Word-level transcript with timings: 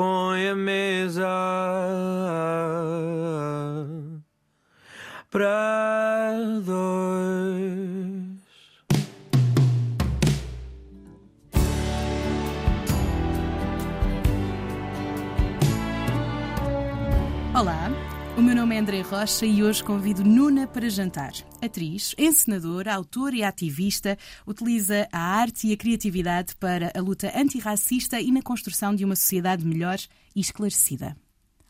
põe 0.00 0.48
a 0.48 0.56
mesa 0.56 1.28
para 5.30 5.89
André 18.80 19.02
Rocha 19.02 19.44
e 19.44 19.62
hoje 19.62 19.84
convido 19.84 20.24
Nuna 20.24 20.66
para 20.66 20.88
jantar. 20.88 21.32
Atriz, 21.60 22.14
encenadora, 22.16 22.94
autora 22.94 23.36
e 23.36 23.42
ativista, 23.42 24.16
utiliza 24.46 25.06
a 25.12 25.18
arte 25.18 25.66
e 25.66 25.72
a 25.74 25.76
criatividade 25.76 26.56
para 26.56 26.90
a 26.96 27.00
luta 27.02 27.30
antirracista 27.38 28.18
e 28.18 28.32
na 28.32 28.40
construção 28.40 28.94
de 28.94 29.04
uma 29.04 29.14
sociedade 29.14 29.66
melhor 29.66 29.98
e 30.34 30.40
esclarecida. 30.40 31.14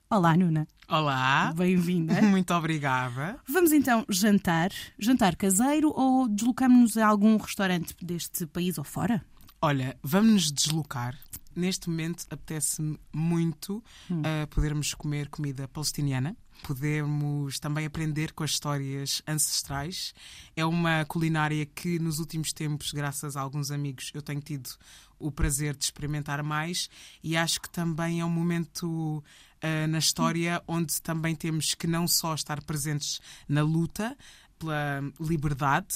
Olá, 0.09 0.37
Nuna. 0.37 0.69
Olá. 0.89 1.53
Bem-vinda. 1.53 2.23
Muito 2.23 2.55
obrigada. 2.55 3.41
Vamos 3.49 3.73
então 3.73 4.05
jantar. 4.09 4.71
Jantar 4.97 5.35
caseiro 5.35 5.93
ou 5.93 6.29
deslocamos-nos 6.29 6.97
a 6.97 7.09
algum 7.09 7.37
restaurante 7.39 7.93
deste 8.01 8.47
país 8.47 8.79
ou 8.79 8.85
fora? 8.85 9.21
Olha, 9.61 9.99
vamos 10.01 10.33
nos 10.33 10.53
deslocar. 10.53 11.19
Neste 11.55 11.91
momento 11.91 12.27
apetece-me 12.31 12.99
muito 13.13 13.83
uh, 14.11 14.47
podermos 14.51 14.95
comer 14.95 15.29
comida 15.29 15.67
palestiniana. 15.67 16.37
Podemos 16.63 17.59
também 17.59 17.87
aprender 17.87 18.33
com 18.33 18.45
as 18.45 18.51
histórias 18.51 19.23
ancestrais. 19.27 20.15
É 20.55 20.65
uma 20.65 21.05
culinária 21.07 21.65
que 21.67 21.99
nos 21.99 22.19
últimos 22.19 22.53
tempos, 22.53 22.93
graças 22.93 23.37
a 23.37 23.41
alguns 23.41 23.71
amigos, 23.71 24.11
eu 24.15 24.23
tenho 24.23 24.41
tido 24.41 24.71
o 25.19 25.31
prazer 25.31 25.77
de 25.77 25.85
experimentar 25.85 26.43
mais 26.43 26.89
e 27.23 27.37
acho 27.37 27.61
que 27.61 27.69
também 27.69 28.21
é 28.21 28.25
um 28.25 28.31
momento 28.31 29.23
uh, 29.63 29.87
na 29.89 29.99
história 29.99 30.63
onde 30.67 31.01
também 31.03 31.35
temos 31.35 31.75
que 31.75 31.87
não 31.87 32.07
só 32.09 32.35
estar 32.35 32.63
presentes 32.63 33.21
na 33.49 33.63
luta 33.63 34.17
pela 34.59 35.01
liberdade 35.19 35.95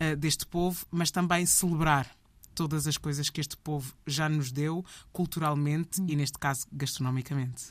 uh, 0.00 0.16
deste 0.16 0.46
povo, 0.46 0.86
mas 0.90 1.10
também 1.10 1.44
celebrar 1.46 2.08
todas 2.54 2.86
as 2.86 2.96
coisas 2.96 3.30
que 3.30 3.40
este 3.40 3.56
povo 3.56 3.94
já 4.06 4.28
nos 4.28 4.52
deu 4.52 4.84
culturalmente 5.12 6.02
e, 6.06 6.16
neste 6.16 6.38
caso, 6.38 6.66
gastronomicamente. 6.72 7.64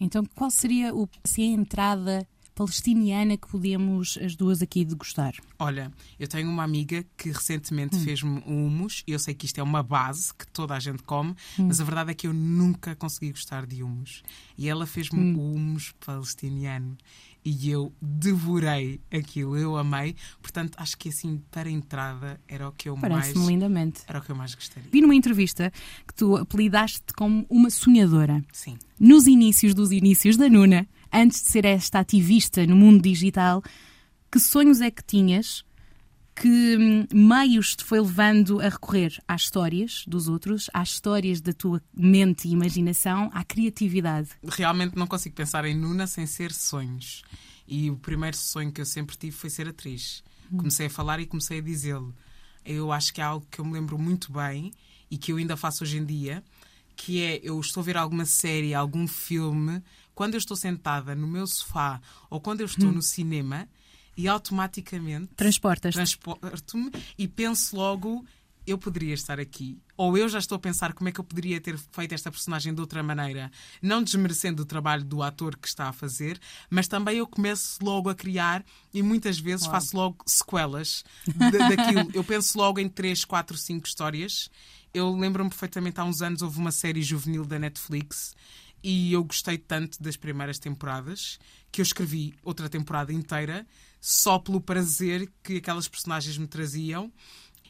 Então, 0.00 0.24
qual 0.34 0.50
seria 0.50 0.94
o, 0.94 1.08
se 1.24 1.42
a 1.42 1.46
entrada 1.46 2.26
palestiniana 2.58 3.36
que 3.36 3.46
podemos 3.46 4.18
as 4.20 4.34
duas 4.34 4.60
aqui 4.60 4.84
degustar? 4.84 5.32
Olha, 5.60 5.92
eu 6.18 6.26
tenho 6.26 6.50
uma 6.50 6.64
amiga 6.64 7.04
que 7.16 7.30
recentemente 7.30 7.94
hum. 7.94 8.00
fez-me 8.00 8.42
um 8.44 8.66
hummus. 8.66 9.04
Eu 9.06 9.20
sei 9.20 9.32
que 9.32 9.46
isto 9.46 9.60
é 9.60 9.62
uma 9.62 9.80
base 9.80 10.34
que 10.34 10.44
toda 10.48 10.74
a 10.74 10.80
gente 10.80 11.04
come, 11.04 11.30
hum. 11.56 11.66
mas 11.68 11.80
a 11.80 11.84
verdade 11.84 12.10
é 12.10 12.14
que 12.14 12.26
eu 12.26 12.32
nunca 12.32 12.96
consegui 12.96 13.30
gostar 13.30 13.64
de 13.64 13.80
hummus. 13.80 14.24
E 14.56 14.68
ela 14.68 14.86
fez-me 14.86 15.20
hum. 15.20 15.38
o 15.38 15.54
hummus 15.54 15.94
palestiniano 16.04 16.98
e 17.48 17.70
eu 17.70 17.92
devorei 18.00 19.00
aquilo, 19.10 19.56
eu 19.56 19.76
amei. 19.76 20.14
Portanto, 20.42 20.76
acho 20.76 20.98
que 20.98 21.08
assim, 21.08 21.42
para 21.50 21.68
a 21.68 21.72
entrada, 21.72 22.38
era 22.46 22.68
o 22.68 22.72
que 22.72 22.90
eu 22.90 22.96
mais. 22.96 23.32
lindamente. 23.32 24.02
Era 24.06 24.18
o 24.18 24.22
que 24.22 24.30
eu 24.30 24.36
mais 24.36 24.54
gostaria. 24.54 24.88
Vi 24.92 25.00
numa 25.00 25.14
entrevista 25.14 25.72
que 26.06 26.12
tu 26.12 26.36
apelidaste 26.36 27.12
como 27.16 27.46
uma 27.48 27.70
sonhadora. 27.70 28.44
Sim. 28.52 28.76
Nos 29.00 29.26
inícios 29.26 29.72
dos 29.72 29.92
inícios 29.92 30.36
da 30.36 30.48
Nuna, 30.48 30.86
antes 31.10 31.42
de 31.42 31.50
ser 31.50 31.64
esta 31.64 32.00
ativista 32.00 32.66
no 32.66 32.76
mundo 32.76 33.02
digital, 33.02 33.62
que 34.30 34.38
sonhos 34.38 34.82
é 34.82 34.90
que 34.90 35.02
tinhas? 35.02 35.64
Que 36.40 37.06
meios 37.12 37.74
te 37.74 37.82
foi 37.82 38.00
levando 38.00 38.60
a 38.60 38.68
recorrer 38.68 39.20
às 39.26 39.42
histórias 39.42 40.04
dos 40.06 40.28
outros, 40.28 40.70
às 40.72 40.90
histórias 40.90 41.40
da 41.40 41.52
tua 41.52 41.82
mente 41.92 42.46
e 42.46 42.52
imaginação, 42.52 43.28
à 43.34 43.42
criatividade? 43.42 44.30
Realmente 44.44 44.96
não 44.96 45.06
consigo 45.06 45.34
pensar 45.34 45.64
em 45.64 45.76
Nuna 45.76 46.06
sem 46.06 46.26
ser 46.26 46.52
sonhos. 46.52 47.22
E 47.66 47.90
o 47.90 47.96
primeiro 47.96 48.36
sonho 48.36 48.70
que 48.70 48.80
eu 48.80 48.86
sempre 48.86 49.16
tive 49.16 49.36
foi 49.36 49.50
ser 49.50 49.68
atriz. 49.68 50.22
Comecei 50.56 50.86
a 50.86 50.90
falar 50.90 51.18
e 51.18 51.26
comecei 51.26 51.58
a 51.58 51.62
dizê-lo. 51.62 52.14
Eu 52.64 52.92
acho 52.92 53.12
que 53.12 53.20
é 53.20 53.24
algo 53.24 53.46
que 53.50 53.58
eu 53.58 53.64
me 53.64 53.72
lembro 53.72 53.98
muito 53.98 54.32
bem 54.32 54.72
e 55.10 55.18
que 55.18 55.32
eu 55.32 55.38
ainda 55.38 55.56
faço 55.56 55.82
hoje 55.82 55.98
em 55.98 56.04
dia, 56.04 56.42
que 56.96 57.20
é 57.20 57.40
eu 57.42 57.58
estou 57.60 57.80
a 57.80 57.84
ver 57.84 57.96
alguma 57.96 58.24
série, 58.24 58.74
algum 58.74 59.08
filme, 59.08 59.82
quando 60.14 60.34
eu 60.34 60.38
estou 60.38 60.56
sentada 60.56 61.14
no 61.14 61.26
meu 61.26 61.46
sofá 61.46 62.00
ou 62.30 62.40
quando 62.40 62.60
eu 62.60 62.66
estou 62.66 62.88
hum. 62.88 62.92
no 62.92 63.02
cinema 63.02 63.68
e 64.18 64.28
automaticamente 64.28 65.28
transportas 65.34 65.94
transporto-me 65.94 66.90
e 67.16 67.26
penso 67.26 67.76
logo 67.76 68.26
eu 68.70 68.76
poderia 68.76 69.14
estar 69.14 69.40
aqui. 69.40 69.78
Ou 69.96 70.16
eu 70.16 70.28
já 70.28 70.38
estou 70.38 70.56
a 70.56 70.58
pensar 70.58 70.92
como 70.92 71.08
é 71.08 71.12
que 71.12 71.18
eu 71.18 71.24
poderia 71.24 71.60
ter 71.60 71.78
feito 71.92 72.14
esta 72.14 72.30
personagem 72.30 72.74
de 72.74 72.80
outra 72.80 73.02
maneira, 73.02 73.50
não 73.80 74.02
desmerecendo 74.02 74.62
o 74.62 74.66
trabalho 74.66 75.04
do 75.04 75.22
ator 75.22 75.56
que 75.56 75.66
está 75.66 75.88
a 75.88 75.92
fazer, 75.92 76.38
mas 76.68 76.86
também 76.86 77.16
eu 77.16 77.26
começo 77.26 77.78
logo 77.82 78.08
a 78.10 78.14
criar 78.14 78.64
e 78.92 79.02
muitas 79.02 79.38
vezes 79.38 79.64
Uau. 79.64 79.72
faço 79.72 79.96
logo 79.96 80.18
sequelas 80.26 81.02
daquilo. 81.26 82.10
eu 82.12 82.22
penso 82.22 82.58
logo 82.58 82.78
em 82.78 82.88
3, 82.88 83.24
4, 83.24 83.56
5 83.56 83.86
histórias. 83.86 84.50
Eu 84.92 85.14
lembro-me 85.16 85.50
perfeitamente, 85.50 86.00
há 86.00 86.04
uns 86.04 86.22
anos 86.22 86.42
houve 86.42 86.58
uma 86.58 86.72
série 86.72 87.02
juvenil 87.02 87.44
da 87.44 87.58
Netflix 87.58 88.36
e 88.82 89.12
eu 89.12 89.24
gostei 89.24 89.58
tanto 89.58 90.02
das 90.02 90.16
primeiras 90.16 90.58
temporadas 90.58 91.38
que 91.72 91.80
eu 91.80 91.82
escrevi 91.82 92.34
outra 92.42 92.68
temporada 92.68 93.12
inteira 93.12 93.66
só 94.00 94.38
pelo 94.38 94.60
prazer 94.60 95.30
que 95.42 95.56
aquelas 95.56 95.88
personagens 95.88 96.36
me 96.38 96.46
traziam. 96.46 97.12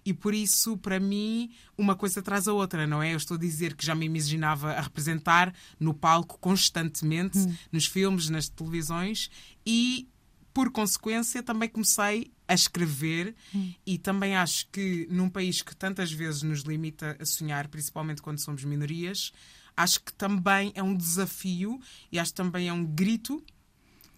E 0.05 0.15
por 0.15 0.33
isso, 0.33 0.77
para 0.79 0.99
mim, 0.99 1.51
uma 1.77 1.95
coisa 1.95 2.23
traz 2.23 2.49
a 2.49 2.53
outra, 2.53 2.87
não 2.87 3.03
é? 3.03 3.13
Eu 3.13 3.19
estou 3.19 3.37
a 3.37 3.41
dizer 3.41 3.75
que 3.75 3.85
já 3.85 3.95
me 3.95 4.07
imaginava 4.07 4.73
a 4.73 4.81
representar 4.81 5.55
no 5.79 5.93
palco 5.93 6.39
constantemente, 6.39 7.39
hum. 7.39 7.55
nos 7.71 7.87
filmes, 7.87 8.31
nas 8.31 8.49
televisões, 8.49 9.31
e 9.67 10.09
por 10.55 10.71
consequência 10.71 11.43
também 11.43 11.69
comecei 11.69 12.33
a 12.49 12.55
escrever 12.55 13.35
hum. 13.55 13.73
e 13.87 13.99
também 13.99 14.35
acho 14.35 14.67
que 14.73 15.07
num 15.11 15.29
país 15.29 15.61
que 15.61 15.77
tantas 15.77 16.11
vezes 16.11 16.43
nos 16.43 16.63
limita 16.63 17.17
a 17.21 17.25
sonhar, 17.25 17.69
principalmente 17.69 18.23
quando 18.23 18.39
somos 18.39 18.65
minorias, 18.65 19.31
acho 19.77 20.01
que 20.01 20.13
também 20.13 20.73
é 20.75 20.83
um 20.83 20.97
desafio 20.97 21.79
e 22.11 22.19
acho 22.19 22.33
que 22.33 22.37
também 22.37 22.69
é 22.69 22.73
um 22.73 22.85
grito 22.85 23.45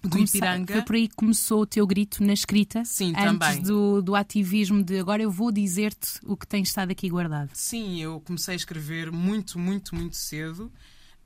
do 0.03 0.19
Ipiranga. 0.19 0.73
Foi 0.75 0.83
por 0.83 0.97
aí 0.97 1.09
que 1.09 1.15
começou 1.15 1.63
o 1.63 1.67
teu 1.67 1.87
grito 1.87 2.23
na 2.23 2.33
escrita? 2.33 2.85
Sim, 2.85 3.13
antes 3.17 3.25
também. 3.25 3.63
Do, 3.63 4.03
do 4.03 4.15
ativismo 4.15 4.83
de 4.83 4.99
agora 4.99 5.23
eu 5.23 5.31
vou 5.31 5.53
dizer-te 5.53 6.19
o 6.25 6.37
que 6.37 6.47
tem 6.47 6.63
estado 6.63 6.91
aqui 6.91 7.09
guardado. 7.09 7.51
Sim, 7.53 8.01
eu 8.01 8.21
comecei 8.21 8.55
a 8.55 8.57
escrever 8.57 9.11
muito, 9.13 9.59
muito, 9.59 9.95
muito 9.95 10.17
cedo 10.17 10.73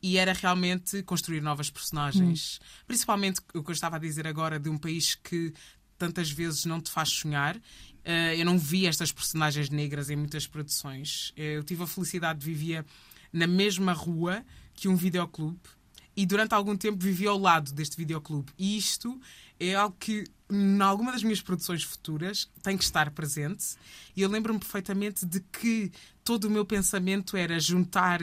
e 0.03 0.19
era 0.19 0.33
realmente 0.33 1.03
construir 1.03 1.41
novas 1.41 1.71
personagens. 1.71 2.59
Hum. 2.61 2.84
Principalmente 2.87 3.41
o 3.55 3.63
que 3.63 3.71
eu 3.71 3.75
estava 3.75 3.97
a 3.97 3.99
dizer 3.99 4.27
agora 4.27 4.59
de 4.59 4.69
um 4.69 4.77
país 4.77 5.15
que 5.15 5.53
tantas 5.97 6.31
vezes 6.31 6.65
não 6.65 6.81
te 6.81 6.91
faz 6.91 7.09
sonhar. 7.09 7.57
Uh, 7.57 8.34
eu 8.37 8.45
não 8.45 8.59
vi 8.59 8.87
estas 8.87 9.13
personagens 9.13 9.71
negras 9.71 10.11
em 10.11 10.17
muitas 10.17 10.47
produções. 10.47 11.33
Eu 11.37 11.63
tive 11.63 11.84
a 11.84 11.87
felicidade 11.87 12.41
de 12.41 12.45
vivia 12.45 12.84
na 13.33 13.47
mesma 13.47 13.93
rua 13.93 14.45
que 14.75 14.89
um 14.89 14.97
videoclube 14.97 15.61
e 16.17 16.25
durante 16.27 16.55
algum 16.55 16.77
tempo 16.77 17.03
vivi 17.03 17.27
ao 17.27 17.39
lado 17.39 17.73
deste 17.73 17.97
videoclube. 17.97 18.53
E 18.59 18.77
isto 18.77 19.21
é 19.59 19.75
algo 19.75 19.97
que, 19.99 20.25
em 20.51 20.81
alguma 20.81 21.13
das 21.13 21.23
minhas 21.23 21.41
produções 21.41 21.83
futuras, 21.83 22.49
tem 22.63 22.77
que 22.77 22.85
estar 22.85 23.11
presente. 23.11 23.77
E 24.17 24.23
eu 24.23 24.29
lembro-me 24.29 24.59
perfeitamente 24.59 25.25
de 25.25 25.41
que 25.41 25.91
todo 26.23 26.45
o 26.45 26.51
meu 26.51 26.65
pensamento 26.65 27.37
era 27.37 27.59
juntar, 27.61 28.21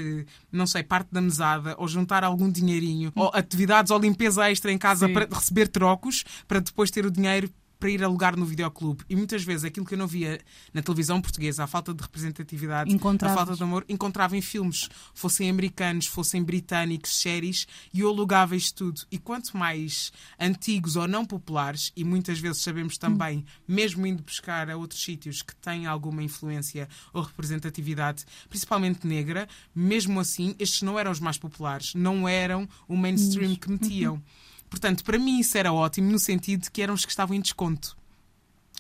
não 0.52 0.66
sei, 0.66 0.84
parte 0.84 1.10
da 1.12 1.22
mesada, 1.22 1.76
ou 1.78 1.88
juntar 1.88 2.24
algum 2.24 2.50
dinheirinho, 2.52 3.12
ou 3.16 3.30
atividades 3.34 3.92
ou 3.92 4.00
limpeza 4.00 4.50
extra 4.50 4.72
em 4.72 4.78
casa 4.78 5.08
Sim. 5.08 5.14
para 5.14 5.28
receber 5.34 5.68
trocos, 5.68 6.24
para 6.48 6.60
depois 6.60 6.90
ter 6.92 7.06
o 7.06 7.12
dinheiro 7.12 7.50
para 7.82 7.90
ir 7.90 8.04
alugar 8.04 8.38
no 8.38 8.46
videoclube. 8.46 9.04
E 9.10 9.16
muitas 9.16 9.44
vezes 9.44 9.66
aquilo 9.66 9.88
que 9.88 9.96
eu 9.96 9.98
não 9.98 10.06
via 10.06 10.40
na 10.72 10.84
televisão 10.84 11.20
portuguesa, 11.20 11.64
a 11.64 11.68
falta 11.68 11.92
de 11.92 12.02
representatividade, 12.02 12.94
a 13.34 13.36
falta 13.36 13.56
de 13.56 13.64
amor, 13.64 13.84
encontrava 13.90 14.38
em 14.38 14.42
filmes, 14.42 14.88
fossem 15.16 15.50
americanos, 15.50 16.06
fossem 16.06 16.44
britânicos, 16.44 17.20
séries, 17.20 17.68
e 17.92 18.02
eu 18.02 18.10
alugava 18.10 18.56
isto 18.56 18.86
tudo. 18.86 19.02
E 19.12 19.18
quanto 19.18 19.58
mais 19.58 20.14
antigos 20.40 20.96
ou 20.96 21.08
não 21.08 21.26
populares, 21.26 21.92
e 21.96 22.04
muitas 22.04 22.40
vezes 22.40 22.62
sabemos 22.62 23.00
também, 23.00 23.40
hum. 23.40 23.44
mesmo 23.68 24.06
indo 24.06 24.22
buscar 24.22 24.70
a 24.70 24.78
outros 24.78 25.04
sítios 25.04 25.42
que 25.42 25.56
têm 25.56 25.88
alguma 25.88 26.22
influência 26.22 26.88
ou 27.12 27.24
representatividade, 27.24 28.24
principalmente 28.48 29.08
negra, 29.08 29.50
mesmo 29.74 30.20
assim, 30.20 30.56
estes 30.60 30.84
não 30.84 31.00
eram 31.00 31.10
os 31.10 31.20
mais 31.20 31.40
populares, 31.40 31.96
não 31.96 32.30
eram 32.30 32.70
o 32.88 32.96
mainstream 32.96 33.56
que 33.56 33.72
metiam. 33.72 34.14
Uhum. 34.14 34.22
Portanto, 34.72 35.04
para 35.04 35.20
mim 35.20 35.40
isso 35.42 35.58
era 35.58 35.72
ótimo 35.74 36.10
no 36.10 36.18
sentido 36.18 36.62
de 36.62 36.72
que 36.72 36.82
eram 36.82 36.94
os 36.94 37.04
que 37.04 37.12
estavam 37.12 37.36
em 37.36 37.42
desconto. 37.42 37.96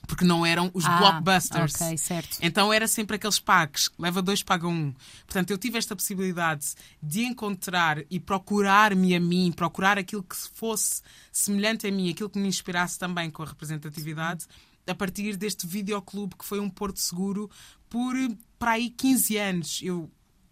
Porque 0.07 0.25
não 0.25 0.43
eram 0.43 0.71
os 0.73 0.85
ah, 0.85 0.97
blockbusters. 0.97 1.75
Okay, 1.75 1.97
certo. 1.97 2.37
Então 2.41 2.73
era 2.73 2.87
sempre 2.87 3.17
aqueles 3.17 3.39
packs, 3.39 3.91
leva 3.99 4.21
dois, 4.21 4.41
paga 4.41 4.67
um. 4.67 4.93
Portanto, 5.27 5.51
eu 5.51 5.57
tive 5.57 5.77
esta 5.77 5.95
possibilidade 5.95 6.73
de 7.03 7.25
encontrar 7.25 7.99
e 8.09 8.19
procurar-me 8.19 9.13
a 9.13 9.19
mim, 9.19 9.51
procurar 9.51 9.99
aquilo 9.99 10.23
que 10.23 10.35
fosse 10.35 11.01
semelhante 11.31 11.85
a 11.85 11.91
mim, 11.91 12.09
aquilo 12.09 12.29
que 12.29 12.39
me 12.39 12.47
inspirasse 12.47 12.97
também 12.97 13.29
com 13.29 13.43
a 13.43 13.45
representatividade, 13.45 14.47
a 14.87 14.95
partir 14.95 15.35
deste 15.35 15.67
videoclube 15.67 16.35
que 16.35 16.45
foi 16.45 16.59
um 16.59 16.69
porto 16.69 16.99
seguro 16.99 17.51
por 17.89 18.15
para 18.57 18.71
aí 18.71 18.89
15 18.89 19.37
anos. 19.37 19.79
Eu 19.83 20.09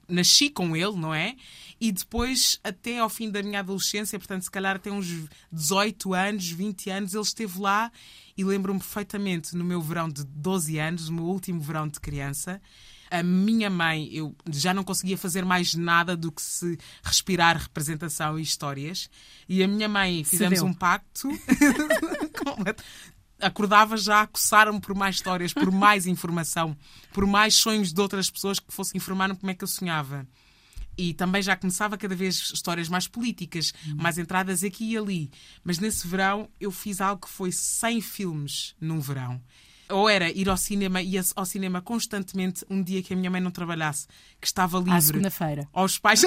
nasci 0.10 0.50
com 0.50 0.76
ele, 0.76 0.96
não 0.98 1.14
é? 1.14 1.36
E 1.80 1.92
depois, 1.92 2.60
até 2.64 3.00
ao 3.00 3.10
fim 3.10 3.30
da 3.32 3.42
minha 3.42 3.60
adolescência, 3.60 4.20
portanto, 4.20 4.44
se 4.44 4.52
calhar 4.52 4.76
até 4.76 4.92
uns 4.92 5.08
18 5.52 6.14
anos, 6.14 6.50
20 6.50 6.90
anos, 6.90 7.14
ele 7.14 7.24
esteve 7.24 7.58
lá 7.60 7.90
e 8.36 8.44
lembro-me 8.44 8.80
perfeitamente 8.80 9.56
no 9.56 9.64
meu 9.64 9.82
verão 9.82 10.10
de 10.10 10.26
12 10.26 10.78
anos, 10.78 11.08
o 11.08 11.14
meu 11.14 11.24
último 11.24 11.62
verão 11.62 11.88
de 11.88 12.00
criança. 12.00 12.62
A 13.10 13.24
minha 13.24 13.70
mãe, 13.70 14.10
eu 14.12 14.36
já 14.52 14.74
não 14.74 14.84
conseguia 14.84 15.18
fazer 15.18 15.44
mais 15.44 15.74
nada 15.74 16.16
do 16.16 16.32
que 16.32 16.42
se 16.42 16.78
respirar 17.02 17.58
representação 17.58 18.38
e 18.38 18.42
histórias. 18.44 19.10
E 19.48 19.64
a 19.64 19.68
minha 19.68 19.90
mãe, 19.90 20.24
fizemos 20.24 20.62
um 20.62 20.74
pacto. 20.74 21.28
Acordava 23.40 23.96
já 23.98 24.22
a 24.22 24.28
coçar-me 24.28 24.80
por 24.80 24.96
mais 24.96 25.16
histórias, 25.16 25.54
por 25.54 25.72
mais 25.72 26.06
informação, 26.06 26.76
por 27.14 27.26
mais 27.26 27.56
sonhos 27.56 27.94
de 27.94 28.02
outras 28.02 28.30
pessoas 28.30 28.60
que 28.60 28.74
fossem 28.74 28.98
informar-me 28.98 29.36
como 29.36 29.52
é 29.52 29.56
que 29.56 29.64
eu 29.64 29.68
sonhava. 29.68 30.28
E 30.98 31.14
também 31.14 31.42
já 31.42 31.56
começava 31.56 31.98
cada 31.98 32.14
vez 32.14 32.52
histórias 32.54 32.90
mais 32.90 33.08
políticas, 33.08 33.74
mais 33.96 34.18
entradas 34.18 34.64
aqui 34.64 34.92
e 34.92 34.98
ali. 34.98 35.32
Mas 35.64 35.80
nesse 35.80 36.06
verão 36.06 36.50
eu 36.60 36.72
fiz 36.72 37.00
algo 37.00 37.26
que 37.26 37.30
foi 37.30 37.54
100 37.54 38.02
filmes 38.02 38.76
num 38.82 39.00
verão. 39.00 39.42
Ou 39.90 40.08
era 40.08 40.30
ir 40.30 40.48
ao 40.48 40.58
cinema, 40.58 41.02
ia 41.02 41.22
ao 41.36 41.46
cinema 41.46 41.82
constantemente 41.82 42.64
um 42.70 42.84
dia 42.84 43.02
que 43.02 43.14
a 43.14 43.18
minha 43.18 43.30
mãe 43.30 43.42
não 43.42 43.50
trabalhasse, 43.50 44.08
que 44.40 44.46
estava 44.46 44.78
livre. 44.78 44.94
À 44.94 45.02
segunda-feira. 45.02 45.68
Aos 45.74 45.98
pais. 45.98 46.22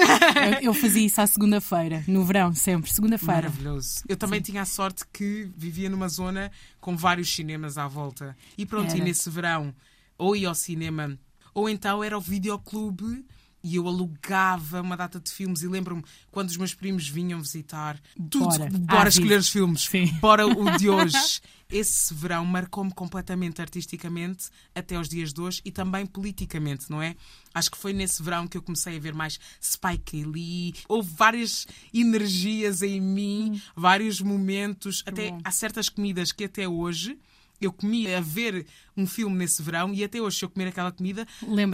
Eu, 0.61 0.73
fazia 0.73 1.05
isso 1.05 1.21
à 1.21 1.27
segunda-feira, 1.27 2.03
no 2.07 2.25
verão, 2.25 2.53
sempre. 2.53 2.91
Segunda-feira. 2.91 3.43
Maravilhoso. 3.43 4.03
Eu 4.07 4.17
também 4.17 4.41
tinha 4.41 4.61
a 4.61 4.65
sorte 4.65 5.03
que 5.13 5.49
vivia 5.55 5.89
numa 5.89 6.09
zona 6.09 6.51
com 6.81 6.97
vários 6.97 7.33
cinemas 7.33 7.77
à 7.77 7.87
volta. 7.87 8.35
E 8.57 8.65
pronto, 8.65 8.89
Era. 8.89 8.97
e 8.97 9.01
nesse 9.01 9.29
verão, 9.29 9.73
ou 10.17 10.35
ia 10.35 10.49
ao 10.49 10.55
cinema, 10.55 11.17
ou 11.53 11.69
então 11.69 12.03
era 12.03 12.15
ao 12.15 12.21
videoclube 12.21 13.25
e 13.63 13.75
eu 13.75 13.87
alugava 13.87 14.81
uma 14.81 14.97
data 14.97 15.19
de 15.19 15.31
filmes. 15.31 15.61
E 15.61 15.67
lembro-me 15.67 16.03
quando 16.29 16.49
os 16.49 16.57
meus 16.57 16.73
primos 16.73 17.07
vinham 17.07 17.39
visitar, 17.41 17.99
tudo, 18.29 18.47
Bora. 18.49 18.69
bora 18.69 19.05
Ah, 19.05 19.07
escolher 19.07 19.27
vivo. 19.29 19.39
os 19.39 19.49
filmes, 19.49 19.81
Sim. 19.83 20.05
bora 20.19 20.45
o 20.45 20.77
de 20.77 20.89
hoje. 20.89 21.41
Esse 21.71 22.13
verão 22.13 22.45
marcou-me 22.45 22.91
completamente 22.93 23.59
artisticamente 23.59 24.49
até 24.75 24.95
aos 24.95 25.09
dias 25.09 25.33
de 25.33 25.41
hoje 25.41 25.59
e 25.65 25.71
também 25.71 26.05
politicamente, 26.05 26.85
não 26.91 27.01
é? 27.01 27.15
Acho 27.53 27.71
que 27.71 27.77
foi 27.77 27.93
nesse 27.93 28.21
verão 28.21 28.47
que 28.47 28.55
eu 28.57 28.61
comecei 28.61 28.97
a 28.97 28.99
ver 28.99 29.13
mais 29.15 29.39
Spike 29.61 30.23
Lee. 30.23 30.75
Houve 30.87 31.09
várias 31.15 31.65
energias 31.91 32.81
em 32.83 33.01
mim, 33.01 33.59
vários 33.75 34.21
momentos. 34.21 35.01
até 35.05 35.31
bom. 35.31 35.39
há 35.43 35.51
certas 35.51 35.89
comidas 35.89 36.31
que 36.31 36.43
até 36.43 36.67
hoje 36.67 37.17
eu 37.65 37.73
comia 37.73 38.17
a 38.17 38.21
ver 38.21 38.65
um 38.95 39.05
filme 39.05 39.35
nesse 39.35 39.61
verão 39.61 39.93
e 39.93 40.03
até 40.03 40.21
hoje, 40.21 40.39
se 40.39 40.45
eu 40.45 40.49
comer 40.49 40.67
aquela 40.67 40.91
comida, 40.91 41.27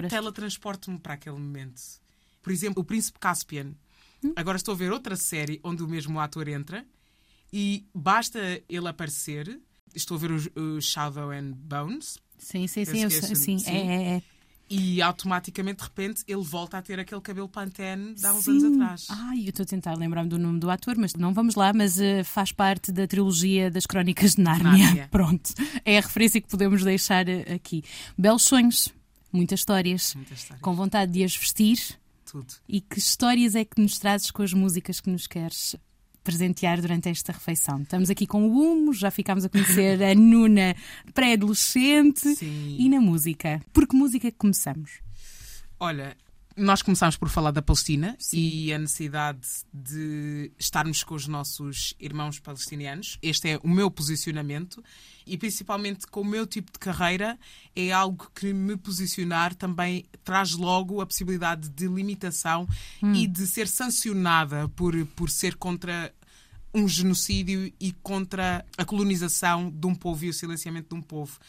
teletransporto-me 0.10 1.00
para 1.00 1.14
aquele 1.14 1.38
momento. 1.38 1.82
Por 2.42 2.52
exemplo, 2.52 2.82
O 2.82 2.86
Príncipe 2.86 3.20
Caspian. 3.20 3.74
Agora 4.36 4.58
estou 4.58 4.74
a 4.74 4.78
ver 4.78 4.92
outra 4.92 5.16
série 5.16 5.60
onde 5.64 5.82
o 5.82 5.88
mesmo 5.88 6.20
ator 6.20 6.48
entra 6.48 6.86
e 7.54 7.86
basta 7.94 8.40
ele 8.68 8.88
aparecer. 8.88 9.60
Estou 9.96 10.18
a 10.18 10.20
ver 10.20 10.32
o, 10.32 10.62
o 10.62 10.82
Shadow 10.82 11.32
and 11.32 11.54
Bones 11.54 12.18
Sim, 12.40 12.68
sim, 12.68 12.86
sim. 12.86 13.04
Eu 13.04 13.12
sim, 13.12 13.60
sim. 13.60 13.70
É, 13.70 13.78
é, 13.78 14.16
é. 14.16 14.22
E 14.70 15.02
automaticamente, 15.02 15.78
de 15.78 15.84
repente, 15.84 16.24
ele 16.28 16.44
volta 16.44 16.78
a 16.78 16.82
ter 16.82 17.00
aquele 17.00 17.22
cabelo 17.22 17.50
pantene 17.50 18.14
de 18.14 18.26
há 18.26 18.34
uns 18.34 18.44
Sim. 18.46 18.52
anos 18.52 18.64
atrás. 18.82 19.08
Ai, 19.10 19.40
eu 19.46 19.50
estou 19.50 19.64
a 19.64 19.66
tentar 19.66 19.96
lembrar-me 19.96 20.30
do 20.30 20.38
nome 20.38 20.60
do 20.60 20.70
ator, 20.70 20.96
mas 20.98 21.14
não 21.16 21.34
vamos 21.34 21.56
lá, 21.56 21.74
mas 21.74 22.00
eh, 22.00 22.24
faz 22.24 22.52
parte 22.52 22.92
da 22.92 23.08
trilogia 23.08 23.72
das 23.72 23.86
Crónicas 23.86 24.36
de 24.36 24.42
Nárnia. 24.42 24.86
Nárnia. 24.86 25.08
Pronto. 25.12 25.54
É 25.84 25.98
a 25.98 26.02
referência 26.02 26.40
que 26.40 26.48
podemos 26.48 26.84
deixar 26.84 27.28
eh, 27.28 27.54
aqui. 27.54 27.84
Belos 28.18 28.44
sonhos, 28.44 28.90
muitas 29.32 29.62
histórias, 29.62 30.14
Muita 30.16 30.34
história. 30.34 30.62
com 30.62 30.76
vontade 30.76 31.12
de 31.12 31.24
as 31.24 31.36
vestir. 31.36 31.80
Tudo. 32.26 32.54
E 32.68 32.80
que 32.80 33.00
histórias 33.00 33.56
é 33.56 33.66
que 33.66 33.82
nos 33.82 33.98
trazes 33.98 34.30
com 34.30 34.44
as 34.44 34.54
músicas 34.54 35.02
que 35.02 35.10
nos 35.10 35.26
queres 35.26 35.76
presentear 36.24 36.82
durante 36.82 37.10
esta 37.10 37.32
refeição? 37.32 37.82
Estamos 37.82 38.10
aqui 38.10 38.28
com 38.28 38.48
o 38.48 38.52
Humo, 38.52 38.94
já 38.94 39.10
ficámos 39.12 39.46
a 39.46 39.50
conhecer 39.50 40.02
a 40.04 40.16
Nuna 40.16 40.76
pré-adolescente 41.14 42.38
e 42.42 42.90
na 42.90 43.00
música. 43.00 43.62
Por 43.74 43.88
que 43.88 43.96
música 43.96 44.28
é 44.28 44.32
começamos? 44.32 45.00
Olha, 45.80 46.16
nós 46.60 46.82
começámos 46.82 47.16
por 47.16 47.30
falar 47.30 47.52
da 47.52 47.62
Palestina 47.62 48.18
e 48.34 48.74
a 48.74 48.78
necessidade 48.78 49.48
de 49.74 50.52
estarmos 50.60 51.04
com 51.04 51.16
os 51.16 51.26
nossos 51.26 51.94
irmãos 52.00 52.38
palestinianos. 52.40 53.18
Este 53.22 53.52
é 53.52 53.60
o 53.64 53.70
meu 53.70 53.90
posicionamento 53.90 54.84
e 55.26 55.38
principalmente 55.38 56.06
com 56.06 56.22
o 56.22 56.26
meu 56.26 56.46
tipo 56.46 56.72
de 56.72 56.78
carreira 56.78 57.40
é 57.76 57.92
algo 57.92 58.30
que 58.36 58.54
me 58.54 58.76
posicionar 58.76 59.56
também 59.56 60.06
traz 60.24 60.54
logo 60.54 61.00
a 61.00 61.06
possibilidade 61.06 61.70
de 61.70 61.88
limitação 61.88 62.68
e 63.16 63.26
de 63.26 63.48
ser 63.48 63.68
sancionada 63.68 64.68
por, 64.70 64.94
por 65.16 65.30
ser 65.30 65.56
contra 65.56 66.14
um 66.74 66.88
genocídio 66.88 67.72
e 67.80 67.94
contra 68.04 68.66
a 68.78 68.84
colonização 68.84 69.72
de 69.72 69.88
um 69.88 69.96
povo 69.96 70.26
e 70.26 70.30
o 70.30 70.34
silenciamento 70.34 70.90
de 70.90 70.96
um 70.96 71.02
povo. 71.02 71.40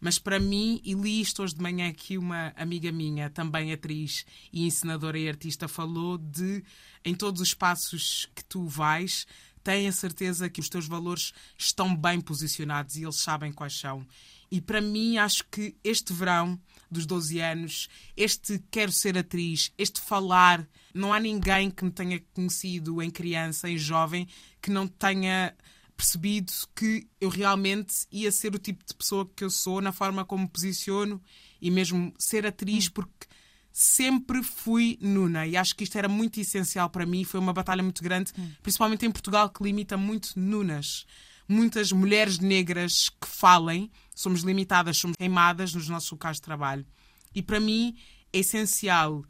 Mas 0.00 0.18
para 0.18 0.40
mim, 0.40 0.80
e 0.84 0.94
li 0.94 1.20
isto 1.20 1.42
hoje 1.42 1.54
de 1.54 1.62
manhã 1.62 1.92
que 1.92 2.16
uma 2.16 2.52
amiga 2.56 2.90
minha, 2.90 3.28
também 3.28 3.72
atriz 3.72 4.24
e 4.52 4.64
encenadora 4.64 5.18
e 5.18 5.28
artista, 5.28 5.68
falou 5.68 6.16
de 6.16 6.64
em 7.04 7.14
todos 7.14 7.40
os 7.40 7.52
passos 7.52 8.28
que 8.34 8.44
tu 8.44 8.66
vais, 8.66 9.26
tenha 9.62 9.92
certeza 9.92 10.48
que 10.48 10.60
os 10.60 10.68
teus 10.68 10.86
valores 10.86 11.32
estão 11.56 11.94
bem 11.94 12.20
posicionados 12.20 12.96
e 12.96 13.02
eles 13.02 13.20
sabem 13.20 13.52
quais 13.52 13.78
são. 13.78 14.06
E 14.50 14.60
para 14.60 14.80
mim, 14.80 15.16
acho 15.18 15.44
que 15.50 15.76
este 15.84 16.12
verão 16.12 16.60
dos 16.90 17.06
12 17.06 17.38
anos, 17.40 17.88
este 18.16 18.60
quero 18.70 18.90
ser 18.90 19.16
atriz, 19.16 19.72
este 19.78 20.00
falar, 20.00 20.66
não 20.92 21.12
há 21.12 21.20
ninguém 21.20 21.70
que 21.70 21.84
me 21.84 21.90
tenha 21.90 22.20
conhecido 22.34 23.00
em 23.00 23.10
criança, 23.10 23.68
em 23.68 23.78
jovem, 23.78 24.26
que 24.60 24.70
não 24.70 24.88
tenha 24.88 25.54
percebido 26.00 26.50
que 26.74 27.06
eu 27.20 27.28
realmente 27.28 28.06
ia 28.10 28.32
ser 28.32 28.54
o 28.54 28.58
tipo 28.58 28.82
de 28.86 28.94
pessoa 28.94 29.30
que 29.36 29.44
eu 29.44 29.50
sou, 29.50 29.82
na 29.82 29.92
forma 29.92 30.24
como 30.24 30.44
me 30.44 30.48
posiciono 30.48 31.20
e 31.60 31.70
mesmo 31.70 32.14
ser 32.18 32.46
atriz, 32.46 32.88
porque 32.88 33.26
sempre 33.70 34.42
fui 34.42 34.98
Nuna 34.98 35.46
e 35.46 35.58
acho 35.58 35.76
que 35.76 35.84
isto 35.84 35.98
era 35.98 36.08
muito 36.08 36.40
essencial 36.40 36.88
para 36.88 37.04
mim. 37.04 37.22
Foi 37.22 37.38
uma 37.38 37.52
batalha 37.52 37.82
muito 37.82 38.02
grande, 38.02 38.32
principalmente 38.62 39.04
em 39.04 39.10
Portugal, 39.10 39.50
que 39.50 39.62
limita 39.62 39.98
muito 39.98 40.32
Nunas. 40.40 41.04
Muitas 41.46 41.92
mulheres 41.92 42.38
negras 42.38 43.10
que 43.10 43.28
falem, 43.28 43.90
somos 44.14 44.40
limitadas, 44.40 44.96
somos 44.96 45.18
queimadas 45.18 45.74
nos 45.74 45.86
nossos 45.86 46.10
locais 46.12 46.36
de 46.36 46.42
trabalho. 46.42 46.86
E 47.34 47.42
para 47.42 47.60
mim 47.60 47.94
é 48.32 48.38
essencial 48.38 49.22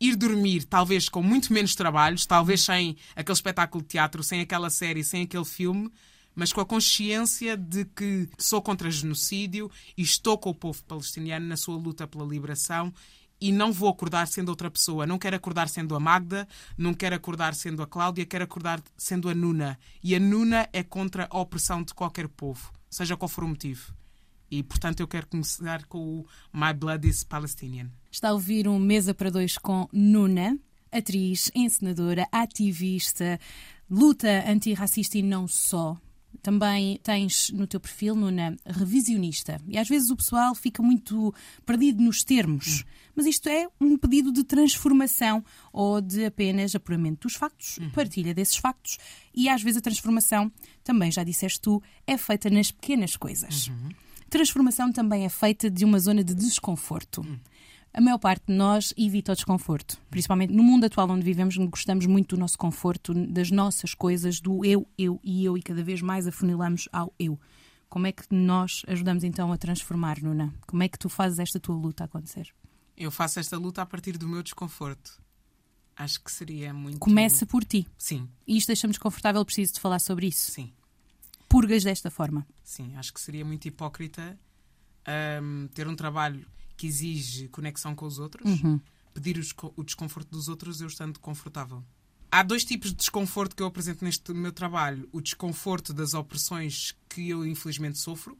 ir 0.00 0.16
dormir, 0.16 0.64
talvez 0.64 1.08
com 1.08 1.22
muito 1.22 1.52
menos 1.52 1.74
trabalhos, 1.74 2.24
talvez 2.24 2.62
sem 2.62 2.96
aquele 3.14 3.34
espetáculo 3.34 3.82
de 3.82 3.90
teatro, 3.90 4.22
sem 4.22 4.40
aquela 4.40 4.70
série, 4.70 5.04
sem 5.04 5.22
aquele 5.22 5.44
filme, 5.44 5.92
mas 6.34 6.52
com 6.52 6.60
a 6.60 6.66
consciência 6.66 7.56
de 7.56 7.84
que 7.84 8.28
sou 8.38 8.62
contra 8.62 8.90
genocídio 8.90 9.70
e 9.96 10.02
estou 10.02 10.38
com 10.38 10.50
o 10.50 10.54
povo 10.54 10.82
palestiniano 10.84 11.46
na 11.46 11.56
sua 11.56 11.76
luta 11.76 12.06
pela 12.06 12.24
liberação 12.24 12.92
e 13.40 13.52
não 13.52 13.72
vou 13.72 13.88
acordar 13.88 14.26
sendo 14.26 14.50
outra 14.50 14.70
pessoa. 14.70 15.06
Não 15.06 15.18
quero 15.18 15.36
acordar 15.36 15.68
sendo 15.68 15.94
a 15.94 16.00
Magda, 16.00 16.46
não 16.78 16.94
quero 16.94 17.14
acordar 17.14 17.54
sendo 17.54 17.82
a 17.82 17.86
Cláudia, 17.86 18.26
quero 18.26 18.44
acordar 18.44 18.82
sendo 18.96 19.28
a 19.28 19.34
Nuna. 19.34 19.78
E 20.02 20.14
a 20.14 20.20
Nuna 20.20 20.68
é 20.72 20.82
contra 20.82 21.26
a 21.30 21.38
opressão 21.38 21.82
de 21.82 21.94
qualquer 21.94 22.28
povo, 22.28 22.72
seja 22.88 23.16
qual 23.16 23.28
for 23.28 23.44
o 23.44 23.48
motivo. 23.48 23.99
E, 24.50 24.62
portanto, 24.62 25.00
eu 25.00 25.06
quero 25.06 25.26
começar 25.28 25.84
com 25.86 26.20
o 26.20 26.26
My 26.52 26.72
Blood 26.72 27.08
is 27.08 27.22
Palestinian. 27.22 27.90
Está 28.10 28.30
a 28.30 28.32
ouvir 28.32 28.66
um 28.66 28.78
Mesa 28.78 29.14
para 29.14 29.30
Dois 29.30 29.56
com 29.56 29.88
Nuna, 29.92 30.58
atriz, 30.90 31.50
encenadora, 31.54 32.26
ativista, 32.32 33.38
luta 33.88 34.50
antirracista 34.50 35.18
e 35.18 35.22
não 35.22 35.46
só. 35.46 35.96
Também 36.42 36.98
tens 37.02 37.50
no 37.50 37.66
teu 37.66 37.78
perfil, 37.78 38.14
Nuna, 38.14 38.56
revisionista. 38.64 39.60
E 39.68 39.76
às 39.76 39.88
vezes 39.88 40.10
o 40.10 40.16
pessoal 40.16 40.54
fica 40.54 40.82
muito 40.82 41.34
perdido 41.66 42.02
nos 42.02 42.24
termos. 42.24 42.84
Mas 43.14 43.26
isto 43.26 43.48
é 43.48 43.68
um 43.80 43.96
pedido 43.98 44.32
de 44.32 44.42
transformação 44.44 45.44
ou 45.72 46.00
de 46.00 46.24
apenas 46.24 46.74
apuramento 46.74 47.28
dos 47.28 47.36
factos, 47.36 47.78
partilha 47.92 48.32
desses 48.32 48.56
factos. 48.56 48.96
E 49.34 49.48
às 49.48 49.62
vezes 49.62 49.78
a 49.78 49.82
transformação, 49.82 50.50
também 50.82 51.10
já 51.10 51.22
disseste 51.22 51.60
tu, 51.60 51.82
é 52.06 52.16
feita 52.16 52.48
nas 52.48 52.70
pequenas 52.70 53.16
coisas. 53.16 53.70
Transformação 54.30 54.92
também 54.92 55.24
é 55.24 55.28
feita 55.28 55.68
de 55.68 55.84
uma 55.84 55.98
zona 55.98 56.22
de 56.22 56.34
desconforto. 56.34 57.26
A 57.92 58.00
maior 58.00 58.18
parte 58.18 58.44
de 58.46 58.54
nós 58.54 58.94
evita 58.96 59.32
o 59.32 59.34
desconforto. 59.34 59.98
Principalmente 60.08 60.52
no 60.52 60.62
mundo 60.62 60.84
atual 60.84 61.10
onde 61.10 61.24
vivemos, 61.24 61.56
gostamos 61.56 62.06
muito 62.06 62.36
do 62.36 62.40
nosso 62.40 62.56
conforto, 62.56 63.12
das 63.12 63.50
nossas 63.50 63.92
coisas, 63.92 64.40
do 64.40 64.64
eu, 64.64 64.86
eu 64.96 65.18
e 65.24 65.44
eu, 65.44 65.58
e 65.58 65.62
cada 65.62 65.82
vez 65.82 66.00
mais 66.00 66.28
afunilamos 66.28 66.88
ao 66.92 67.12
eu. 67.18 67.38
Como 67.88 68.06
é 68.06 68.12
que 68.12 68.22
nós 68.32 68.82
ajudamos 68.86 69.24
então 69.24 69.52
a 69.52 69.56
transformar, 69.58 70.22
Nuna? 70.22 70.54
Como 70.64 70.80
é 70.84 70.88
que 70.88 70.96
tu 70.96 71.08
fazes 71.08 71.40
esta 71.40 71.58
tua 71.58 71.74
luta 71.74 72.04
acontecer? 72.04 72.54
Eu 72.96 73.10
faço 73.10 73.40
esta 73.40 73.58
luta 73.58 73.82
a 73.82 73.86
partir 73.86 74.16
do 74.16 74.28
meu 74.28 74.44
desconforto. 74.44 75.20
Acho 75.96 76.22
que 76.22 76.30
seria 76.30 76.72
muito. 76.72 77.00
Começa 77.00 77.44
por 77.44 77.64
ti. 77.64 77.84
Sim, 77.98 78.28
E 78.46 78.56
isto 78.56 78.68
deixa-me 78.68 78.92
desconfortável, 78.92 79.44
preciso 79.44 79.74
de 79.74 79.80
falar 79.80 79.98
sobre 79.98 80.28
isso. 80.28 80.52
sim, 80.52 80.72
Purgas 81.50 81.84
desta 81.84 82.10
forma. 82.10 82.46
sim. 82.62 82.94
Acho 82.96 83.12
que 83.12 83.20
seria 83.20 83.44
muito 83.44 83.66
hipócrita 83.68 84.38
ahm, 85.06 85.66
ter 85.74 85.86
um 85.88 85.96
trabalho 85.96 86.46
que 86.76 86.86
exige 86.86 87.48
conexão 87.48 87.94
com 87.94 88.06
os 88.06 88.18
outros, 88.18 88.48
pedir 89.12 89.36
os 89.36 89.52
co- 89.52 89.72
o 89.76 89.82
desconforto 89.84 90.30
dos 90.30 90.48
outros 90.48 90.80
eu 90.80 90.86
estando 90.86 91.18
confortável. 91.20 91.84
Há 92.32 92.42
dois 92.44 92.64
tipos 92.64 92.90
de 92.90 92.96
desconforto 92.96 93.56
que 93.56 93.62
eu 93.62 93.66
apresento 93.66 94.04
neste 94.04 94.32
meu 94.32 94.52
trabalho: 94.52 95.08
o 95.12 95.20
desconforto 95.20 95.92
das 95.92 96.14
opressões 96.14 96.94
que 97.08 97.28
eu 97.28 97.44
infelizmente 97.44 97.98
sofro. 97.98 98.38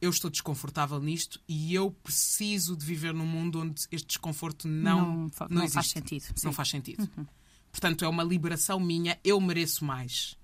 Eu 0.00 0.10
estou 0.10 0.30
desconfortável 0.30 1.00
nisto 1.00 1.40
e 1.48 1.74
eu 1.74 1.90
preciso 1.90 2.76
de 2.76 2.84
viver 2.84 3.14
num 3.14 3.24
mundo 3.26 3.60
onde 3.60 3.80
este 3.90 4.06
desconforto 4.08 4.68
não, 4.68 5.00
Não 5.00 5.06
não, 5.16 5.30
não 5.50 5.68
faz 5.68 5.88
sentido, 5.88 6.22
sim. 6.22 6.28
Uhum. 6.32 6.44
Não 6.44 6.52
faz 6.52 6.68
sentido. 6.68 7.08
Portanto, 7.72 8.04
é 8.04 8.08
uma 8.08 8.22
liberação 8.22 8.78
minha, 8.80 9.18
eu 9.24 9.40
mereço 9.40 9.84
mais. 9.84 10.36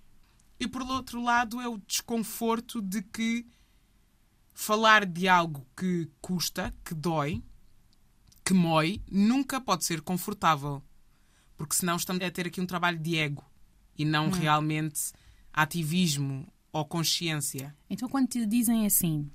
E 0.58 0.68
por 0.68 0.82
outro 0.82 1.22
lado, 1.22 1.60
é 1.60 1.68
o 1.68 1.78
desconforto 1.78 2.80
de 2.80 3.02
que 3.02 3.46
falar 4.52 5.04
de 5.06 5.26
algo 5.28 5.66
que 5.76 6.08
custa, 6.20 6.72
que 6.84 6.94
dói, 6.94 7.42
que 8.44 8.54
mói, 8.54 9.02
nunca 9.10 9.60
pode 9.60 9.84
ser 9.84 10.00
confortável. 10.02 10.82
Porque 11.56 11.74
senão 11.74 11.96
estamos 11.96 12.22
a 12.22 12.30
ter 12.30 12.46
aqui 12.46 12.60
um 12.60 12.66
trabalho 12.66 12.98
de 12.98 13.16
ego 13.16 13.44
e 13.96 14.04
não 14.04 14.26
Hum. 14.26 14.30
realmente 14.30 15.12
ativismo 15.52 16.46
ou 16.72 16.84
consciência. 16.84 17.76
Então, 17.88 18.08
quando 18.08 18.28
te 18.28 18.44
dizem 18.46 18.86
assim, 18.86 19.30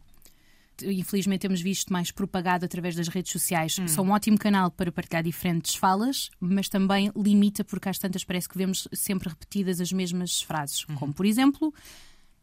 infelizmente 0.84 1.42
temos 1.42 1.62
visto 1.62 1.92
mais 1.92 2.12
propagado 2.12 2.66
através 2.66 2.96
das 2.96 3.08
redes 3.08 3.32
sociais, 3.32 3.78
Hum. 3.80 3.88
são 3.88 4.06
um 4.06 4.12
ótimo 4.12 4.38
canal 4.38 4.70
para 4.72 4.92
partilhar 4.92 5.24
diferentes 5.24 5.76
falas, 5.76 6.30
mas 6.40 6.70
também 6.70 7.12
limita, 7.16 7.64
porque 7.64 7.90
às 7.90 7.98
tantas 7.98 8.24
parece 8.24 8.48
que 8.50 8.58
vemos 8.58 8.88
sempre 8.94 9.30
repetidas 9.30 9.80
as 9.82 9.92
mesmas 9.92 10.42
frases. 10.42 10.86
Uhum. 10.90 10.96
Como, 10.96 11.14
por 11.14 11.26
exemplo, 11.26 11.74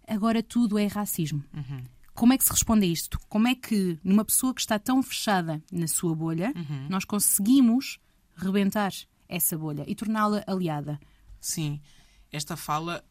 agora 0.07 0.43
tudo 0.43 0.79
é 0.79 0.87
racismo. 0.87 1.43
Uhum. 1.55 1.85
Como 2.15 2.33
é 2.33 2.39
que 2.39 2.45
se 2.45 2.51
responde 2.53 2.85
a 2.85 2.89
isto? 2.89 3.19
Como 3.29 3.49
é 3.49 3.55
que, 3.55 3.99
numa 4.05 4.25
pessoa 4.25 4.55
que 4.55 4.61
está 4.61 4.79
tão 4.79 5.03
fechada 5.03 5.63
na 5.73 5.89
sua 5.89 6.15
bolha, 6.15 6.53
Uhum. 6.55 6.87
nós 6.89 7.05
conseguimos 7.05 7.99
rebentar 8.37 8.93
essa 9.29 9.59
bolha 9.59 9.85
e 9.89 9.95
torná-la 9.95 10.45
aliada? 10.47 11.01
Sim, 11.41 11.81
esta 12.31 12.57
fala 12.57 13.05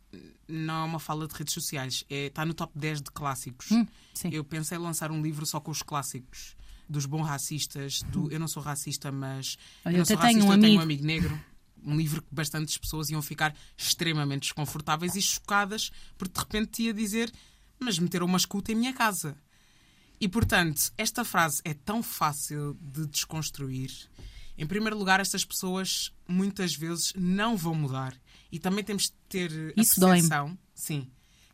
não 0.47 0.83
é 0.83 0.85
uma 0.85 0.99
fala 0.99 1.27
de 1.27 1.33
redes 1.33 1.53
sociais, 1.53 2.03
é, 2.09 2.27
está 2.27 2.45
no 2.45 2.53
top 2.53 2.77
10 2.77 3.01
de 3.01 3.11
clássicos. 3.11 3.71
Hum. 3.71 3.85
Eu 4.31 4.43
pensei 4.43 4.77
em 4.77 4.81
lançar 4.81 5.11
um 5.11 5.21
livro 5.21 5.45
só 5.45 5.59
com 5.59 5.71
os 5.71 5.81
clássicos. 5.81 6.55
Dos 6.87 7.05
bons 7.05 7.23
racistas, 7.23 8.01
do 8.03 8.29
eu 8.31 8.39
não 8.39 8.47
sou 8.47 8.61
racista, 8.61 9.11
mas 9.11 9.57
Olha, 9.85 9.95
eu 9.95 9.97
não 9.99 10.05
sou 10.05 10.17
até 10.17 10.27
tenho 10.27 10.39
racista, 10.39 10.53
um 10.53 10.55
eu 10.55 10.61
tenho 10.61 10.79
um 10.79 10.81
amigo. 10.81 11.03
amigo 11.03 11.05
negro. 11.05 11.41
Um 11.85 11.97
livro 11.97 12.21
que 12.21 12.27
bastantes 12.33 12.77
pessoas 12.77 13.09
iam 13.09 13.21
ficar 13.21 13.55
extremamente 13.77 14.43
desconfortáveis 14.43 15.15
e 15.15 15.21
chocadas 15.21 15.91
porque 16.17 16.33
de 16.33 16.39
repente 16.39 16.83
ia 16.83 16.93
dizer 16.93 17.31
mas 17.83 17.99
meteram 17.99 18.25
uma 18.25 18.37
escuta 18.37 18.71
em 18.71 18.75
minha 18.75 18.93
casa. 18.93 19.35
E 20.19 20.27
portanto, 20.27 20.91
esta 20.97 21.25
frase 21.25 21.61
é 21.65 21.73
tão 21.73 22.01
fácil 22.01 22.77
de 22.79 23.05
desconstruir. 23.07 23.91
Em 24.57 24.65
primeiro 24.65 24.97
lugar, 24.97 25.19
estas 25.19 25.43
pessoas 25.43 26.13
muitas 26.27 26.75
vezes 26.75 27.11
não 27.15 27.57
vão 27.57 27.75
mudar. 27.75 28.15
E 28.53 28.59
também 28.59 28.83
temos 28.83 29.05
de 29.05 29.13
ter 29.27 29.73
a 29.75 29.81
Isso 29.81 29.99
dói-me. 29.99 30.21
percepção, 30.21 30.55
sim, 30.75 31.09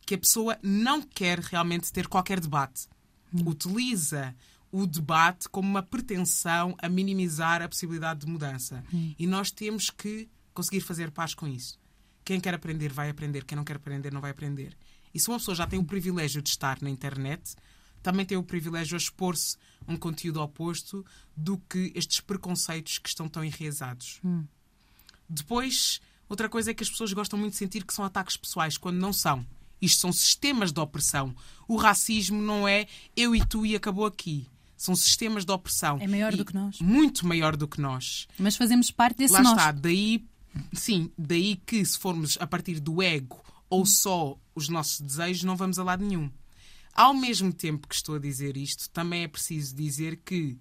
que 0.05 0.15
a 0.15 0.17
pessoa 0.17 0.59
não 0.61 1.01
quer 1.01 1.39
realmente 1.39 1.93
ter 1.93 2.09
qualquer 2.09 2.41
debate. 2.41 2.89
Hum. 3.33 3.47
Utiliza 3.47 4.35
o 4.69 4.85
debate 4.85 5.47
como 5.47 5.69
uma 5.69 5.81
pretensão 5.81 6.75
a 6.77 6.89
minimizar 6.89 7.61
a 7.61 7.69
possibilidade 7.69 8.19
de 8.19 8.27
mudança. 8.27 8.83
Hum. 8.93 9.15
E 9.17 9.25
nós 9.25 9.49
temos 9.49 9.89
que 9.89 10.27
conseguir 10.53 10.81
fazer 10.81 11.09
paz 11.09 11.33
com 11.33 11.47
isso. 11.47 11.79
Quem 12.25 12.37
quer 12.37 12.53
aprender 12.53 12.91
vai 12.91 13.09
aprender, 13.09 13.45
quem 13.45 13.55
não 13.55 13.63
quer 13.63 13.77
aprender 13.77 14.11
não 14.11 14.19
vai 14.19 14.31
aprender. 14.31 14.77
E 15.13 15.19
se 15.21 15.29
uma 15.29 15.37
pessoa 15.37 15.55
já 15.55 15.65
tem 15.65 15.79
o 15.79 15.85
privilégio 15.85 16.41
de 16.41 16.49
estar 16.49 16.81
na 16.81 16.89
internet, 16.89 17.55
também 18.03 18.25
tem 18.25 18.37
o 18.37 18.43
privilégio 18.43 18.95
a 18.95 18.97
expor-se 18.97 19.55
a 19.87 19.93
um 19.93 19.95
conteúdo 19.95 20.41
oposto 20.41 21.05
do 21.33 21.57
que 21.57 21.93
estes 21.95 22.19
preconceitos 22.19 22.97
que 22.97 23.07
estão 23.07 23.29
tão 23.29 23.41
enraizados. 23.41 24.19
Depois, 25.29 26.01
outra 26.29 26.47
coisa 26.47 26.71
é 26.71 26.73
que 26.73 26.83
as 26.83 26.89
pessoas 26.89 27.11
gostam 27.11 27.37
muito 27.37 27.53
de 27.53 27.57
sentir 27.57 27.83
que 27.83 27.93
são 27.93 28.05
ataques 28.05 28.37
pessoais, 28.37 28.77
quando 28.77 28.97
não 28.97 29.11
são. 29.11 29.45
Isto 29.81 30.01
são 30.01 30.11
sistemas 30.11 30.71
de 30.71 30.79
opressão. 30.79 31.35
O 31.67 31.75
racismo 31.75 32.41
não 32.41 32.67
é 32.67 32.87
eu 33.15 33.35
e 33.35 33.45
tu 33.45 33.65
e 33.65 33.75
acabou 33.75 34.05
aqui. 34.05 34.47
São 34.77 34.95
sistemas 34.95 35.43
de 35.45 35.51
opressão. 35.51 35.97
É 36.01 36.07
maior 36.07 36.33
E 36.33 36.37
do 36.37 36.45
que 36.45 36.53
nós. 36.53 36.79
Muito 36.79 37.25
maior 37.27 37.55
do 37.57 37.67
que 37.67 37.81
nós. 37.81 38.27
Mas 38.37 38.55
fazemos 38.55 38.91
parte 38.91 39.17
desse 39.17 39.33
Lá 39.33 39.41
nós. 39.41 39.53
está, 39.53 39.71
daí, 39.71 40.23
sim, 40.73 41.11
daí 41.17 41.57
que 41.65 41.83
se 41.83 41.97
formos 41.97 42.37
a 42.39 42.47
partir 42.47 42.79
do 42.79 43.01
ego 43.01 43.41
ou 43.69 43.85
só 43.85 44.37
os 44.55 44.69
nossos 44.69 45.01
desejos, 45.01 45.43
não 45.43 45.55
vamos 45.55 45.79
a 45.79 45.83
lado 45.83 46.03
nenhum. 46.05 46.29
Ao 46.93 47.13
mesmo 47.13 47.53
tempo 47.53 47.87
que 47.87 47.95
estou 47.95 48.15
a 48.15 48.19
dizer 48.19 48.57
isto, 48.57 48.89
também 48.89 49.23
é 49.23 49.27
preciso 49.27 49.75
dizer 49.75 50.17
que 50.25 50.57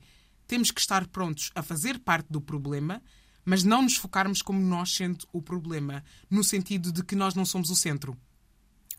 temos 0.47 0.71
que 0.71 0.81
estar 0.81 1.07
prontos 1.09 1.51
a 1.55 1.63
fazer 1.63 1.99
parte 1.99 2.27
do 2.31 2.41
problema, 2.41 3.03
mas 3.49 3.65
não 3.65 3.81
nos 3.81 3.97
focarmos 3.97 4.43
como 4.43 4.61
nós 4.61 4.95
sendo 4.95 5.27
o 5.33 5.41
problema, 5.41 6.05
no 6.29 6.45
sentido 6.45 6.93
de 6.93 7.03
que 7.03 7.17
nós 7.17 7.35
não 7.35 7.47
somos 7.47 7.71
o 7.71 7.75
centro. 7.75 8.15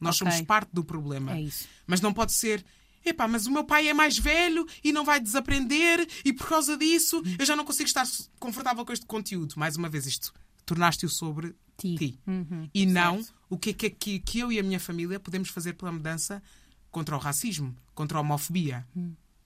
Nós 0.01 0.19
Ok. 0.19 0.31
somos 0.31 0.47
parte 0.47 0.71
do 0.73 0.83
problema. 0.83 1.33
É 1.33 1.41
isso. 1.41 1.67
Mas 1.85 2.01
não 2.01 2.11
pode 2.11 2.31
ser. 2.31 2.65
Epá, 3.05 3.27
mas 3.27 3.45
o 3.45 3.51
meu 3.51 3.63
pai 3.63 3.87
é 3.87 3.93
mais 3.93 4.17
velho 4.17 4.65
e 4.83 4.91
não 4.91 5.05
vai 5.05 5.19
desaprender 5.19 6.05
e 6.25 6.33
por 6.33 6.47
causa 6.49 6.75
disso 6.75 7.21
eu 7.37 7.45
já 7.45 7.55
não 7.55 7.63
consigo 7.63 7.85
estar 7.87 8.07
confortável 8.39 8.83
com 8.83 8.91
este 8.91 9.05
conteúdo. 9.05 9.53
Mais 9.55 9.75
uma 9.77 9.87
vez, 9.87 10.07
isto 10.07 10.33
tornaste-o 10.65 11.09
sobre 11.09 11.55
Ti. 11.77 11.95
ti. 11.95 12.19
Uhum. 12.25 12.69
E 12.73 12.85
não 12.87 13.23
o 13.49 13.57
que 13.57 13.69
é 13.69 13.73
que, 13.73 13.89
que, 13.91 14.19
que 14.19 14.39
eu 14.39 14.51
e 14.51 14.57
a 14.59 14.63
minha 14.63 14.79
família 14.79 15.19
podemos 15.19 15.49
fazer 15.49 15.73
pela 15.73 15.91
mudança 15.91 16.41
contra 16.89 17.15
o 17.15 17.19
racismo, 17.19 17.75
contra 17.93 18.17
a 18.17 18.21
homofobia. 18.21 18.85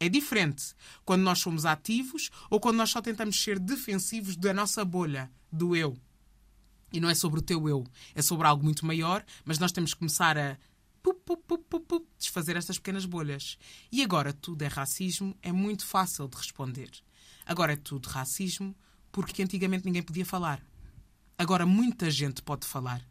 É 0.03 0.09
diferente 0.09 0.75
quando 1.05 1.21
nós 1.21 1.39
somos 1.39 1.65
ativos 1.65 2.29
ou 2.49 2.59
quando 2.59 2.75
nós 2.75 2.89
só 2.89 3.01
tentamos 3.01 3.41
ser 3.41 3.57
defensivos 3.57 4.35
da 4.35 4.53
nossa 4.53 4.83
bolha, 4.83 5.31
do 5.49 5.77
eu. 5.77 5.97
E 6.91 6.99
não 6.99 7.09
é 7.09 7.15
sobre 7.15 7.39
o 7.39 7.41
teu 7.41 7.69
eu, 7.69 7.85
é 8.13 8.21
sobre 8.21 8.45
algo 8.45 8.65
muito 8.65 8.85
maior, 8.85 9.23
mas 9.45 9.59
nós 9.59 9.71
temos 9.71 9.93
que 9.93 9.99
começar 9.99 10.37
a 10.37 10.57
pup, 11.01 11.17
pup, 11.47 11.63
pup, 11.69 12.05
desfazer 12.19 12.57
estas 12.57 12.77
pequenas 12.77 13.05
bolhas. 13.05 13.57
E 13.89 14.03
agora 14.03 14.33
tudo 14.33 14.63
é 14.63 14.67
racismo, 14.67 15.33
é 15.41 15.53
muito 15.53 15.85
fácil 15.85 16.27
de 16.27 16.35
responder. 16.35 16.91
Agora 17.45 17.71
é 17.71 17.77
tudo 17.77 18.07
racismo 18.07 18.75
porque 19.09 19.41
antigamente 19.41 19.85
ninguém 19.85 20.03
podia 20.03 20.25
falar. 20.25 20.61
Agora 21.37 21.65
muita 21.65 22.11
gente 22.11 22.41
pode 22.41 22.67
falar. 22.67 23.01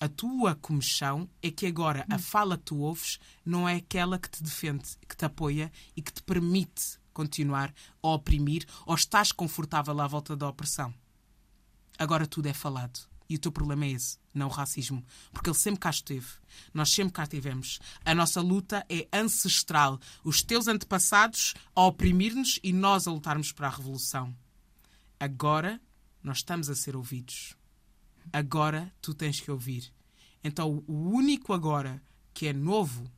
A 0.00 0.08
tua 0.08 0.54
comissão 0.54 1.28
é 1.42 1.50
que 1.50 1.66
agora 1.66 2.06
a 2.08 2.18
fala 2.18 2.56
que 2.56 2.64
tu 2.64 2.78
ouves 2.78 3.18
não 3.44 3.68
é 3.68 3.76
aquela 3.76 4.16
que 4.16 4.30
te 4.30 4.42
defende, 4.42 4.84
que 5.08 5.16
te 5.16 5.24
apoia 5.24 5.72
e 5.96 6.00
que 6.00 6.12
te 6.12 6.22
permite 6.22 7.00
continuar 7.12 7.74
a 8.00 8.08
oprimir 8.08 8.64
ou 8.86 8.94
estás 8.94 9.32
confortável 9.32 10.00
à 10.00 10.06
volta 10.06 10.36
da 10.36 10.48
opressão. 10.48 10.94
Agora 11.98 12.28
tudo 12.28 12.46
é 12.46 12.52
falado. 12.52 13.08
E 13.28 13.34
o 13.34 13.38
teu 13.40 13.52
problema 13.52 13.84
é 13.84 13.90
esse, 13.90 14.18
não 14.32 14.46
o 14.46 14.50
racismo. 14.50 15.04
Porque 15.32 15.50
ele 15.50 15.58
sempre 15.58 15.80
cá 15.80 15.90
esteve. 15.90 16.28
Nós 16.72 16.90
sempre 16.90 17.12
cá 17.12 17.26
tivemos. 17.26 17.80
A 18.04 18.14
nossa 18.14 18.40
luta 18.40 18.86
é 18.88 19.06
ancestral. 19.12 20.00
Os 20.24 20.42
teus 20.42 20.68
antepassados 20.68 21.54
a 21.74 21.82
oprimir-nos 21.82 22.58
e 22.62 22.72
nós 22.72 23.06
a 23.06 23.10
lutarmos 23.10 23.50
para 23.52 23.66
a 23.66 23.70
revolução. 23.70 24.34
Agora 25.18 25.80
nós 26.22 26.38
estamos 26.38 26.70
a 26.70 26.74
ser 26.74 26.96
ouvidos. 26.96 27.57
Agora 28.32 28.92
tu 29.00 29.14
tens 29.14 29.40
que 29.40 29.50
ouvir. 29.50 29.92
Então 30.42 30.84
o 30.86 31.10
único 31.10 31.52
agora 31.52 32.02
que 32.32 32.46
é 32.46 32.52
novo 32.52 33.10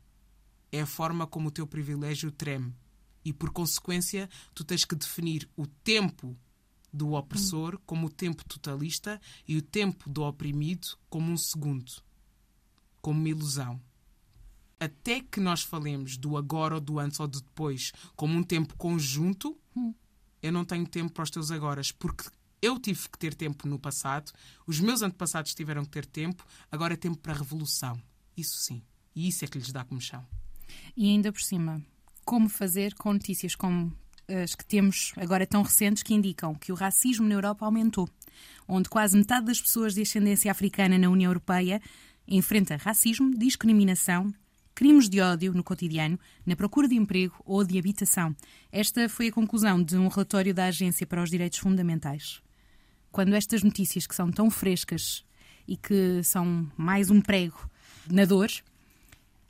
é 0.71 0.81
a 0.81 0.85
forma 0.85 1.27
como 1.27 1.49
o 1.49 1.51
teu 1.51 1.67
privilégio 1.67 2.31
treme. 2.31 2.73
E 3.23 3.31
por 3.31 3.51
consequência, 3.51 4.29
tu 4.53 4.63
tens 4.63 4.83
que 4.83 4.95
definir 4.95 5.47
o 5.55 5.67
tempo 5.67 6.35
do 6.91 7.13
opressor 7.13 7.79
como 7.85 8.07
o 8.07 8.09
tempo 8.09 8.43
totalista 8.45 9.21
e 9.47 9.57
o 9.57 9.61
tempo 9.61 10.09
do 10.09 10.23
oprimido 10.23 10.97
como 11.09 11.31
um 11.31 11.37
segundo, 11.37 11.91
como 13.01 13.19
uma 13.19 13.29
ilusão. 13.29 13.81
Até 14.79 15.21
que 15.21 15.39
nós 15.39 15.61
falemos 15.61 16.17
do 16.17 16.35
agora 16.35 16.75
ou 16.75 16.81
do 16.81 16.99
antes 16.99 17.19
ou 17.19 17.27
do 17.27 17.41
depois 17.41 17.93
como 18.15 18.37
um 18.37 18.43
tempo 18.43 18.75
conjunto, 18.75 19.57
eu 20.41 20.51
não 20.51 20.65
tenho 20.65 20.87
tempo 20.87 21.13
para 21.13 21.23
os 21.23 21.29
teus 21.29 21.51
agoras, 21.51 21.91
porque 21.91 22.27
eu 22.61 22.79
tive 22.79 23.09
que 23.09 23.17
ter 23.17 23.33
tempo 23.33 23.67
no 23.67 23.79
passado, 23.79 24.31
os 24.67 24.79
meus 24.79 25.01
antepassados 25.01 25.53
tiveram 25.55 25.83
que 25.83 25.91
ter 25.91 26.05
tempo, 26.05 26.45
agora 26.71 26.93
é 26.93 26.97
tempo 26.97 27.17
para 27.17 27.33
a 27.33 27.37
revolução. 27.37 27.99
Isso 28.37 28.57
sim. 28.57 28.81
E 29.15 29.27
isso 29.27 29.43
é 29.43 29.47
que 29.47 29.57
lhes 29.57 29.71
dá 29.71 29.83
comichão. 29.83 30.25
E 30.95 31.09
ainda 31.09 31.31
por 31.31 31.41
cima, 31.41 31.81
como 32.23 32.47
fazer 32.47 32.93
com 32.95 33.13
notícias 33.13 33.55
como 33.55 33.93
as 34.27 34.55
que 34.55 34.65
temos 34.65 35.11
agora 35.17 35.45
tão 35.45 35.61
recentes 35.61 36.03
que 36.03 36.13
indicam 36.13 36.55
que 36.55 36.71
o 36.71 36.75
racismo 36.75 37.27
na 37.27 37.35
Europa 37.35 37.65
aumentou, 37.65 38.07
onde 38.67 38.87
quase 38.87 39.17
metade 39.17 39.47
das 39.47 39.59
pessoas 39.59 39.93
de 39.93 40.01
ascendência 40.01 40.51
africana 40.51 40.97
na 40.97 41.09
União 41.09 41.29
Europeia 41.29 41.81
enfrenta 42.27 42.77
racismo, 42.77 43.37
discriminação, 43.37 44.33
crimes 44.73 45.09
de 45.09 45.19
ódio 45.19 45.53
no 45.53 45.63
cotidiano, 45.63 46.17
na 46.45 46.55
procura 46.55 46.87
de 46.87 46.95
emprego 46.95 47.35
ou 47.45 47.63
de 47.65 47.77
habitação. 47.77 48.33
Esta 48.71 49.09
foi 49.09 49.27
a 49.27 49.31
conclusão 49.31 49.83
de 49.83 49.97
um 49.97 50.07
relatório 50.07 50.53
da 50.53 50.65
Agência 50.65 51.05
para 51.05 51.21
os 51.21 51.29
Direitos 51.29 51.59
Fundamentais. 51.59 52.41
Quando 53.11 53.33
estas 53.33 53.61
notícias 53.61 54.07
que 54.07 54.15
são 54.15 54.31
tão 54.31 54.49
frescas 54.49 55.25
e 55.67 55.75
que 55.75 56.23
são 56.23 56.71
mais 56.77 57.09
um 57.09 57.19
prego 57.19 57.69
na 58.09 58.23
dor, 58.23 58.49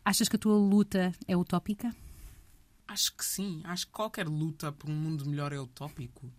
achas 0.03 0.27
que 0.27 0.35
a 0.35 0.39
tua 0.39 0.57
luta 0.57 1.11
é 1.27 1.37
utópica? 1.37 1.95
Acho 2.87 3.15
que 3.15 3.23
sim. 3.23 3.61
Acho 3.63 3.85
que 3.85 3.93
qualquer 3.93 4.27
luta 4.27 4.71
por 4.71 4.89
um 4.89 4.95
mundo 4.95 5.25
melhor 5.25 5.53
é 5.53 5.59
utópico. 5.59 6.31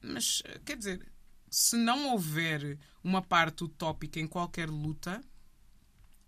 Mas, 0.00 0.42
quer 0.64 0.76
dizer, 0.76 1.12
se 1.50 1.76
não 1.76 2.12
houver 2.12 2.78
uma 3.02 3.20
parte 3.20 3.64
utópica 3.64 4.20
em 4.20 4.28
qualquer 4.28 4.70
luta, 4.70 5.20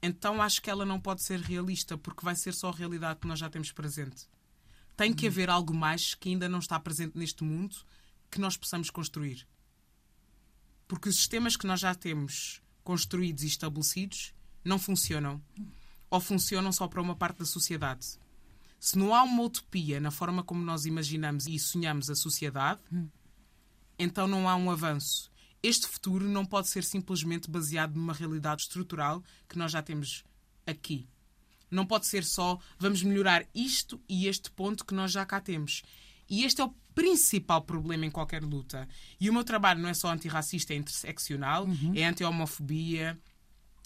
então 0.03 0.43
acho 0.43 0.61
que 0.61 0.71
ela 0.71 0.85
não 0.85 1.01
pode 1.01 1.23
ser 1.23 1.41
realista, 1.41 1.97
porque 1.97 2.25
vai 2.25 2.35
ser 2.35 2.53
só 2.53 2.71
a 2.71 2.75
realidade 2.75 3.21
que 3.21 3.29
nós 3.29 3.39
já 3.39 3.49
temos 3.49 3.71
presente. 3.71 4.29
Tem 4.97 5.15
que 5.15 5.27
haver 5.27 5.51
algo 5.51 5.73
mais 5.73 6.15
que 6.15 6.31
ainda 6.31 6.49
não 6.49 6.59
está 6.59 6.81
presente 6.81 7.17
neste 7.17 7.45
mundo 7.45 7.77
que 8.31 8.41
nós 8.41 8.57
possamos 8.57 8.91
construir. 8.91 9.47
Porque 10.89 11.09
os 11.09 11.17
sistemas 11.17 11.57
que 11.57 11.67
nós 11.67 11.81
já 11.81 11.95
temos 11.95 12.63
construídos 12.85 13.43
e 13.43 13.47
estabelecidos 13.47 14.33
não 14.65 14.79
funcionam. 14.79 15.43
Ou 16.09 16.21
funcionam 16.21 16.71
só 16.71 16.87
para 16.87 17.03
uma 17.03 17.17
parte 17.17 17.39
da 17.39 17.45
sociedade. 17.45 18.19
Se 18.79 18.97
não 18.97 19.15
há 19.15 19.23
uma 19.23 19.43
utopia 19.43 19.99
na 19.99 20.11
forma 20.11 20.43
como 20.43 20.63
nós 20.63 20.87
imaginamos 20.87 21.47
e 21.47 21.59
sonhamos 21.59 22.09
a 22.09 22.15
sociedade, 22.15 22.81
então 23.99 24.29
não 24.29 24.49
há 24.49 24.55
um 24.55 24.71
avanço. 24.71 25.31
Este 25.63 25.89
futuro 25.89 26.29
não 26.29 26.45
pode 26.45 26.69
ser 26.69 26.85
simplesmente 26.85 27.51
baseado 27.51 27.97
numa 27.97 28.13
realidade 28.13 28.63
estrutural 28.63 29.25
que 29.49 29.59
nós 29.59 29.73
já 29.73 29.83
temos 29.83 30.23
aqui. 30.67 31.09
Não 31.71 31.85
pode 31.85 32.07
ser 32.07 32.25
só 32.25 32.59
vamos 32.79 33.03
melhorar 33.03 33.45
isto 33.55 34.01
e 34.09 34.29
este 34.29 34.51
ponto 34.51 34.85
que 34.85 34.95
nós 34.95 35.11
já 35.11 35.27
cá 35.27 35.41
temos. 35.41 35.83
E 36.29 36.45
este 36.45 36.61
é 36.61 36.65
o 36.65 36.75
principal 36.95 37.63
problema 37.63 38.07
em 38.07 38.11
qualquer 38.11 38.43
luta. 38.43 38.89
E 39.21 39.29
o 39.29 39.33
meu 39.33 39.45
trabalho 39.45 39.81
não 39.81 39.89
é 39.89 39.95
só 39.95 40.09
antirracista, 40.09 40.73
é 40.73 40.77
interseccional, 40.77 41.67
é 41.95 42.05
anti-homofobia, 42.05 43.19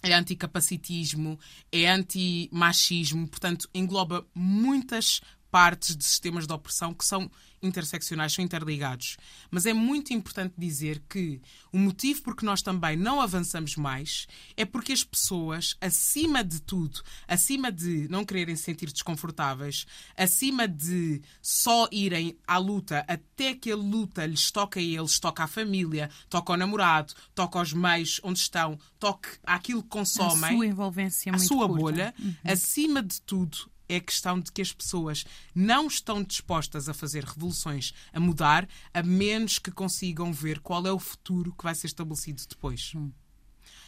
é 0.03 0.13
anticapacitismo, 0.15 1.39
é 1.71 1.89
anti-machismo, 1.89 3.29
portanto, 3.29 3.69
engloba 3.75 4.27
muitas 4.35 5.21
partes 5.51 5.97
de 5.97 6.05
sistemas 6.05 6.47
de 6.47 6.53
opressão 6.53 6.95
que 6.95 7.05
são 7.05 7.31
interseccionais, 7.63 8.33
são 8.33 8.43
interligados. 8.43 9.19
Mas 9.51 9.67
é 9.67 9.73
muito 9.75 10.15
importante 10.15 10.55
dizer 10.57 11.03
que 11.09 11.43
o 11.71 11.79
motivo 11.79 12.23
por 12.23 12.35
que 12.35 12.43
nós 12.45 12.63
também 12.63 12.97
não 12.97 13.21
avançamos 13.21 13.77
mais 13.77 14.27
é 14.57 14.65
porque 14.65 14.93
as 14.95 15.05
pessoas, 15.05 15.77
acima 15.79 16.43
de 16.43 16.61
tudo, 16.63 17.03
acima 17.29 17.71
de 17.71 18.09
não 18.09 18.25
quererem 18.25 18.57
se 18.57 18.63
sentir 18.63 18.91
desconfortáveis, 18.91 19.85
acima 20.17 20.67
de 20.67 21.21
só 21.43 21.87
irem 21.93 22.39
à 22.47 22.57
luta 22.57 23.05
até 23.07 23.55
que 23.55 23.71
a 23.71 23.77
luta 23.77 24.25
lhes 24.25 24.51
toca 24.51 24.81
a 24.81 24.83
eles, 24.83 25.19
toca 25.19 25.45
à 25.45 25.47
família, 25.47 26.09
toca 26.31 26.53
ao 26.55 26.57
namorado, 26.57 27.13
toca 27.35 27.59
aos 27.59 27.75
meios 27.75 28.21
onde 28.25 28.39
estão, 28.39 28.79
toque 28.99 29.29
àquilo 29.45 29.83
que 29.83 29.89
consomem, 29.91 30.51
A 30.51 30.57
sua 30.57 30.67
envolvência 30.67 31.31
a 31.31 31.37
muito 31.37 31.47
sua 31.49 31.67
curta. 31.69 31.83
bolha, 31.83 32.15
acima 32.43 33.03
de 33.03 33.21
tudo, 33.21 33.71
é 33.93 33.97
a 33.97 34.01
questão 34.01 34.39
de 34.39 34.53
que 34.53 34.63
as 34.63 34.73
pessoas 34.73 35.25
não 35.55 35.87
estão 35.87 36.23
dispostas 36.23 36.89
a 36.89 36.95
fazer 36.95 37.25
revoluções, 37.25 37.93
a 38.13 38.21
mudar, 38.21 38.69
a 38.95 39.03
menos 39.03 39.59
que 39.59 39.71
consigam 39.71 40.33
ver 40.33 40.61
qual 40.61 40.87
é 40.87 40.93
o 40.93 40.99
futuro 40.99 41.53
que 41.53 41.65
vai 41.65 41.75
ser 41.75 41.89
estabelecido 41.89 42.43
depois. 42.49 42.93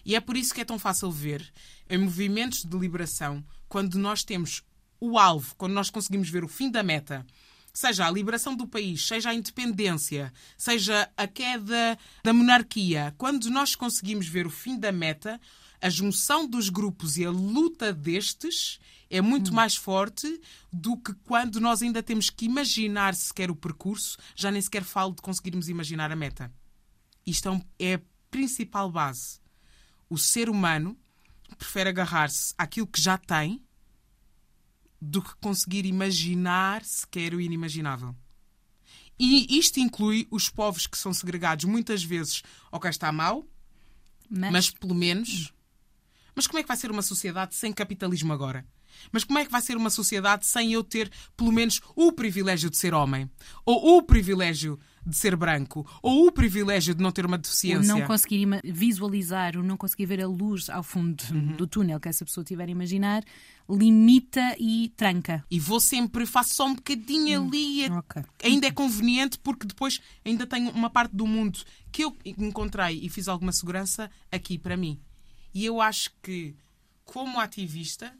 E 0.04 0.16
é 0.16 0.21
por 0.21 0.37
isso 0.37 0.52
que 0.52 0.61
é 0.61 0.64
tão 0.64 0.78
fácil 0.78 1.11
ver 1.11 1.52
em 1.88 1.99
movimentos 1.99 2.64
de 2.64 2.76
liberação, 2.76 3.44
quando 3.68 3.99
nós 3.99 4.25
temos 4.25 4.62
o 5.00 5.18
alvo, 5.18 5.54
quando 5.56 5.73
nós 5.73 5.90
conseguimos 5.90 6.28
ver 6.28 6.44
o 6.44 6.49
fim 6.49 6.71
da 6.71 6.82
meta, 6.82 7.25
seja 7.73 8.06
a 8.06 8.11
liberação 8.11 8.54
do 8.54 8.66
país, 8.66 9.06
seja 9.06 9.30
a 9.30 9.35
independência, 9.35 10.32
seja 10.59 11.11
a 11.16 11.26
queda 11.26 11.99
da 12.23 12.32
monarquia, 12.32 13.14
quando 13.16 13.49
nós 13.50 13.75
conseguimos 13.75 14.28
ver 14.28 14.47
o 14.47 14.50
fim 14.50 14.78
da 14.78 14.92
meta, 14.92 15.40
a 15.83 15.91
junção 15.91 16.47
dos 16.47 16.69
grupos 16.69 17.17
e 17.17 17.25
a 17.25 17.31
luta 17.31 17.93
destes 17.93 18.79
é 19.11 19.21
muito 19.21 19.53
mais 19.53 19.75
forte 19.75 20.41
do 20.73 20.97
que 20.97 21.12
quando 21.25 21.61
nós 21.61 21.83
ainda 21.83 22.03
temos 22.03 22.31
que 22.31 22.47
imaginar 22.47 23.15
sequer 23.17 23.51
o 23.51 23.57
percurso, 23.57 24.17
já 24.35 24.51
nem 24.51 24.62
sequer 24.62 24.85
falo 24.85 25.12
de 25.12 25.21
conseguirmos 25.21 25.69
imaginar 25.69 26.12
a 26.12 26.17
meta. 26.17 26.51
Isto 27.27 27.49
é 27.79 27.91
é 27.91 27.95
a 27.95 28.01
principal 28.31 28.91
base. 28.91 29.41
O 30.09 30.17
ser 30.17 30.49
humano 30.49 30.97
prefere 31.59 31.91
agarrar-se 31.91 32.55
àquilo 32.57 32.87
que 32.87 33.01
já 33.01 33.19
tem 33.19 33.61
do 35.01 35.21
que 35.21 35.35
conseguir 35.37 35.85
imaginar 35.85 36.85
sequer 36.85 37.35
o 37.35 37.40
inimaginável. 37.40 38.14
E 39.18 39.59
isto 39.59 39.81
inclui 39.81 40.29
os 40.31 40.49
povos 40.49 40.87
que 40.87 40.97
são 40.97 41.12
segregados 41.12 41.64
muitas 41.64 42.03
vezes, 42.03 42.42
ok, 42.71 42.88
está 42.88 43.11
mal, 43.11 43.45
Mas, 44.31 44.53
mas 44.53 44.71
pelo 44.71 44.95
menos. 44.95 45.53
Mas 46.35 46.47
como 46.47 46.59
é 46.59 46.62
que 46.62 46.68
vai 46.68 46.77
ser 46.77 46.90
uma 46.90 47.03
sociedade 47.03 47.55
sem 47.55 47.73
capitalismo 47.73 48.33
agora? 48.33 48.64
Mas 49.11 49.25
como 49.25 49.38
é 49.38 49.45
que 49.45 49.51
vai 49.51 49.61
ser 49.62 49.77
uma 49.77 49.88
sociedade 49.90 50.47
sem 50.47 50.73
eu 50.75 50.85
ter 50.85 51.11
pelo 51.37 51.51
menos 51.51 51.81
o 51.97 52.12
privilégio 52.12 52.68
de 52.71 52.77
ser 52.77 52.92
homem? 52.92 53.29
Ou 53.64 53.97
o 53.99 54.03
privilégio 54.03 54.79
de 55.05 55.16
ser 55.16 55.35
branco? 55.35 55.85
Ou 56.03 56.27
o 56.27 56.33
privilégio 56.33 56.95
de 56.95 57.03
não 57.03 57.11
ter 57.11 57.25
uma 57.25 57.37
o 57.37 57.40
deficiência? 57.40 57.83
não 57.95 58.07
conseguir 58.07 58.47
visualizar, 58.62 59.57
o 59.57 59.62
não 59.62 59.77
conseguir 59.79 60.05
ver 60.07 60.21
a 60.23 60.27
luz 60.29 60.68
ao 60.68 60.83
fundo 60.83 61.23
Uhum. 61.31 61.57
do 61.57 61.66
túnel 61.66 61.99
que 61.99 62.09
essa 62.09 62.25
pessoa 62.25 62.45
tiver 62.45 62.68
a 62.68 62.71
imaginar, 62.71 63.25
limita 63.68 64.55
e 64.59 64.92
tranca. 64.97 65.45
E 65.51 65.59
vou 65.59 65.81
sempre, 65.81 66.27
faço 66.27 66.55
só 66.55 66.66
um 66.66 66.75
bocadinho 66.75 67.45
ali. 67.47 67.85
é- 67.85 67.92
Ok. 67.92 68.23
Ainda 68.45 68.66
é 68.66 68.71
conveniente 68.71 69.38
porque 69.38 69.66
depois 69.66 70.01
ainda 70.25 70.47
tenho 70.47 70.71
uma 70.71 70.90
parte 70.90 71.16
do 71.16 71.27
mundo 71.27 71.59
que 71.90 72.05
eu 72.05 72.14
encontrei 72.25 73.01
e 73.03 73.09
fiz 73.09 73.27
alguma 73.27 73.53
segurança 73.53 74.11
aqui 74.31 74.59
para 74.59 74.77
mim. 74.77 75.01
E 75.55 75.65
eu 75.65 75.81
acho 75.81 76.11
que, 76.23 76.55
como 77.05 77.38
ativista, 77.38 78.17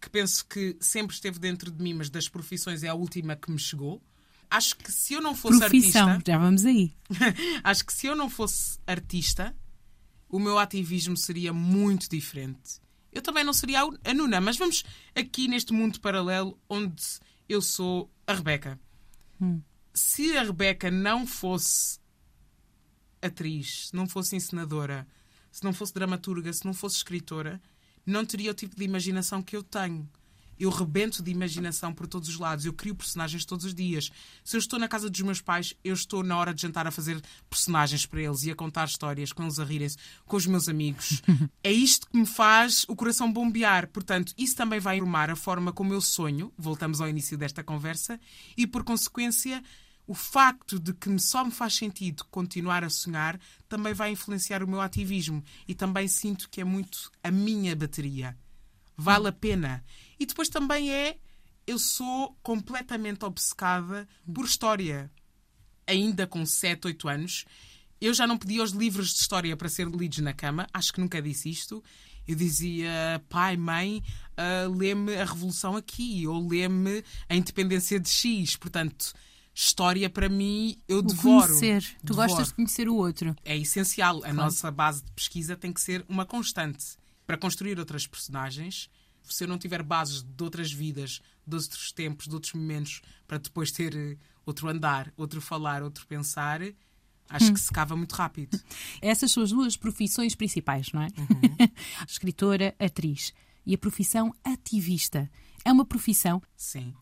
que 0.00 0.08
penso 0.10 0.44
que 0.46 0.76
sempre 0.80 1.14
esteve 1.14 1.38
dentro 1.38 1.70
de 1.70 1.82
mim, 1.82 1.94
mas 1.94 2.10
das 2.10 2.28
profissões 2.28 2.82
é 2.82 2.88
a 2.88 2.94
última 2.94 3.36
que 3.36 3.50
me 3.50 3.58
chegou, 3.58 4.02
acho 4.50 4.76
que 4.76 4.90
se 4.90 5.14
eu 5.14 5.20
não 5.20 5.34
fosse 5.34 5.58
Profissão, 5.58 6.08
artista. 6.08 6.32
já 6.32 6.38
vamos 6.38 6.64
aí. 6.64 6.92
Acho 7.64 7.84
que 7.86 7.92
se 7.92 8.06
eu 8.06 8.14
não 8.16 8.28
fosse 8.28 8.78
artista, 8.86 9.54
o 10.28 10.38
meu 10.38 10.58
ativismo 10.58 11.16
seria 11.16 11.52
muito 11.52 12.08
diferente. 12.08 12.80
Eu 13.12 13.22
também 13.22 13.44
não 13.44 13.52
seria 13.52 13.80
a 13.82 14.14
Nuna, 14.14 14.40
mas 14.40 14.56
vamos 14.56 14.82
aqui 15.14 15.46
neste 15.46 15.72
mundo 15.72 16.00
paralelo 16.00 16.58
onde 16.68 17.02
eu 17.48 17.60
sou 17.60 18.10
a 18.26 18.32
Rebeca. 18.34 18.80
Se 19.92 20.36
a 20.36 20.42
Rebeca 20.42 20.90
não 20.90 21.26
fosse 21.26 21.98
atriz, 23.20 23.90
não 23.92 24.08
fosse 24.08 24.34
encenadora, 24.36 25.06
se 25.52 25.62
não 25.62 25.72
fosse 25.72 25.92
dramaturga, 25.92 26.52
se 26.52 26.64
não 26.64 26.72
fosse 26.72 26.96
escritora, 26.96 27.60
não 28.04 28.24
teria 28.24 28.50
o 28.50 28.54
tipo 28.54 28.74
de 28.74 28.84
imaginação 28.84 29.42
que 29.42 29.54
eu 29.54 29.62
tenho. 29.62 30.08
Eu 30.58 30.70
rebento 30.70 31.22
de 31.22 31.30
imaginação 31.30 31.92
por 31.92 32.06
todos 32.06 32.28
os 32.28 32.38
lados. 32.38 32.64
Eu 32.64 32.72
crio 32.72 32.94
personagens 32.94 33.44
todos 33.44 33.64
os 33.64 33.74
dias. 33.74 34.10
Se 34.44 34.56
eu 34.56 34.60
estou 34.60 34.78
na 34.78 34.86
casa 34.86 35.10
dos 35.10 35.20
meus 35.22 35.40
pais, 35.40 35.74
eu 35.82 35.92
estou 35.92 36.22
na 36.22 36.36
hora 36.36 36.54
de 36.54 36.62
jantar 36.62 36.86
a 36.86 36.90
fazer 36.90 37.20
personagens 37.50 38.06
para 38.06 38.22
eles 38.22 38.44
e 38.44 38.50
a 38.50 38.54
contar 38.54 38.86
histórias, 38.86 39.32
com 39.32 39.42
eles 39.42 39.58
a 39.58 39.64
rirem-se, 39.64 39.96
com 40.24 40.36
os 40.36 40.46
meus 40.46 40.68
amigos. 40.68 41.20
é 41.64 41.72
isto 41.72 42.08
que 42.08 42.16
me 42.16 42.26
faz 42.26 42.84
o 42.86 42.94
coração 42.94 43.32
bombear. 43.32 43.88
Portanto, 43.88 44.32
isso 44.38 44.54
também 44.54 44.78
vai 44.78 44.96
informar 44.96 45.30
a 45.30 45.36
forma 45.36 45.72
como 45.72 45.94
eu 45.94 46.00
sonho. 46.00 46.52
Voltamos 46.56 47.00
ao 47.00 47.08
início 47.08 47.36
desta 47.36 47.64
conversa. 47.64 48.20
E, 48.56 48.66
por 48.66 48.84
consequência, 48.84 49.62
o 50.06 50.14
facto 50.14 50.78
de 50.78 50.92
que 50.92 51.16
só 51.18 51.44
me 51.44 51.50
faz 51.50 51.74
sentido 51.74 52.24
continuar 52.30 52.84
a 52.84 52.90
sonhar 52.90 53.40
também 53.68 53.94
vai 53.94 54.10
influenciar 54.10 54.62
o 54.62 54.68
meu 54.68 54.80
ativismo. 54.80 55.42
E 55.66 55.74
também 55.74 56.08
sinto 56.08 56.48
que 56.50 56.60
é 56.60 56.64
muito 56.64 57.10
a 57.22 57.30
minha 57.30 57.74
bateria. 57.76 58.36
Vale 58.96 59.28
a 59.28 59.32
pena. 59.32 59.84
E 60.18 60.26
depois 60.26 60.48
também 60.48 60.92
é. 60.92 61.18
Eu 61.64 61.78
sou 61.78 62.36
completamente 62.42 63.24
obcecada 63.24 64.08
por 64.34 64.44
história. 64.44 65.10
Ainda 65.86 66.26
com 66.26 66.44
7, 66.44 66.88
8 66.88 67.08
anos, 67.08 67.44
eu 68.00 68.12
já 68.12 68.26
não 68.26 68.36
pedia 68.36 68.60
aos 68.60 68.72
livros 68.72 69.14
de 69.14 69.20
história 69.20 69.56
para 69.56 69.68
ser 69.68 69.86
lidos 69.88 70.18
na 70.18 70.32
cama. 70.32 70.66
Acho 70.74 70.92
que 70.92 71.00
nunca 71.00 71.22
disse 71.22 71.48
isto. 71.48 71.82
Eu 72.26 72.34
dizia, 72.34 73.22
pai, 73.28 73.56
mãe, 73.56 74.02
ah, 74.36 74.66
lê-me 74.68 75.16
a 75.16 75.24
Revolução 75.24 75.76
aqui, 75.76 76.26
ou 76.26 76.48
lê-me 76.48 77.04
a 77.28 77.34
Independência 77.34 77.98
de 77.98 78.08
X. 78.08 78.56
Portanto, 78.56 79.12
história 79.54 80.08
para 80.08 80.28
mim, 80.28 80.78
eu 80.88 80.98
O 80.98 81.02
devoro. 81.02 81.46
conhecer. 81.46 81.82
Tu 82.00 82.06
Devoro 82.06 82.28
gostas 82.28 82.48
de 82.48 82.54
conhecer 82.54 82.88
o 82.88 82.94
outro. 82.96 83.34
é 83.44 83.56
essencial. 83.56 84.22
A 84.24 84.32
nossa 84.32 84.70
base 84.70 85.02
de 85.04 85.12
pesquisa 85.12 85.56
tem 85.56 85.72
que 85.72 85.80
ser 85.80 86.04
uma 86.08 86.24
constante. 86.24 86.96
Para 87.26 87.36
construir 87.36 87.78
outras 87.78 88.06
personagens, 88.06 88.90
se 89.22 89.44
eu 89.44 89.48
não 89.48 89.58
tiver 89.58 89.82
bases 89.82 90.22
de 90.22 90.42
outras 90.42 90.72
vidas, 90.72 91.20
de 91.46 91.56
outros 91.56 91.92
tempos, 91.92 92.26
de 92.26 92.34
outros 92.34 92.52
momentos, 92.54 93.00
para 93.26 93.38
depois 93.38 93.70
ter 93.70 93.94
eh, 93.94 94.16
outro 94.44 94.68
andar, 94.68 95.12
outro 95.16 95.40
falar, 95.40 95.82
outro 95.82 96.06
pensar, 96.06 96.60
acho 97.28 97.52
que 97.52 97.60
se 97.60 97.70
cava 97.72 97.96
muito 97.96 98.12
rápido. 98.12 98.60
Essas 99.00 99.30
são 99.32 99.42
as 99.42 99.50
duas 99.50 99.76
profissões 99.76 100.34
principais, 100.34 100.90
não 100.92 101.02
é? 101.02 101.08
Uhum. 101.16 101.68
Escritora, 102.08 102.74
atriz. 102.78 103.32
E 103.64 103.74
a 103.74 103.78
profissão 103.78 104.34
ativista. 104.42 105.30
É 105.64 105.70
uma 105.70 105.84
profissão 105.84 106.42
Sim. 106.56 106.92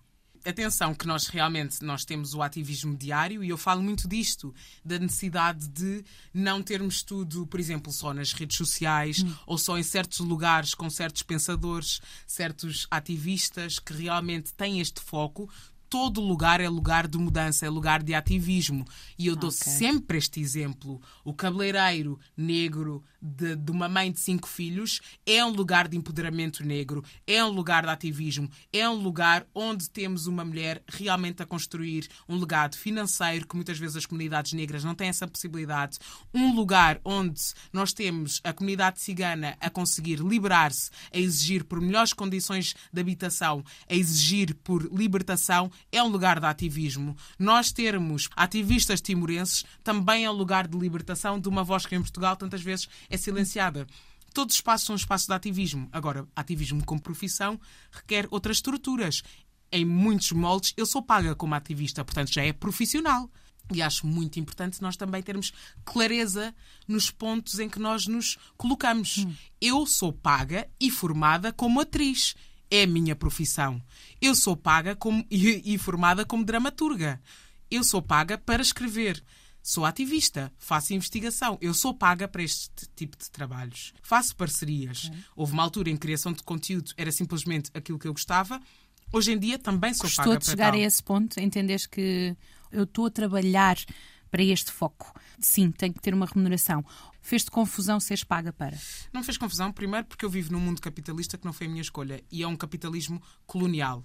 Atenção 0.44 0.94
que 0.94 1.06
nós 1.06 1.26
realmente 1.26 1.84
nós 1.84 2.02
temos 2.04 2.32
o 2.32 2.40
ativismo 2.40 2.96
diário 2.96 3.44
e 3.44 3.50
eu 3.50 3.58
falo 3.58 3.82
muito 3.82 4.08
disto, 4.08 4.54
da 4.82 4.98
necessidade 4.98 5.68
de 5.68 6.02
não 6.32 6.62
termos 6.62 7.02
tudo, 7.02 7.46
por 7.46 7.60
exemplo, 7.60 7.92
só 7.92 8.14
nas 8.14 8.32
redes 8.32 8.56
sociais 8.56 9.22
ou 9.46 9.58
só 9.58 9.76
em 9.76 9.82
certos 9.82 10.20
lugares 10.20 10.72
com 10.72 10.88
certos 10.88 11.22
pensadores, 11.22 12.00
certos 12.26 12.86
ativistas 12.90 13.78
que 13.78 13.92
realmente 13.92 14.54
têm 14.54 14.80
este 14.80 15.00
foco. 15.00 15.48
Todo 15.90 16.20
lugar 16.20 16.60
é 16.60 16.68
lugar 16.68 17.08
de 17.08 17.18
mudança, 17.18 17.66
é 17.66 17.68
lugar 17.68 18.00
de 18.00 18.14
ativismo. 18.14 18.84
E 19.18 19.26
eu 19.26 19.34
dou 19.34 19.50
Ok. 19.50 19.60
sempre 19.60 20.18
este 20.18 20.40
exemplo. 20.40 21.02
O 21.24 21.34
cabeleireiro 21.34 22.18
negro 22.36 23.02
de, 23.20 23.56
de 23.56 23.70
uma 23.72 23.88
mãe 23.88 24.10
de 24.12 24.20
cinco 24.20 24.46
filhos 24.48 25.00
é 25.26 25.44
um 25.44 25.50
lugar 25.50 25.88
de 25.88 25.96
empoderamento 25.96 26.64
negro, 26.64 27.04
é 27.26 27.44
um 27.44 27.50
lugar 27.50 27.82
de 27.82 27.90
ativismo, 27.90 28.48
é 28.72 28.88
um 28.88 28.94
lugar 28.94 29.46
onde 29.52 29.90
temos 29.90 30.26
uma 30.28 30.44
mulher 30.44 30.82
realmente 30.88 31.42
a 31.42 31.46
construir 31.46 32.08
um 32.28 32.38
legado 32.38 32.76
financeiro 32.76 33.46
que 33.46 33.56
muitas 33.56 33.76
vezes 33.78 33.96
as 33.96 34.06
comunidades 34.06 34.52
negras 34.52 34.84
não 34.84 34.94
têm 34.94 35.08
essa 35.08 35.26
possibilidade. 35.26 35.98
Um 36.32 36.54
lugar 36.54 37.00
onde 37.04 37.40
nós 37.72 37.92
temos 37.92 38.40
a 38.44 38.52
comunidade 38.52 39.00
cigana 39.00 39.56
a 39.60 39.68
conseguir 39.68 40.20
liberar-se, 40.20 40.90
a 41.12 41.18
exigir 41.18 41.64
por 41.64 41.80
melhores 41.80 42.12
condições 42.12 42.74
de 42.92 43.00
habitação, 43.00 43.64
a 43.88 43.94
exigir 43.94 44.54
por 44.62 44.88
libertação, 44.94 45.70
é 45.90 46.02
um 46.02 46.08
lugar 46.08 46.40
de 46.40 46.46
ativismo. 46.46 47.16
Nós 47.38 47.72
termos 47.72 48.28
ativistas 48.36 49.00
timorenses 49.00 49.64
também 49.82 50.24
é 50.24 50.30
um 50.30 50.34
lugar 50.34 50.66
de 50.66 50.78
libertação 50.78 51.38
de 51.38 51.48
uma 51.48 51.64
voz 51.64 51.86
que 51.86 51.94
em 51.94 52.00
Portugal 52.00 52.36
tantas 52.36 52.62
vezes 52.62 52.88
é 53.08 53.16
silenciada. 53.16 53.86
Todos 54.32 54.54
os 54.54 54.58
espaços 54.58 54.86
são 54.86 54.96
espaços 54.96 55.26
de 55.26 55.34
ativismo. 55.34 55.88
Agora, 55.92 56.26
ativismo 56.36 56.84
como 56.84 57.00
profissão 57.00 57.60
requer 57.90 58.28
outras 58.30 58.58
estruturas. 58.58 59.22
Em 59.72 59.84
muitos 59.84 60.32
moldes, 60.32 60.72
eu 60.76 60.86
sou 60.86 61.02
paga 61.02 61.34
como 61.34 61.54
ativista, 61.54 62.04
portanto 62.04 62.32
já 62.32 62.44
é 62.44 62.52
profissional. 62.52 63.30
E 63.72 63.80
acho 63.80 64.06
muito 64.06 64.40
importante 64.40 64.82
nós 64.82 64.96
também 64.96 65.22
termos 65.22 65.52
clareza 65.84 66.54
nos 66.88 67.10
pontos 67.10 67.58
em 67.60 67.68
que 67.68 67.78
nós 67.78 68.06
nos 68.06 68.36
colocamos. 68.56 69.26
Eu 69.60 69.86
sou 69.86 70.12
paga 70.12 70.68
e 70.80 70.90
formada 70.90 71.52
como 71.52 71.80
atriz. 71.80 72.34
É 72.70 72.84
a 72.84 72.86
minha 72.86 73.16
profissão. 73.16 73.82
Eu 74.20 74.34
sou 74.34 74.56
paga 74.56 74.94
como, 74.94 75.24
e, 75.30 75.74
e 75.74 75.78
formada 75.78 76.24
como 76.24 76.44
dramaturga. 76.44 77.20
Eu 77.70 77.82
sou 77.84 78.00
paga 78.00 78.38
para 78.38 78.62
escrever. 78.62 79.22
Sou 79.62 79.84
ativista, 79.84 80.50
faço 80.58 80.94
investigação. 80.94 81.58
Eu 81.60 81.74
sou 81.74 81.92
paga 81.92 82.26
para 82.26 82.42
este 82.42 82.88
tipo 82.96 83.16
de 83.16 83.30
trabalhos. 83.30 83.92
Faço 84.02 84.34
parcerias. 84.34 85.10
Houve 85.36 85.52
uma 85.52 85.62
altura 85.62 85.90
em 85.90 85.94
que 85.94 86.00
criação 86.00 86.32
de 86.32 86.42
conteúdo 86.42 86.92
era 86.96 87.12
simplesmente 87.12 87.70
aquilo 87.74 87.98
que 87.98 88.08
eu 88.08 88.12
gostava. 88.12 88.60
Hoje 89.12 89.32
em 89.32 89.38
dia 89.38 89.58
também 89.58 89.92
sou 89.92 90.04
Gostou 90.04 90.24
paga 90.24 90.38
de 90.38 90.44
para 90.44 90.50
chegar 90.50 90.70
tal. 90.72 90.80
a 90.80 90.82
esse 90.82 91.02
ponto, 91.02 91.38
entenderes 91.40 91.86
que 91.86 92.34
eu 92.72 92.84
estou 92.84 93.06
a 93.06 93.10
trabalhar 93.10 93.76
para 94.30 94.42
este 94.42 94.70
foco. 94.70 95.12
Sim, 95.38 95.70
tem 95.72 95.92
que 95.92 96.00
ter 96.00 96.14
uma 96.14 96.26
remuneração. 96.26 96.84
Fez-te 97.22 97.50
confusão 97.50 98.00
seres 98.00 98.24
paga 98.24 98.52
para? 98.52 98.78
Não 99.12 99.22
fez 99.22 99.36
confusão, 99.36 99.72
primeiro 99.72 100.06
porque 100.06 100.24
eu 100.24 100.30
vivo 100.30 100.52
num 100.52 100.60
mundo 100.60 100.80
capitalista 100.80 101.36
que 101.36 101.44
não 101.44 101.52
foi 101.52 101.66
a 101.66 101.70
minha 101.70 101.82
escolha 101.82 102.22
e 102.30 102.42
é 102.42 102.46
um 102.46 102.56
capitalismo 102.56 103.22
colonial. 103.46 104.04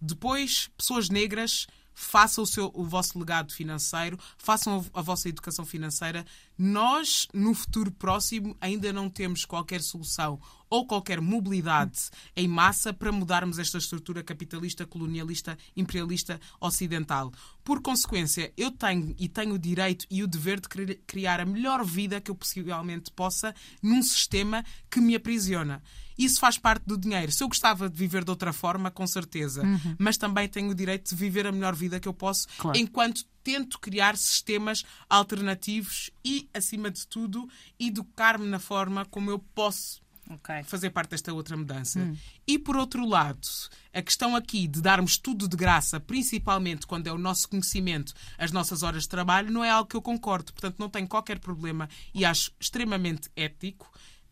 Depois, 0.00 0.70
pessoas 0.76 1.08
negras, 1.08 1.66
façam 1.98 2.44
o, 2.44 2.46
seu, 2.46 2.70
o 2.74 2.84
vosso 2.84 3.18
legado 3.18 3.52
financeiro, 3.52 4.18
façam 4.36 4.86
a, 4.94 5.00
a 5.00 5.02
vossa 5.02 5.28
educação 5.28 5.66
financeira. 5.66 6.24
Nós, 6.58 7.28
no 7.32 7.54
futuro 7.54 7.90
próximo, 7.92 8.56
ainda 8.60 8.92
não 8.92 9.08
temos 9.08 9.44
qualquer 9.44 9.80
solução 9.80 10.40
ou 10.68 10.86
qualquer 10.86 11.20
mobilidade 11.20 12.10
em 12.36 12.46
massa 12.48 12.92
para 12.92 13.12
mudarmos 13.12 13.58
esta 13.58 13.78
estrutura 13.78 14.22
capitalista, 14.22 14.84
colonialista, 14.84 15.56
imperialista 15.76 16.38
ocidental. 16.60 17.32
Por 17.64 17.80
consequência, 17.80 18.52
eu 18.56 18.70
tenho 18.72 19.14
e 19.18 19.28
tenho 19.28 19.54
o 19.54 19.58
direito 19.58 20.04
e 20.10 20.22
o 20.22 20.26
dever 20.26 20.60
de 20.60 20.68
cri- 20.68 21.00
criar 21.06 21.40
a 21.40 21.46
melhor 21.46 21.84
vida 21.84 22.20
que 22.20 22.30
eu 22.30 22.34
possivelmente 22.34 23.10
possa 23.12 23.54
num 23.82 24.02
sistema 24.02 24.64
que 24.90 25.00
me 25.00 25.14
aprisiona. 25.14 25.80
Isso 26.18 26.40
faz 26.40 26.58
parte 26.58 26.82
do 26.84 26.98
dinheiro. 26.98 27.30
Se 27.30 27.44
eu 27.44 27.48
gostava 27.48 27.88
de 27.88 27.96
viver 27.96 28.24
de 28.24 28.30
outra 28.30 28.52
forma, 28.52 28.90
com 28.90 29.06
certeza. 29.06 29.62
Mas 29.96 30.16
também 30.18 30.48
tenho 30.48 30.68
o 30.70 30.74
direito 30.74 31.08
de 31.10 31.14
viver 31.14 31.46
a 31.46 31.52
melhor 31.52 31.74
vida 31.76 32.00
que 32.00 32.08
eu 32.08 32.12
posso 32.12 32.46
Claro. 32.58 32.76
enquanto 32.76 33.24
tento 33.42 33.78
criar 33.78 34.16
sistemas 34.16 34.84
alternativos 35.08 36.10
e, 36.24 36.48
acima 36.52 36.90
de 36.90 37.06
tudo, 37.06 37.48
educar-me 37.78 38.46
na 38.46 38.58
forma 38.58 39.04
como 39.04 39.30
eu 39.30 39.38
posso 39.54 40.00
Ok. 40.30 40.62
fazer 40.64 40.90
parte 40.90 41.10
desta 41.10 41.32
outra 41.32 41.56
mudança. 41.56 42.14
E 42.46 42.58
por 42.58 42.76
outro 42.76 43.06
lado, 43.06 43.48
a 43.94 44.02
questão 44.02 44.36
aqui 44.36 44.66
de 44.68 44.82
darmos 44.82 45.16
tudo 45.16 45.48
de 45.48 45.56
graça, 45.56 45.98
principalmente 45.98 46.86
quando 46.86 47.06
é 47.06 47.12
o 47.12 47.16
nosso 47.16 47.48
conhecimento, 47.48 48.12
as 48.36 48.52
nossas 48.52 48.82
horas 48.82 49.04
de 49.04 49.08
trabalho, 49.08 49.50
não 49.50 49.64
é 49.64 49.70
algo 49.70 49.88
que 49.88 49.96
eu 49.96 50.02
concordo. 50.02 50.52
Portanto, 50.52 50.76
não 50.78 50.90
tenho 50.90 51.08
qualquer 51.08 51.38
problema 51.38 51.88
e 52.12 52.24
acho 52.26 52.52
extremamente 52.60 53.30
ético. 53.34 53.90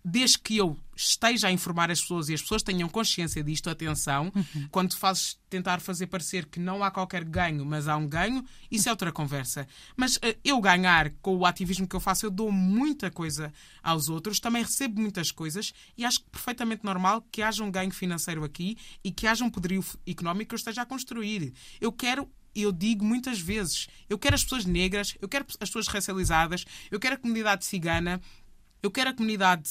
Desde 0.09 0.38
que 0.38 0.57
eu 0.57 0.79
esteja 0.95 1.49
a 1.49 1.53
informar 1.53 1.90
as 1.90 2.01
pessoas 2.01 2.29
e 2.29 2.35
as 2.35 2.40
pessoas 2.40 2.62
tenham 2.62 2.88
consciência 2.88 3.42
disto, 3.42 3.69
atenção, 3.69 4.33
quando 4.71 4.97
fazes 4.97 5.37
tentar 5.51 5.81
fazer 5.81 6.07
parecer 6.07 6.47
que 6.47 6.61
não 6.61 6.85
há 6.85 6.92
qualquer 6.92 7.25
ganho, 7.25 7.66
mas 7.66 7.88
há 7.88 7.97
um 7.97 8.07
ganho, 8.07 8.45
isso 8.71 8.88
é 8.88 8.92
outra 8.92 9.11
conversa. 9.11 9.66
Mas 9.97 10.16
eh, 10.23 10.37
eu 10.45 10.61
ganhar 10.61 11.11
com 11.21 11.37
o 11.37 11.45
ativismo 11.45 11.88
que 11.88 11.97
eu 11.97 11.99
faço, 11.99 12.25
eu 12.25 12.31
dou 12.31 12.53
muita 12.53 13.11
coisa 13.11 13.53
aos 13.83 14.09
outros, 14.09 14.38
também 14.38 14.62
recebo 14.62 15.01
muitas 15.01 15.33
coisas 15.33 15.75
e 15.99 16.05
acho 16.05 16.21
que 16.21 16.31
perfeitamente 16.31 16.85
normal 16.85 17.27
que 17.33 17.42
haja 17.42 17.64
um 17.64 17.71
ganho 17.73 17.90
financeiro 17.90 18.45
aqui 18.45 18.79
e 19.03 19.11
que 19.11 19.27
haja 19.27 19.45
um 19.45 19.51
poderio 19.51 19.85
económico 20.07 20.51
que 20.51 20.55
eu 20.55 20.59
esteja 20.59 20.83
a 20.83 20.87
construir. 20.87 21.53
Eu 21.81 21.90
quero 21.90 22.31
eu 22.55 22.71
digo 22.71 23.05
muitas 23.05 23.40
vezes, 23.40 23.88
eu 24.09 24.16
quero 24.16 24.37
as 24.37 24.45
pessoas 24.45 24.64
negras, 24.64 25.14
eu 25.21 25.29
quero 25.29 25.45
as 25.61 25.69
pessoas 25.69 25.88
racializadas, 25.88 26.64
eu 26.92 26.99
quero 26.99 27.16
a 27.16 27.19
comunidade 27.19 27.66
cigana, 27.66 28.19
eu 28.83 28.90
quero 28.90 29.11
a 29.11 29.12
comunidade 29.12 29.69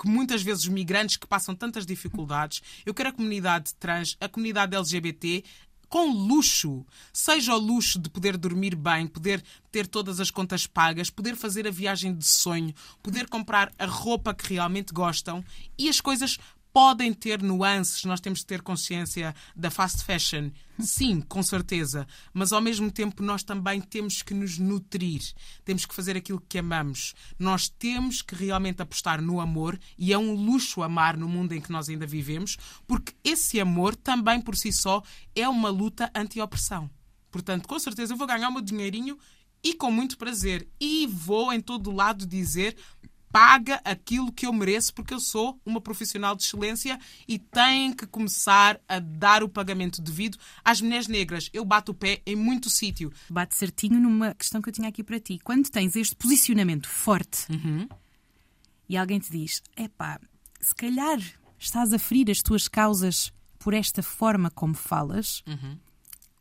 que 0.00 0.08
muitas 0.08 0.42
vezes 0.42 0.64
os 0.64 0.68
migrantes 0.68 1.16
que 1.16 1.26
passam 1.26 1.54
tantas 1.54 1.84
dificuldades, 1.84 2.62
eu 2.86 2.94
quero 2.94 3.10
a 3.10 3.12
comunidade 3.12 3.74
trans, 3.74 4.16
a 4.18 4.28
comunidade 4.28 4.74
LGBT 4.74 5.44
com 5.90 6.08
luxo, 6.12 6.86
seja 7.12 7.52
o 7.52 7.58
luxo 7.58 7.98
de 7.98 8.08
poder 8.08 8.36
dormir 8.36 8.76
bem, 8.76 9.08
poder 9.08 9.42
ter 9.72 9.88
todas 9.88 10.20
as 10.20 10.30
contas 10.30 10.64
pagas, 10.64 11.10
poder 11.10 11.34
fazer 11.34 11.66
a 11.66 11.70
viagem 11.70 12.14
de 12.14 12.24
sonho, 12.24 12.72
poder 13.02 13.28
comprar 13.28 13.72
a 13.76 13.86
roupa 13.86 14.32
que 14.32 14.54
realmente 14.54 14.94
gostam 14.94 15.44
e 15.76 15.88
as 15.88 16.00
coisas 16.00 16.38
podem 16.72 17.12
ter 17.12 17.42
nuances, 17.42 18.04
nós 18.04 18.20
temos 18.20 18.40
de 18.40 18.46
ter 18.46 18.62
consciência 18.62 19.34
da 19.54 19.70
fast 19.70 20.04
fashion. 20.04 20.50
Sim, 20.78 21.20
com 21.20 21.42
certeza. 21.42 22.06
Mas 22.32 22.52
ao 22.52 22.60
mesmo 22.60 22.90
tempo 22.90 23.22
nós 23.22 23.42
também 23.42 23.80
temos 23.80 24.22
que 24.22 24.32
nos 24.32 24.58
nutrir. 24.58 25.20
Temos 25.64 25.84
que 25.84 25.94
fazer 25.94 26.16
aquilo 26.16 26.42
que 26.48 26.58
amamos. 26.58 27.14
Nós 27.38 27.68
temos 27.68 28.22
que 28.22 28.34
realmente 28.34 28.80
apostar 28.80 29.20
no 29.20 29.40
amor 29.40 29.78
e 29.98 30.12
é 30.12 30.18
um 30.18 30.32
luxo 30.34 30.82
amar 30.82 31.16
no 31.16 31.28
mundo 31.28 31.52
em 31.52 31.60
que 31.60 31.72
nós 31.72 31.88
ainda 31.88 32.06
vivemos, 32.06 32.56
porque 32.86 33.14
esse 33.22 33.60
amor 33.60 33.94
também 33.94 34.40
por 34.40 34.56
si 34.56 34.72
só 34.72 35.02
é 35.34 35.48
uma 35.48 35.68
luta 35.68 36.10
anti-opressão. 36.14 36.90
Portanto, 37.30 37.68
com 37.68 37.78
certeza 37.78 38.12
eu 38.12 38.16
vou 38.16 38.26
ganhar 38.26 38.48
o 38.48 38.52
meu 38.52 38.62
dinheirinho 38.62 39.18
e 39.62 39.74
com 39.74 39.90
muito 39.90 40.16
prazer. 40.16 40.68
E 40.80 41.06
vou 41.06 41.52
em 41.52 41.60
todo 41.60 41.90
lado 41.90 42.26
dizer 42.26 42.76
paga 43.32 43.80
aquilo 43.84 44.32
que 44.32 44.46
eu 44.46 44.52
mereço 44.52 44.92
porque 44.92 45.14
eu 45.14 45.20
sou 45.20 45.58
uma 45.64 45.80
profissional 45.80 46.34
de 46.34 46.42
excelência 46.42 46.98
e 47.26 47.38
tem 47.38 47.92
que 47.92 48.06
começar 48.06 48.80
a 48.88 48.98
dar 48.98 49.42
o 49.42 49.48
pagamento 49.48 50.02
devido 50.02 50.38
às 50.64 50.80
mulheres 50.80 51.06
negras. 51.06 51.48
Eu 51.52 51.64
bato 51.64 51.92
o 51.92 51.94
pé 51.94 52.20
em 52.26 52.36
muito 52.36 52.68
sítio. 52.68 53.12
Bate 53.28 53.54
certinho 53.56 54.00
numa 54.00 54.34
questão 54.34 54.60
que 54.60 54.68
eu 54.68 54.72
tinha 54.72 54.88
aqui 54.88 55.02
para 55.02 55.20
ti. 55.20 55.38
Quando 55.42 55.70
tens 55.70 55.96
este 55.96 56.14
posicionamento 56.16 56.88
forte 56.88 57.46
e 58.88 58.96
alguém 58.96 59.20
te 59.20 59.30
diz: 59.30 59.62
epá, 59.76 60.20
se 60.60 60.74
calhar 60.74 61.18
estás 61.58 61.92
a 61.92 61.98
ferir 61.98 62.30
as 62.30 62.38
tuas 62.42 62.66
causas 62.68 63.32
por 63.58 63.74
esta 63.74 64.02
forma 64.02 64.50
como 64.50 64.74
falas, 64.74 65.42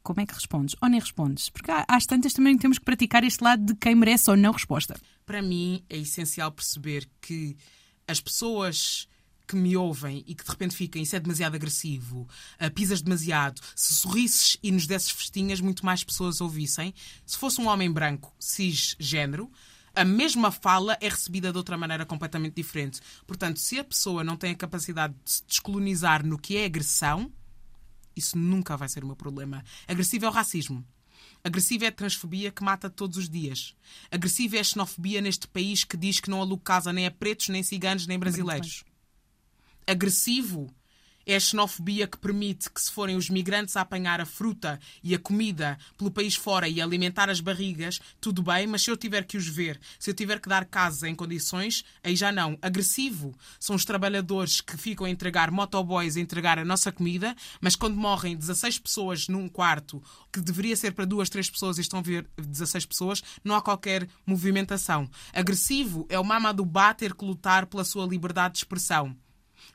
como 0.04 0.22
é 0.22 0.26
que 0.26 0.34
respondes? 0.34 0.76
Ou 0.82 0.90
nem 0.90 1.00
respondes? 1.00 1.50
Porque 1.50 1.72
há- 1.72 1.86
às 1.88 2.06
tantas 2.06 2.34
também 2.34 2.58
temos 2.58 2.78
que 2.80 2.86
praticar 2.86 3.24
este 3.24 3.44
lado 3.44 3.64
de 3.66 3.76
quem 3.76 3.96
merece 3.96 4.30
ou 4.30 4.38
não 4.38 4.52
resposta. 4.52 5.00
Para 5.26 5.42
mim 5.42 5.84
é 5.90 5.98
essencial 5.98 6.52
perceber 6.52 7.08
que 7.22 7.56
as 8.08 8.20
pessoas 8.20 9.08
que 9.48 9.56
me 9.56 9.76
ouvem 9.76 10.24
e 10.28 10.36
que 10.36 10.44
de 10.44 10.50
repente 10.52 10.76
ficam 10.76 11.02
isso 11.02 11.16
é 11.16 11.20
demasiado 11.20 11.56
agressivo, 11.56 12.28
ah, 12.60 12.70
pisas 12.70 13.02
demasiado, 13.02 13.60
se 13.76 13.96
sorrisses 13.96 14.58
e 14.62 14.72
nos 14.72 14.86
desses 14.86 15.10
festinhas, 15.10 15.60
muito 15.60 15.84
mais 15.84 16.04
pessoas 16.04 16.40
ouvissem. 16.40 16.94
Se 17.26 17.36
fosse 17.38 17.60
um 17.60 17.68
homem 17.68 17.92
branco, 17.92 18.32
cisgênero, 18.40 19.52
a 19.96 20.06
mesma 20.06 20.52
fala 20.52 20.96
é 21.02 21.10
recebida 21.10 21.52
de 21.52 21.58
outra 21.58 21.76
maneira 21.78 22.06
completamente 22.06 22.54
diferente. 22.56 23.02
Portanto, 23.26 23.60
se 23.60 23.80
a 23.80 23.84
pessoa 23.84 24.24
não 24.24 24.38
tem 24.38 24.52
a 24.52 24.56
capacidade 24.56 25.16
de 25.26 25.32
se 25.32 25.44
descolonizar 25.48 26.24
no 26.26 26.38
que 26.38 26.56
é 26.58 26.66
agressão, 26.66 27.32
isso 28.20 28.38
nunca 28.38 28.78
vai 28.78 28.88
ser 28.88 29.04
o 29.04 29.08
meu 29.08 29.16
problema. 29.16 29.64
Agressivo 29.88 30.26
é 30.26 30.30
o 30.30 30.32
racismo. 30.32 30.86
Agressivo 31.44 31.86
é 31.86 31.88
a 31.88 31.92
transfobia 31.92 32.52
que 32.52 32.64
mata 32.64 32.90
todos 32.90 33.18
os 33.18 33.30
dias. 33.30 33.76
Agressivo 34.12 34.58
é 34.58 34.60
a 34.60 34.64
xenofobia 34.64 35.22
neste 35.22 35.48
país 35.48 35.84
que 35.84 35.98
diz 35.98 36.20
que 36.20 36.30
não 36.30 36.42
aluga 36.42 36.64
casa 36.64 36.94
nem 36.94 37.06
a 37.06 37.12
pretos, 37.12 37.50
nem 37.50 37.64
ciganos, 37.64 38.06
nem 38.06 38.20
brasileiros. 38.20 38.84
Agressivo 39.88 40.74
É 41.30 41.36
a 41.36 41.40
xenofobia 41.40 42.08
que 42.08 42.18
permite 42.18 42.72
que, 42.72 42.82
se 42.82 42.92
forem 42.92 43.16
os 43.16 43.30
migrantes 43.30 43.78
a 43.78 43.82
apanhar 43.82 44.20
a 44.20 44.26
fruta 44.26 44.80
e 45.04 45.14
a 45.14 45.20
comida 45.20 45.78
pelo 45.96 46.10
país 46.10 46.34
fora 46.34 46.68
e 46.68 46.82
alimentar 46.82 47.30
as 47.30 47.40
barrigas, 47.40 48.00
tudo 48.20 48.42
bem, 48.42 48.66
mas 48.66 48.82
se 48.82 48.90
eu 48.90 48.98
tiver 48.98 49.24
que 49.26 49.38
os 49.38 49.48
ver, 49.48 49.80
se 50.00 50.10
eu 50.10 50.16
tiver 50.16 50.40
que 50.40 50.50
dar 50.50 50.66
casa 50.66 51.08
em 51.08 51.14
condições, 51.14 51.86
aí 52.04 52.16
já 52.16 52.32
não. 52.32 52.58
Agressivo 52.64 53.32
são 53.60 53.76
os 53.76 53.86
trabalhadores 53.86 54.60
que 54.60 54.76
ficam 54.76 55.06
a 55.06 55.10
entregar 55.12 55.52
motoboys, 55.52 56.18
a 56.18 56.20
entregar 56.20 56.58
a 56.58 56.66
nossa 56.66 56.92
comida, 56.92 57.36
mas 57.62 57.76
quando 57.76 57.96
morrem 57.96 58.36
16 58.36 58.80
pessoas 58.80 59.28
num 59.28 59.48
quarto, 59.48 60.02
que 60.34 60.42
deveria 60.42 60.76
ser 60.76 60.94
para 60.94 61.06
duas, 61.06 61.30
três 61.30 61.48
pessoas 61.48 61.78
e 61.78 61.82
estão 61.82 62.00
a 62.00 62.02
ver 62.02 62.28
16 62.40 62.88
pessoas, 62.88 63.22
não 63.44 63.54
há 63.54 63.62
qualquer 63.62 64.10
movimentação. 64.26 65.08
Agressivo 65.32 66.08
é 66.10 66.18
o 66.18 66.24
Mamadou 66.24 66.66
Ba 66.66 66.92
ter 66.96 67.14
que 67.14 67.24
lutar 67.24 67.68
pela 67.68 67.84
sua 67.84 68.08
liberdade 68.08 68.54
de 68.54 68.60
expressão. 68.62 69.16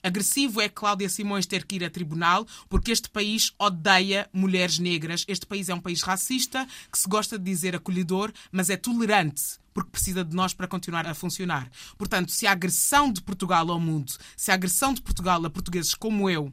Agressivo 0.05 0.61
é 0.61 0.69
Cláudia 0.69 1.09
Simões 1.09 1.47
ter 1.47 1.65
que 1.65 1.77
ir 1.77 1.85
a 1.85 1.89
tribunal 1.89 2.47
porque 2.69 2.93
este 2.93 3.09
país 3.09 3.55
odeia 3.59 4.29
mulheres 4.35 4.79
negras. 4.79 5.25
Este 5.27 5.47
país 5.47 5.71
é 5.71 5.75
um 5.75 5.81
país 5.81 6.03
racista 6.03 6.69
que 6.93 6.99
se 6.99 7.09
gosta 7.09 7.39
de 7.39 7.45
dizer 7.47 7.75
acolhedor, 7.75 8.31
mas 8.53 8.69
é 8.69 8.77
tolerante 8.77 9.43
porque 9.73 9.91
precisa 9.91 10.23
de 10.23 10.37
nós 10.37 10.53
para 10.53 10.69
continuar 10.69 11.07
a 11.07 11.15
funcionar. 11.15 11.71
Portanto, 11.97 12.33
se 12.33 12.47
a 12.47 12.53
agressão 12.53 13.11
de 13.11 13.23
Portugal 13.23 13.71
ao 13.71 13.81
mundo, 13.81 14.13
se 14.37 14.51
a 14.51 14.55
agressão 14.55 14.93
de 14.93 15.01
Portugal 15.01 15.43
a 15.47 15.49
portugueses 15.49 15.95
como 15.95 16.29
eu, 16.29 16.53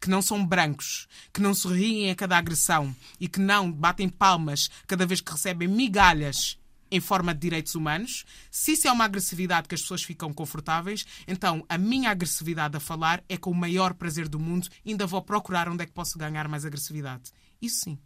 que 0.00 0.10
não 0.10 0.20
são 0.20 0.44
brancos, 0.44 1.06
que 1.32 1.40
não 1.40 1.54
sorriem 1.54 2.10
a 2.10 2.16
cada 2.16 2.36
agressão 2.36 2.94
e 3.20 3.28
que 3.28 3.38
não 3.38 3.70
batem 3.70 4.08
palmas 4.08 4.68
cada 4.88 5.06
vez 5.06 5.20
que 5.20 5.30
recebem 5.30 5.68
migalhas 5.68 6.58
em 6.90 7.00
forma 7.00 7.32
de 7.32 7.40
direitos 7.40 7.74
humanos, 7.74 8.24
se 8.50 8.72
isso 8.72 8.88
é 8.88 8.92
uma 8.92 9.04
agressividade 9.04 9.68
que 9.68 9.74
as 9.74 9.82
pessoas 9.82 10.02
ficam 10.02 10.32
confortáveis, 10.32 11.06
então 11.26 11.64
a 11.68 11.78
minha 11.78 12.10
agressividade 12.10 12.76
a 12.76 12.80
falar 12.80 13.22
é 13.28 13.36
com 13.36 13.50
o 13.50 13.54
maior 13.54 13.94
prazer 13.94 14.28
do 14.28 14.38
mundo, 14.38 14.68
ainda 14.86 15.06
vou 15.06 15.22
procurar 15.22 15.68
onde 15.68 15.82
é 15.82 15.86
que 15.86 15.92
posso 15.92 16.18
ganhar 16.18 16.48
mais 16.48 16.64
agressividade. 16.64 17.30
Isso 17.60 17.80
sim. 17.84 17.98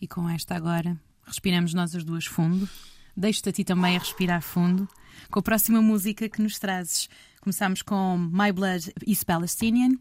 E 0.00 0.06
com 0.06 0.28
esta 0.28 0.54
agora, 0.54 1.00
respiramos 1.24 1.74
nós 1.74 1.94
as 1.94 2.04
duas 2.04 2.26
fundo. 2.26 2.68
Deixo-te 3.16 3.48
a 3.48 3.52
ti 3.52 3.64
também 3.64 3.96
a 3.96 3.98
respirar 3.98 4.42
fundo. 4.42 4.88
Com 5.30 5.38
a 5.38 5.42
próxima 5.42 5.80
música 5.80 6.28
que 6.28 6.42
nos 6.42 6.58
trazes, 6.58 7.08
começamos 7.40 7.82
com 7.82 8.18
My 8.18 8.50
Blood 8.52 8.92
is 9.06 9.22
Palestinian. 9.22 9.96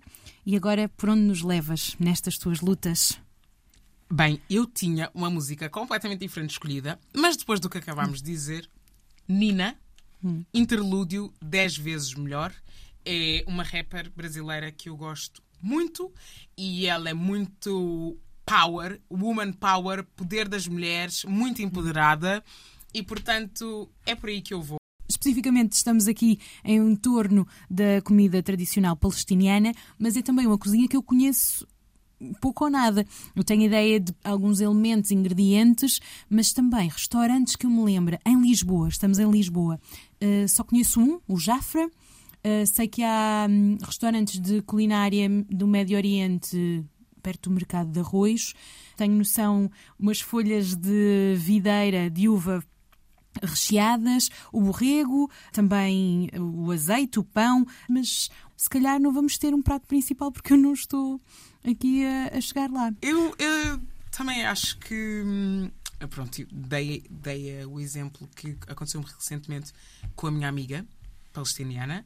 E 0.46 0.56
agora, 0.56 0.90
por 0.90 1.10
onde 1.10 1.22
nos 1.22 1.42
levas 1.42 1.96
nestas 2.00 2.38
tuas 2.38 2.62
lutas? 2.62 3.20
Bem, 4.14 4.42
eu 4.50 4.66
tinha 4.66 5.10
uma 5.14 5.30
música 5.30 5.70
completamente 5.70 6.20
diferente 6.20 6.52
escolhida, 6.52 7.00
mas 7.16 7.38
depois 7.38 7.62
do 7.62 7.70
que 7.70 7.78
acabámos 7.78 8.22
de 8.22 8.30
dizer, 8.30 8.70
Nina, 9.26 9.80
interlúdio 10.54 11.34
10 11.42 11.78
vezes 11.78 12.14
melhor, 12.14 12.54
é 13.06 13.42
uma 13.48 13.64
rapper 13.64 14.12
brasileira 14.14 14.70
que 14.70 14.90
eu 14.90 14.98
gosto 14.98 15.42
muito 15.62 16.12
e 16.58 16.88
ela 16.88 17.10
é 17.10 17.14
muito 17.14 18.18
power, 18.46 19.00
woman 19.10 19.54
power, 19.54 20.04
poder 20.14 20.50
das 20.50 20.68
mulheres, 20.68 21.24
muito 21.24 21.62
empoderada 21.62 22.44
e, 22.94 23.02
portanto, 23.02 23.90
é 24.06 24.14
por 24.14 24.28
aí 24.28 24.42
que 24.42 24.54
eu 24.54 24.62
vou. 24.62 24.78
Especificamente, 25.08 25.72
estamos 25.72 26.08
aqui 26.10 26.38
em 26.66 26.96
torno 26.98 27.48
da 27.70 28.02
comida 28.04 28.44
tradicional 28.44 28.98
palestiniana, 28.98 29.72
mas 29.98 30.18
é 30.18 30.22
também 30.22 30.48
uma 30.48 30.58
cozinha 30.58 30.88
que 30.88 30.98
eu 30.98 31.04
conheço 31.04 31.66
pouco 32.40 32.66
ou 32.66 32.70
nada. 32.70 33.06
Eu 33.36 33.44
tenho 33.44 33.64
ideia 33.64 34.00
de 34.00 34.14
alguns 34.24 34.60
elementos, 34.62 35.12
ingredientes, 35.12 36.00
mas 36.30 36.54
também 36.54 36.90
restaurantes 36.90 37.56
que 37.56 37.66
eu 37.66 37.70
me 37.70 37.84
lembro 37.84 38.18
em 38.26 38.42
Lisboa. 38.42 38.90
Estamos 38.90 39.20
em 39.20 39.30
Lisboa. 39.30 39.80
Uh, 40.22 40.48
só 40.48 40.64
conheço 40.64 41.00
um, 41.00 41.20
o 41.28 41.38
Jafra. 41.38 41.88
Uh, 41.88 42.66
sei 42.66 42.88
que 42.88 43.04
há 43.04 43.48
um, 43.50 43.78
restaurantes 43.84 44.40
de 44.40 44.62
culinária 44.62 45.30
do 45.50 45.68
Médio 45.68 45.98
Oriente 45.98 46.84
perto 47.22 47.50
do 47.50 47.56
mercado 47.56 47.92
de 47.92 48.00
arroz. 48.00 48.54
Tenho 48.98 49.14
noção 49.14 49.70
umas 50.00 50.20
folhas 50.20 50.76
de 50.76 51.36
videira 51.38 52.10
de 52.10 52.28
uva 52.28 52.64
recheadas, 53.42 54.30
o 54.52 54.62
borrego, 54.62 55.30
também 55.54 56.30
o 56.38 56.72
azeite, 56.72 57.20
o 57.20 57.24
pão, 57.24 57.66
mas 57.90 58.30
se 58.58 58.70
calhar 58.70 59.00
não 59.00 59.14
vamos 59.14 59.38
ter 59.38 59.54
um 59.54 59.62
prato 59.62 59.88
principal 59.88 60.32
porque 60.32 60.54
eu 60.54 60.58
não 60.58 60.74
estou 60.74 61.20
aqui 61.70 62.06
a, 62.06 62.38
a 62.38 62.42
chegar 62.42 62.70
lá. 62.70 62.94
Eu, 63.02 63.36
eu, 63.38 63.82
também 64.12 64.46
acho 64.46 64.78
que. 64.80 65.24
Hum, 65.26 65.72
pronto, 66.10 66.46
dei, 66.52 67.04
dei 67.10 67.66
o 67.66 67.80
exemplo 67.80 68.30
que 68.36 68.58
aconteceu 68.68 69.02
recentemente 69.02 69.72
com 70.16 70.28
a 70.28 70.32
minha 70.32 70.50
amiga 70.50 70.86
palestiniana 71.32 72.06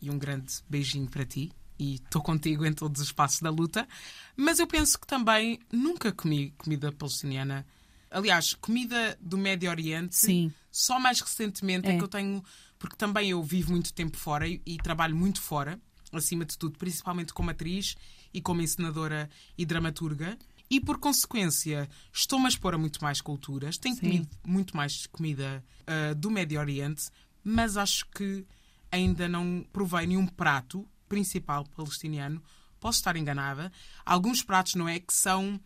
e 0.00 0.10
um 0.10 0.18
grande 0.18 0.52
beijinho 0.68 1.08
para 1.08 1.24
ti. 1.24 1.52
E 1.78 1.94
estou 1.94 2.22
contigo 2.22 2.64
em 2.64 2.72
todos 2.72 3.00
os 3.00 3.12
passos 3.12 3.40
da 3.40 3.50
luta. 3.50 3.88
Mas 4.36 4.58
eu 4.58 4.66
penso 4.66 4.98
que 4.98 5.06
também 5.06 5.58
nunca 5.72 6.12
comi 6.12 6.52
comida 6.56 6.92
palestiniana. 6.92 7.66
Aliás, 8.10 8.54
comida 8.54 9.18
do 9.20 9.38
Médio 9.38 9.70
Oriente, 9.70 10.14
Sim. 10.14 10.52
só 10.70 11.00
mais 11.00 11.20
recentemente 11.20 11.88
é. 11.88 11.94
é 11.94 11.98
que 11.98 12.04
eu 12.04 12.08
tenho. 12.08 12.42
Porque 12.78 12.96
também 12.96 13.30
eu 13.30 13.42
vivo 13.42 13.72
muito 13.72 13.92
tempo 13.92 14.16
fora 14.16 14.46
e, 14.46 14.60
e 14.66 14.76
trabalho 14.76 15.16
muito 15.16 15.40
fora, 15.40 15.80
acima 16.12 16.44
de 16.44 16.58
tudo, 16.58 16.76
principalmente 16.76 17.32
como 17.32 17.50
atriz 17.50 17.94
e 18.32 18.40
como 18.40 18.62
encenadora 18.62 19.28
e 19.56 19.64
dramaturga. 19.64 20.38
E 20.70 20.80
por 20.80 20.98
consequência, 20.98 21.88
estou-me 22.12 22.46
a 22.46 22.48
expor 22.48 22.74
a 22.74 22.78
muito 22.78 23.02
mais 23.02 23.20
culturas. 23.20 23.76
Tenho 23.76 23.94
Sim. 23.94 24.00
comido 24.00 24.28
muito 24.46 24.76
mais 24.76 25.06
comida 25.06 25.62
uh, 25.82 26.14
do 26.14 26.30
Médio 26.30 26.58
Oriente, 26.58 27.10
mas 27.44 27.76
acho 27.76 28.06
que 28.06 28.46
ainda 28.90 29.28
não 29.28 29.66
provei 29.72 30.06
nenhum 30.06 30.26
prato 30.26 30.88
principal 31.08 31.66
palestiniano. 31.76 32.42
Posso 32.80 32.98
estar 32.98 33.16
enganada. 33.16 33.70
Alguns 34.04 34.42
pratos, 34.42 34.74
não 34.74 34.88
é? 34.88 34.98
Que 34.98 35.12
são 35.12 35.60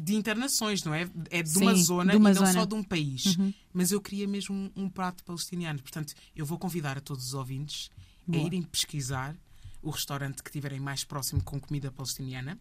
de 0.00 0.14
internações, 0.14 0.84
não 0.84 0.94
é? 0.94 1.08
É 1.30 1.42
de 1.42 1.58
uma 1.58 1.74
Sim, 1.74 1.82
zona 1.82 2.12
de 2.12 2.16
uma 2.16 2.30
e 2.30 2.34
não 2.34 2.40
zona. 2.40 2.52
só 2.52 2.64
de 2.64 2.74
um 2.74 2.82
país. 2.82 3.36
Uhum. 3.36 3.52
Mas 3.72 3.92
eu 3.92 4.00
queria 4.00 4.26
mesmo 4.26 4.54
um, 4.54 4.84
um, 4.84 4.88
prato 4.88 5.22
palestiniano. 5.24 5.80
Portanto, 5.80 6.14
eu 6.34 6.46
vou 6.46 6.58
convidar 6.58 6.96
a 6.96 7.00
todos 7.00 7.26
os 7.26 7.34
ouvintes 7.34 7.90
Boa. 8.26 8.42
a 8.42 8.46
irem 8.46 8.62
pesquisar 8.62 9.36
o 9.82 9.90
restaurante 9.90 10.42
que 10.42 10.50
estiverem 10.50 10.80
mais 10.80 11.04
próximo 11.04 11.42
com 11.42 11.60
comida 11.60 11.90
palestiniana, 11.90 12.58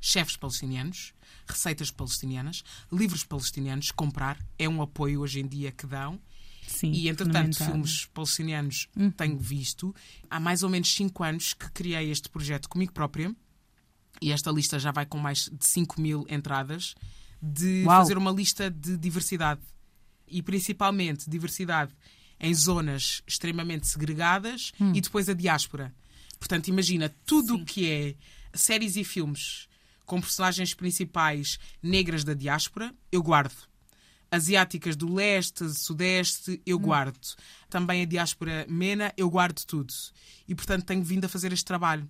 chefes 0.00 0.36
palestinianos, 0.36 1.12
receitas 1.46 1.90
palestinianas, 1.90 2.62
livros 2.92 3.24
palestinianos, 3.24 3.90
comprar. 3.90 4.38
É 4.58 4.68
um 4.68 4.82
apoio 4.82 5.20
hoje 5.20 5.40
em 5.40 5.46
dia 5.46 5.72
que 5.72 5.86
dão. 5.86 6.20
Sim, 6.66 6.92
e, 6.92 7.08
entretanto, 7.08 7.56
filmes 7.56 8.04
palestinianos 8.06 8.88
hum. 8.96 9.10
tenho 9.10 9.38
visto. 9.38 9.94
Há 10.28 10.38
mais 10.38 10.62
ou 10.62 10.68
menos 10.68 10.92
5 10.94 11.24
anos 11.24 11.54
que 11.54 11.70
criei 11.70 12.10
este 12.10 12.28
projeto 12.28 12.68
comigo 12.68 12.92
própria. 12.92 13.34
E 14.20 14.32
esta 14.32 14.50
lista 14.50 14.78
já 14.78 14.90
vai 14.90 15.06
com 15.06 15.18
mais 15.18 15.48
de 15.50 15.64
5 15.64 16.00
mil 16.00 16.26
entradas. 16.28 16.94
De 17.40 17.84
Uau. 17.86 18.00
fazer 18.00 18.18
uma 18.18 18.30
lista 18.30 18.70
de 18.70 18.96
diversidade. 18.96 19.62
E 20.26 20.42
principalmente 20.42 21.30
diversidade 21.30 21.92
em 22.38 22.52
zonas 22.54 23.22
extremamente 23.26 23.86
segregadas 23.86 24.72
hum. 24.80 24.92
e 24.94 25.00
depois 25.00 25.28
a 25.28 25.34
diáspora. 25.34 25.94
Portanto, 26.38 26.68
imagina 26.68 27.14
tudo 27.24 27.56
o 27.56 27.64
que 27.64 27.90
é 27.90 28.14
séries 28.54 28.96
e 28.96 29.04
filmes 29.04 29.68
com 30.04 30.20
personagens 30.20 30.72
principais 30.72 31.58
negras 31.82 32.24
da 32.24 32.32
diáspora, 32.32 32.94
eu 33.12 33.22
guardo. 33.22 33.68
Asiáticas 34.30 34.96
do 34.96 35.12
leste, 35.12 35.68
sudeste, 35.74 36.60
eu 36.64 36.76
hum. 36.76 36.80
guardo. 36.80 37.18
Também 37.68 38.02
a 38.02 38.06
diáspora 38.06 38.66
mena, 38.68 39.12
eu 39.16 39.28
guardo 39.30 39.64
tudo. 39.66 39.92
E, 40.46 40.54
portanto, 40.54 40.84
tenho 40.84 41.02
vindo 41.02 41.24
a 41.26 41.28
fazer 41.28 41.52
este 41.52 41.64
trabalho 41.64 42.08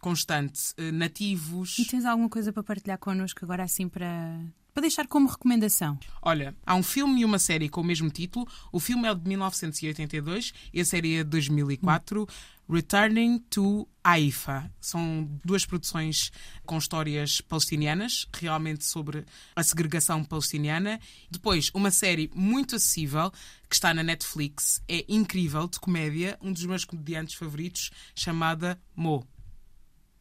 constante. 0.00 0.74
Eh, 0.76 0.92
nativos. 0.92 1.78
E 1.78 1.86
tens 1.86 2.04
alguma 2.04 2.28
coisa 2.28 2.52
para 2.52 2.62
partilhar 2.62 2.98
connosco 2.98 3.42
agora, 3.42 3.62
assim, 3.62 3.88
para 3.88 4.38
para 4.74 4.80
deixar 4.80 5.06
como 5.06 5.28
recomendação? 5.28 5.96
Olha, 6.20 6.52
há 6.66 6.74
um 6.74 6.82
filme 6.82 7.20
e 7.20 7.24
uma 7.24 7.38
série 7.38 7.68
com 7.68 7.80
o 7.80 7.84
mesmo 7.84 8.10
título. 8.10 8.44
O 8.72 8.80
filme 8.80 9.06
é 9.06 9.14
de 9.14 9.28
1982 9.28 10.52
e 10.72 10.80
a 10.80 10.84
série 10.84 11.14
é 11.14 11.22
de 11.22 11.30
2004. 11.30 12.22
Hum. 12.22 12.26
Returning 12.68 13.38
to 13.50 13.88
Haifa. 14.02 14.70
São 14.80 15.28
duas 15.44 15.64
produções 15.64 16.30
com 16.64 16.78
histórias 16.78 17.40
palestinianas, 17.40 18.26
realmente 18.32 18.84
sobre 18.84 19.24
a 19.54 19.62
segregação 19.62 20.24
palestiniana. 20.24 21.00
Depois, 21.30 21.70
uma 21.74 21.90
série 21.90 22.30
muito 22.34 22.76
acessível 22.76 23.30
que 23.68 23.74
está 23.74 23.92
na 23.92 24.02
Netflix, 24.02 24.82
é 24.88 25.04
incrível, 25.08 25.66
de 25.68 25.80
comédia, 25.80 26.38
um 26.40 26.52
dos 26.52 26.64
meus 26.64 26.84
comediantes 26.84 27.34
favoritos, 27.34 27.90
chamada 28.14 28.80
Mo. 28.94 29.26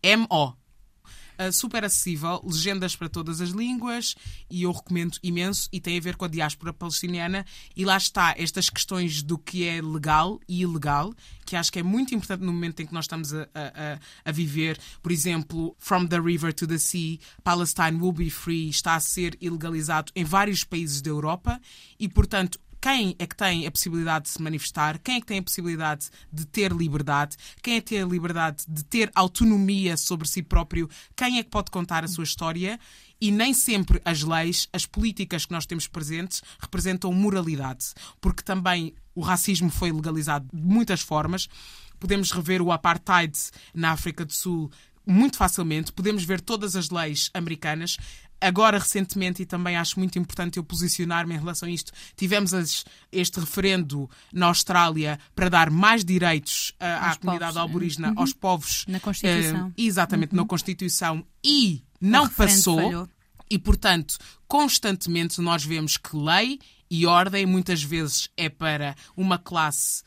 M-O 0.02 0.63
uh, 1.40 1.52
super 1.52 1.84
acessível, 1.84 2.42
legendas 2.44 2.96
para 2.96 3.10
todas 3.10 3.42
as 3.42 3.50
línguas 3.50 4.16
e 4.50 4.64
eu 4.64 4.72
recomendo 4.72 5.18
imenso 5.24 5.68
e 5.72 5.80
tem 5.80 5.98
a 5.98 6.02
ver 6.02 6.16
com 6.16 6.26
a 6.26 6.28
diáspora 6.28 6.74
palestiniana 6.74 7.46
e 7.76 7.86
lá 7.86 7.98
está 7.98 8.36
estas 8.38 8.70
questões 8.70 9.22
do 9.22 9.38
que 9.38 9.68
é 9.68 9.82
legal 9.82 10.40
e 10.48 10.62
ilegal, 10.62 11.14
que 11.46 11.56
acho 11.56 11.72
que 11.72 11.80
é 11.80 11.84
muito 11.84 12.16
importante 12.16 12.42
no 12.42 12.54
momento 12.54 12.82
em 12.82 12.86
que 12.86 12.94
nós 12.94 13.06
estamos 13.06 13.34
a, 13.34 13.48
a, 13.54 14.00
a 14.26 14.32
viver. 14.32 14.80
Por 15.02 15.12
exemplo, 15.12 15.76
From 15.78 16.08
the 16.08 16.20
River 16.20 16.54
to 16.54 16.68
the 16.68 16.78
Sea, 16.78 17.20
Palestine 17.44 18.00
will 18.00 18.14
be 18.14 18.30
free 18.30 18.70
está 18.70 18.96
a 18.96 19.00
ser 19.00 19.38
ilegalizado 19.42 20.12
em 20.16 20.24
vários 20.24 20.64
países 20.64 21.02
da 21.02 21.10
Europa 21.10 21.60
e, 22.00 22.08
portanto, 22.08 22.60
quem 22.84 23.16
é 23.18 23.26
que 23.26 23.36
tem 23.38 23.66
a 23.66 23.72
possibilidade 23.72 24.26
de 24.26 24.32
se 24.32 24.42
manifestar, 24.42 25.00
quem 25.00 25.16
é 25.16 25.22
que 25.22 25.26
tem 25.26 25.40
a 25.40 25.42
possibilidade 25.42 26.10
de 26.30 26.46
ter 26.46 26.70
liberdade, 26.74 27.38
quem 27.62 27.78
é 27.78 27.82
que 27.82 27.92
tem 27.92 28.02
a 28.02 28.06
liberdade 28.06 28.66
de 28.68 28.84
ter 28.84 29.10
autonomia 29.16 29.96
sobre 29.96 30.28
si 30.28 30.44
próprio, 30.44 30.90
quem 31.16 31.40
é 31.40 31.44
que 31.44 31.50
pode 31.50 31.72
contar 31.72 32.04
a 32.04 32.10
sua 32.10 32.26
história? 32.26 32.78
E 33.22 33.32
nem 33.32 33.54
sempre 33.54 34.02
as 34.04 34.22
leis, 34.22 34.68
as 34.74 34.86
políticas 34.86 35.46
que 35.46 35.54
nós 35.54 35.66
temos 35.66 35.88
presentes 35.88 36.42
representam 36.60 37.14
moralidade, 37.14 37.94
porque 38.20 38.44
também 38.44 38.94
o 39.16 39.22
racismo 39.22 39.70
foi 39.70 39.90
legalizado 39.90 40.46
de 40.54 40.62
muitas 40.62 41.00
formas. 41.00 41.48
Podemos 41.98 42.34
rever 42.34 42.62
o 42.62 42.70
apartheid 42.70 43.34
na 43.74 43.92
África 43.92 44.26
do 44.26 44.34
Sul 44.34 44.70
muito 45.06 45.38
facilmente, 45.38 45.92
podemos 45.92 46.24
ver 46.24 46.42
todas 46.42 46.76
as 46.76 46.90
leis 46.90 47.30
americanas. 47.34 47.98
Agora, 48.48 48.78
recentemente, 48.78 49.42
e 49.42 49.46
também 49.46 49.78
acho 49.78 49.98
muito 49.98 50.20
importante 50.20 50.58
eu 50.58 50.64
posicionar-me 50.64 51.34
em 51.34 51.38
relação 51.38 51.68
a 51.68 51.72
isto, 51.72 51.92
tivemos 52.16 52.54
as, 52.54 52.84
este 53.12 53.40
referendo 53.40 54.10
na 54.34 54.48
Austrália 54.48 55.18
para 55.34 55.50
dar 55.50 55.70
mais 55.70 56.04
direitos 56.04 56.72
uh, 56.72 56.84
à 56.84 57.08
Aos 57.08 57.18
comunidade 57.18 57.54
povos, 57.54 57.70
aborígena, 57.70 58.10
uhum. 58.10 58.20
aos 58.20 58.34
povos. 58.34 58.86
Na 58.88 59.00
Constituição. 59.00 59.68
uh, 59.68 59.74
exatamente, 59.78 60.36
na 60.36 60.46
Constituição. 60.46 61.26
E 61.44 61.84
não 62.02 62.28
passou. 62.28 62.82
falhou. 62.82 63.10
E, 63.50 63.58
portanto, 63.58 64.18
constantemente 64.48 65.40
nós 65.40 65.64
vemos 65.64 65.96
que 65.96 66.16
lei 66.16 66.60
e 66.90 67.06
ordem 67.06 67.46
muitas 67.46 67.82
vezes 67.82 68.30
é 68.36 68.50
para 68.50 68.96
uma 69.16 69.38
classe 69.38 70.04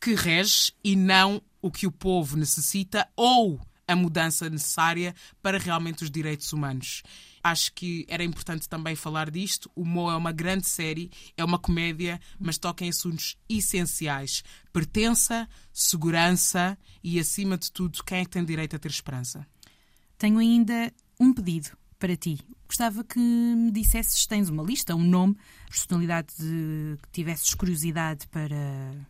que 0.00 0.14
rege 0.14 0.72
e 0.82 0.96
não 0.96 1.42
o 1.62 1.70
que 1.70 1.86
o 1.86 1.92
povo 1.92 2.36
necessita 2.36 3.08
ou 3.16 3.60
a 3.90 3.96
mudança 3.96 4.48
necessária 4.48 5.14
para 5.42 5.58
realmente 5.58 6.04
os 6.04 6.10
direitos 6.10 6.52
humanos. 6.52 7.02
Acho 7.42 7.72
que 7.72 8.04
era 8.08 8.22
importante 8.22 8.68
também 8.68 8.94
falar 8.94 9.30
disto. 9.30 9.70
O 9.74 9.84
Mo 9.84 10.10
é 10.10 10.16
uma 10.16 10.30
grande 10.30 10.66
série, 10.66 11.10
é 11.36 11.44
uma 11.44 11.58
comédia, 11.58 12.20
mas 12.38 12.58
toca 12.58 12.84
em 12.84 12.90
assuntos 12.90 13.36
essenciais: 13.48 14.44
pertença, 14.72 15.48
segurança 15.72 16.78
e, 17.02 17.18
acima 17.18 17.56
de 17.56 17.72
tudo, 17.72 18.04
quem 18.04 18.18
é 18.18 18.24
que 18.24 18.30
tem 18.30 18.44
direito 18.44 18.76
a 18.76 18.78
ter 18.78 18.90
esperança. 18.90 19.46
Tenho 20.18 20.38
ainda 20.38 20.92
um 21.18 21.32
pedido 21.32 21.79
para 22.00 22.16
ti. 22.16 22.38
Gostava 22.66 23.04
que 23.04 23.18
me 23.18 23.70
dissesses, 23.70 24.26
tens 24.26 24.48
uma 24.48 24.62
lista, 24.62 24.94
um 24.96 25.04
nome, 25.04 25.36
personalidade 25.68 26.34
de, 26.38 26.96
que 27.02 27.10
tivesses 27.12 27.54
curiosidade 27.54 28.26
para 28.28 28.56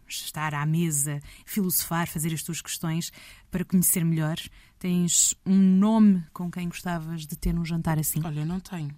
estar 0.09 0.55
à 0.55 0.66
mesa, 0.66 1.20
filosofar, 1.46 2.09
fazer 2.09 2.35
as 2.35 2.42
tuas 2.42 2.61
questões, 2.61 3.12
para 3.50 3.64
conhecer 3.64 4.05
melhor. 4.05 4.37
Tens 4.79 5.35
um 5.46 5.57
nome 5.57 6.24
com 6.33 6.50
quem 6.50 6.68
gostavas 6.68 7.26
de 7.26 7.37
ter 7.37 7.57
um 7.57 7.64
jantar 7.64 7.98
assim? 7.98 8.20
Olha, 8.24 8.40
eu 8.40 8.46
não 8.46 8.61
tenho 8.61 8.90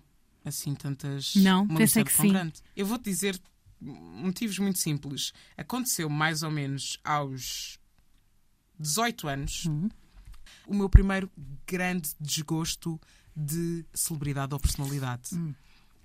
assim 0.44 0.74
tantas. 0.74 1.35
Não, 1.37 1.64
uma 1.64 1.78
pensei 1.78 2.02
que 2.02 2.12
sim. 2.12 2.28
grande. 2.28 2.61
Eu 2.74 2.87
vou-te 2.87 3.05
dizer 3.05 3.40
motivos 3.81 4.59
muito 4.59 4.78
simples. 4.78 5.33
Aconteceu 5.57 6.09
mais 6.09 6.42
ou 6.42 6.50
menos 6.50 6.98
aos 7.05 7.78
18 8.78 9.28
anos 9.28 9.64
Uhum. 9.66 9.88
o 10.66 10.74
meu 10.74 10.88
primeiro 10.88 11.31
grande 11.66 12.11
desgosto 12.20 13.00
de 13.35 13.85
celebridade 13.95 14.53
ou 14.55 14.61
personalidade. 14.61 15.35
Hum. 15.35 15.55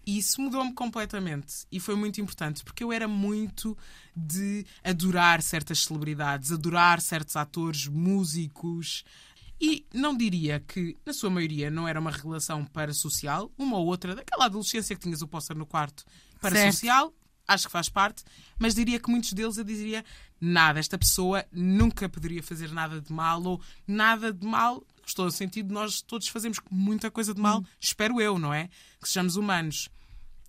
E 0.05 0.17
isso 0.17 0.41
mudou-me 0.41 0.73
completamente. 0.73 1.65
E 1.69 1.81
foi 1.81 1.95
muito 1.95 2.21
importante, 2.21 2.63
porque 2.63 2.81
eu 2.81 2.93
era 2.93 3.09
muito 3.09 3.77
de 4.15 4.65
adorar 4.81 5.41
certas 5.41 5.83
celebridades, 5.83 6.51
adorar 6.51 7.01
certos 7.01 7.35
atores, 7.35 7.87
músicos. 7.87 9.03
E 9.59 9.85
não 9.93 10.15
diria 10.15 10.63
que, 10.65 10.95
na 11.05 11.11
sua 11.11 11.29
maioria, 11.29 11.69
não 11.69 11.85
era 11.85 11.99
uma 11.99 12.11
relação 12.11 12.63
parasocial, 12.63 13.51
uma 13.57 13.77
ou 13.77 13.85
outra, 13.85 14.15
daquela 14.15 14.45
adolescência 14.45 14.95
que 14.95 15.01
tinhas 15.01 15.21
o 15.21 15.27
póster 15.27 15.57
no 15.57 15.65
quarto, 15.65 16.05
parasocial, 16.39 17.13
acho 17.47 17.65
que 17.65 17.71
faz 17.71 17.89
parte, 17.89 18.23
mas 18.59 18.75
diria 18.75 18.99
que 18.99 19.09
muitos 19.09 19.33
deles 19.33 19.57
eu 19.57 19.63
diria 19.63 20.05
nada, 20.39 20.79
esta 20.79 20.97
pessoa 20.97 21.45
nunca 21.51 22.07
poderia 22.07 22.43
fazer 22.43 22.71
nada 22.71 23.01
de 23.01 23.11
mal 23.11 23.41
ou 23.43 23.61
nada 23.87 24.31
de 24.31 24.45
mal. 24.45 24.83
Estou 25.07 25.25
no 25.25 25.31
sentido 25.31 25.67
de 25.67 25.73
nós 25.73 26.01
todos 26.01 26.27
fazemos 26.27 26.59
muita 26.69 27.09
coisa 27.09 27.33
de 27.33 27.41
mal, 27.41 27.63
espero 27.79 28.19
eu, 28.19 28.37
não 28.37 28.53
é? 28.53 28.69
Que 29.01 29.07
sejamos 29.07 29.35
humanos. 29.35 29.89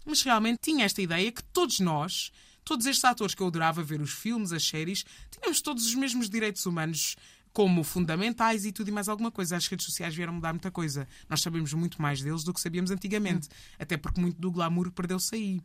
Mas 0.05 0.23
realmente 0.23 0.59
tinha 0.63 0.85
esta 0.85 1.01
ideia 1.01 1.31
que 1.31 1.43
todos 1.45 1.81
nós, 1.81 2.33
todos 2.65 2.87
estes 2.87 3.05
atores 3.05 3.35
que 3.35 3.43
eu 3.43 3.47
adorava 3.47 3.83
ver 3.83 4.01
os 4.01 4.11
filmes, 4.11 4.53
as 4.53 4.67
séries, 4.67 5.05
tínhamos 5.31 5.61
todos 5.61 5.87
os 5.87 5.95
mesmos 5.95 6.29
direitos 6.29 6.67
humanos 6.67 7.17
como 7.53 7.83
fundamentais 7.83 8.65
e 8.65 8.73
tudo 8.73 8.89
e 8.89 8.93
mais 8.93 9.09
alguma 9.09 9.31
coisa. 9.31 9.57
As 9.57 9.67
redes 9.67 9.87
sociais 9.87 10.15
vieram 10.15 10.33
mudar 10.33 10.53
muita 10.53 10.71
coisa. 10.71 11.09
Nós 11.29 11.41
sabemos 11.41 11.73
muito 11.73 12.01
mais 12.01 12.21
deles 12.21 12.45
do 12.45 12.53
que 12.53 12.61
sabíamos 12.61 12.91
antigamente. 12.91 13.49
Até 13.79 13.97
porque 13.97 14.21
muito 14.21 14.41
do 14.41 14.51
glamour 14.51 14.91
perdeu-se 14.93 15.35
aí. 15.35 15.61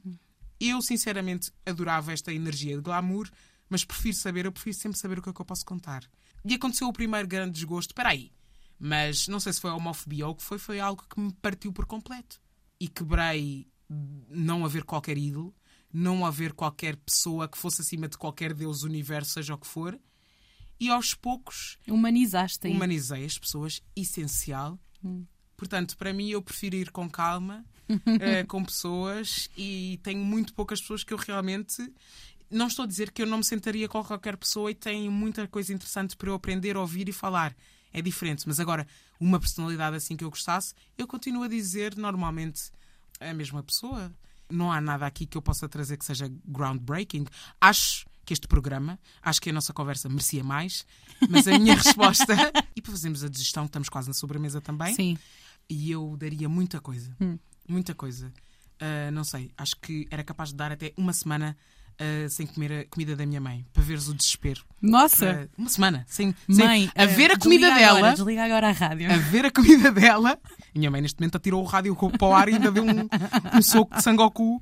Eu, 0.60 0.82
sinceramente, 0.82 1.52
adorava 1.66 2.14
esta 2.14 2.34
energia 2.34 2.76
de 2.76 2.82
glamour, 2.82 3.30
mas 3.70 3.84
prefiro 3.84 4.16
saber, 4.16 4.46
eu 4.46 4.52
prefiro 4.52 4.76
sempre 4.76 4.98
saber 4.98 5.20
o 5.20 5.22
que 5.22 5.30
é 5.30 5.34
que 5.34 5.42
eu 5.42 5.46
posso 5.46 5.66
contar. 5.66 6.04
E 6.46 6.54
aconteceu 6.54 6.88
o 6.88 6.94
primeiro 6.94 7.28
grande 7.28 7.54
desgosto. 7.54 7.92
Espera 7.92 8.10
aí. 8.10 8.32
Mas 8.86 9.30
não 9.30 9.40
sei 9.40 9.54
se 9.54 9.62
foi 9.62 9.72
a 9.72 9.76
homofobia 9.76 10.28
ou 10.28 10.34
o 10.34 10.36
que 10.36 10.44
foi, 10.44 10.58
foi 10.58 10.78
algo 10.78 11.06
que 11.10 11.18
me 11.18 11.32
partiu 11.32 11.72
por 11.72 11.86
completo. 11.86 12.42
E 12.78 12.90
quebrei 12.90 13.66
não 14.30 14.66
haver 14.66 14.84
qualquer 14.84 15.18
ídolo, 15.18 15.56
não 15.94 16.26
haver 16.26 16.52
qualquer 16.52 16.98
pessoa 16.98 17.48
que 17.48 17.58
fosse 17.58 17.80
acima 17.80 18.10
de 18.10 18.18
qualquer 18.18 18.54
Deus, 18.54 18.84
universo, 18.84 19.32
seja 19.32 19.54
o 19.54 19.58
que 19.58 19.68
for. 19.68 19.98
E 20.78 20.90
aos 20.90 21.14
poucos 21.14 21.78
Humanizaste 21.88 22.68
aí. 22.68 22.74
humanizei 22.74 23.24
as 23.24 23.38
pessoas, 23.38 23.82
essencial. 23.96 24.78
Portanto, 25.56 25.96
para 25.96 26.12
mim, 26.12 26.28
eu 26.32 26.42
prefiro 26.42 26.76
ir 26.76 26.92
com 26.92 27.10
calma, 27.10 27.64
eh, 28.20 28.44
com 28.44 28.66
pessoas, 28.66 29.50
e 29.56 29.98
tenho 30.04 30.26
muito 30.26 30.54
poucas 30.54 30.82
pessoas 30.82 31.06
que 31.06 31.14
eu 31.14 31.18
realmente. 31.18 31.90
Não 32.52 32.68
estou 32.68 32.84
a 32.84 32.88
dizer 32.88 33.12
que 33.14 33.22
eu 33.22 33.28
não 33.28 33.38
me 33.38 33.46
sentaria 33.46 33.88
com 33.88 34.04
qualquer 34.04 34.36
pessoa 34.36 34.70
e 34.70 34.76
tenho 34.76 35.10
muita 35.10 35.48
coisa 35.48 35.74
interessante 35.74 36.18
para 36.18 36.30
eu 36.30 36.34
aprender, 36.34 36.76
ouvir 36.76 37.08
e 37.08 37.14
falar. 37.14 37.56
É 37.94 38.02
diferente. 38.02 38.44
Mas 38.48 38.60
agora, 38.60 38.88
uma 39.20 39.40
personalidade 39.40 39.96
assim 39.96 40.18
que 40.18 40.24
eu 40.24 40.30
gostasse, 40.30 40.74
eu 40.98 41.08
continuo 41.08 41.44
a 41.44 41.48
dizer 41.48 41.96
normalmente 41.96 42.72
a 43.20 43.34
mesma 43.34 43.62
pessoa. 43.64 44.12
Não 44.50 44.72
há 44.72 44.82
nada 44.82 45.06
aqui 45.06 45.26
que 45.26 45.38
eu 45.38 45.42
possa 45.42 45.70
trazer 45.70 45.98
que 45.98 46.06
seja 46.06 46.32
groundbreaking. 46.46 47.26
Acho 47.62 48.06
que 48.26 48.34
este 48.34 48.48
programa, 48.48 49.00
acho 49.22 49.42
que 49.42 49.50
a 49.50 49.54
nossa 49.54 49.74
conversa 49.74 50.10
merecia 50.10 50.44
mais, 50.44 50.86
mas 51.30 51.48
a 51.48 51.58
minha 51.60 51.76
resposta. 51.78 52.34
E 52.76 52.82
para 52.82 52.92
fazermos 52.92 53.24
a 53.24 53.30
digestão, 53.30 53.66
estamos 53.66 53.90
quase 53.90 54.08
na 54.08 54.14
sobremesa 54.14 54.60
também. 54.60 54.96
Sim. 54.96 55.18
E 55.70 55.92
eu 55.92 56.16
daria 56.18 56.50
muita 56.50 56.82
coisa. 56.82 57.16
Hum. 57.22 57.38
Muita 57.68 57.94
coisa. 57.96 58.32
Ah, 58.80 59.12
não 59.12 59.24
sei, 59.24 59.50
acho 59.58 59.78
que 59.78 60.06
era 60.12 60.24
capaz 60.26 60.50
de 60.50 60.56
dar 60.56 60.72
até 60.72 60.94
uma 60.98 61.14
semana 61.14 61.56
ah, 62.00 62.30
sem 62.30 62.46
comer 62.48 62.72
a 62.72 62.86
comida 62.86 63.16
da 63.16 63.26
minha 63.26 63.40
mãe, 63.42 63.66
para 63.74 63.84
veres 63.84 64.08
o 64.08 64.14
desespero. 64.14 64.64
Nossa! 64.82 65.26
Para- 65.26 65.50
uma 65.58 65.70
semana, 65.70 66.06
sem, 66.08 66.36
sem- 66.50 66.66
Mãe, 66.66 66.92
a 66.96 67.06
ver 67.06 67.32
eh, 67.32 67.34
a 67.34 67.38
comida 67.40 67.74
dela. 67.74 67.98
Agora, 68.00 68.14
desliga 68.16 68.44
agora 68.44 68.68
a 68.70 68.72
rádio. 68.72 69.12
a 69.12 69.18
ver 69.18 69.46
a 69.46 69.52
comida 69.52 69.92
dela. 69.92 70.38
Minha 70.76 70.92
mãe, 70.92 71.02
neste 71.02 71.20
momento, 71.20 71.36
atirou 71.38 71.62
o 71.62 71.66
rádio 71.66 71.96
para 71.96 72.28
o 72.28 72.34
ar 72.34 72.50
e 72.50 72.54
ainda 72.56 72.72
deu 72.72 72.84
um, 72.84 73.08
um 73.58 73.62
soco 73.62 73.96
de 73.96 74.04
sangoku. 74.04 74.62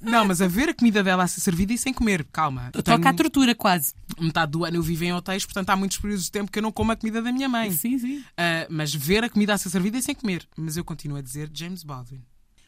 Não, 0.00 0.24
mas 0.24 0.40
a 0.40 0.46
ver 0.48 0.68
a 0.70 0.74
comida 0.74 1.02
dela 1.02 1.24
a 1.24 1.28
ser 1.28 1.40
servida 1.40 1.72
e 1.72 1.78
sem 1.78 1.92
comer. 1.92 2.24
Calma. 2.32 2.70
Toca 2.72 2.94
à 2.94 2.98
tenho 2.98 3.16
tortura, 3.16 3.54
quase. 3.54 3.92
metade 4.20 4.52
do 4.52 4.64
ano 4.64 4.76
eu 4.76 4.82
vivo 4.82 5.04
em 5.04 5.12
hotéis, 5.12 5.44
portanto 5.44 5.70
há 5.70 5.76
muitos 5.76 5.98
períodos 5.98 6.24
de 6.26 6.30
tempo 6.32 6.50
que 6.50 6.58
eu 6.58 6.62
não 6.62 6.72
como 6.72 6.92
a 6.92 6.96
comida 6.96 7.20
da 7.20 7.32
minha 7.32 7.48
mãe. 7.48 7.70
Sim, 7.72 7.98
sim. 7.98 8.24
Ah, 8.36 8.66
mas 8.70 8.94
ver 8.94 9.24
a 9.24 9.28
comida 9.28 9.52
a 9.54 9.58
ser 9.58 9.70
servida 9.70 9.98
e 9.98 10.02
sem 10.02 10.14
comer. 10.14 10.48
Mas 10.56 10.76
eu 10.76 10.84
continuo 10.84 11.18
a 11.18 11.22
dizer 11.22 11.50
James 11.52 11.82
Baldwin. 11.82 12.22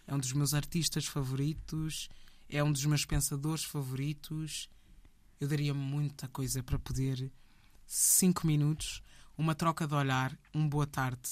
É 0.07 0.15
um 0.15 0.19
dos 0.19 0.33
meus 0.33 0.53
artistas 0.55 1.07
favoritos, 1.07 2.09
é 2.51 2.63
um 2.63 2.73
dos 2.73 2.85
meus 2.85 3.05
pensadores 3.05 3.65
favoritos. 3.65 4.69
Eu 5.41 5.49
daria 5.49 5.73
muita 5.73 6.29
coisa 6.29 6.63
para 6.63 6.79
poder, 6.79 7.33
cinco 7.87 8.47
minutos, 8.47 9.03
uma 9.37 9.55
troca 9.55 9.87
de 9.87 9.95
olhar, 9.95 10.39
um 10.55 10.69
boa 10.69 10.87
tarde. 10.87 11.31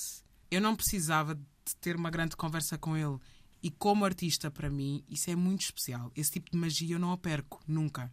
Eu 0.50 0.60
não 0.60 0.74
precisava 0.74 1.34
de 1.34 1.76
ter 1.80 1.96
uma 1.96 2.10
grande 2.10 2.36
conversa 2.36 2.78
com 2.78 2.96
ele. 2.96 3.18
E 3.62 3.70
como 3.70 4.04
artista, 4.04 4.50
para 4.50 4.70
mim, 4.70 5.04
isso 5.08 5.30
é 5.30 5.36
muito 5.36 5.62
especial. 5.62 6.10
Esse 6.14 6.32
tipo 6.32 6.50
de 6.50 6.56
magia 6.56 6.94
eu 6.94 6.98
não 6.98 7.12
a 7.12 7.18
perco, 7.18 7.60
nunca. 7.66 8.10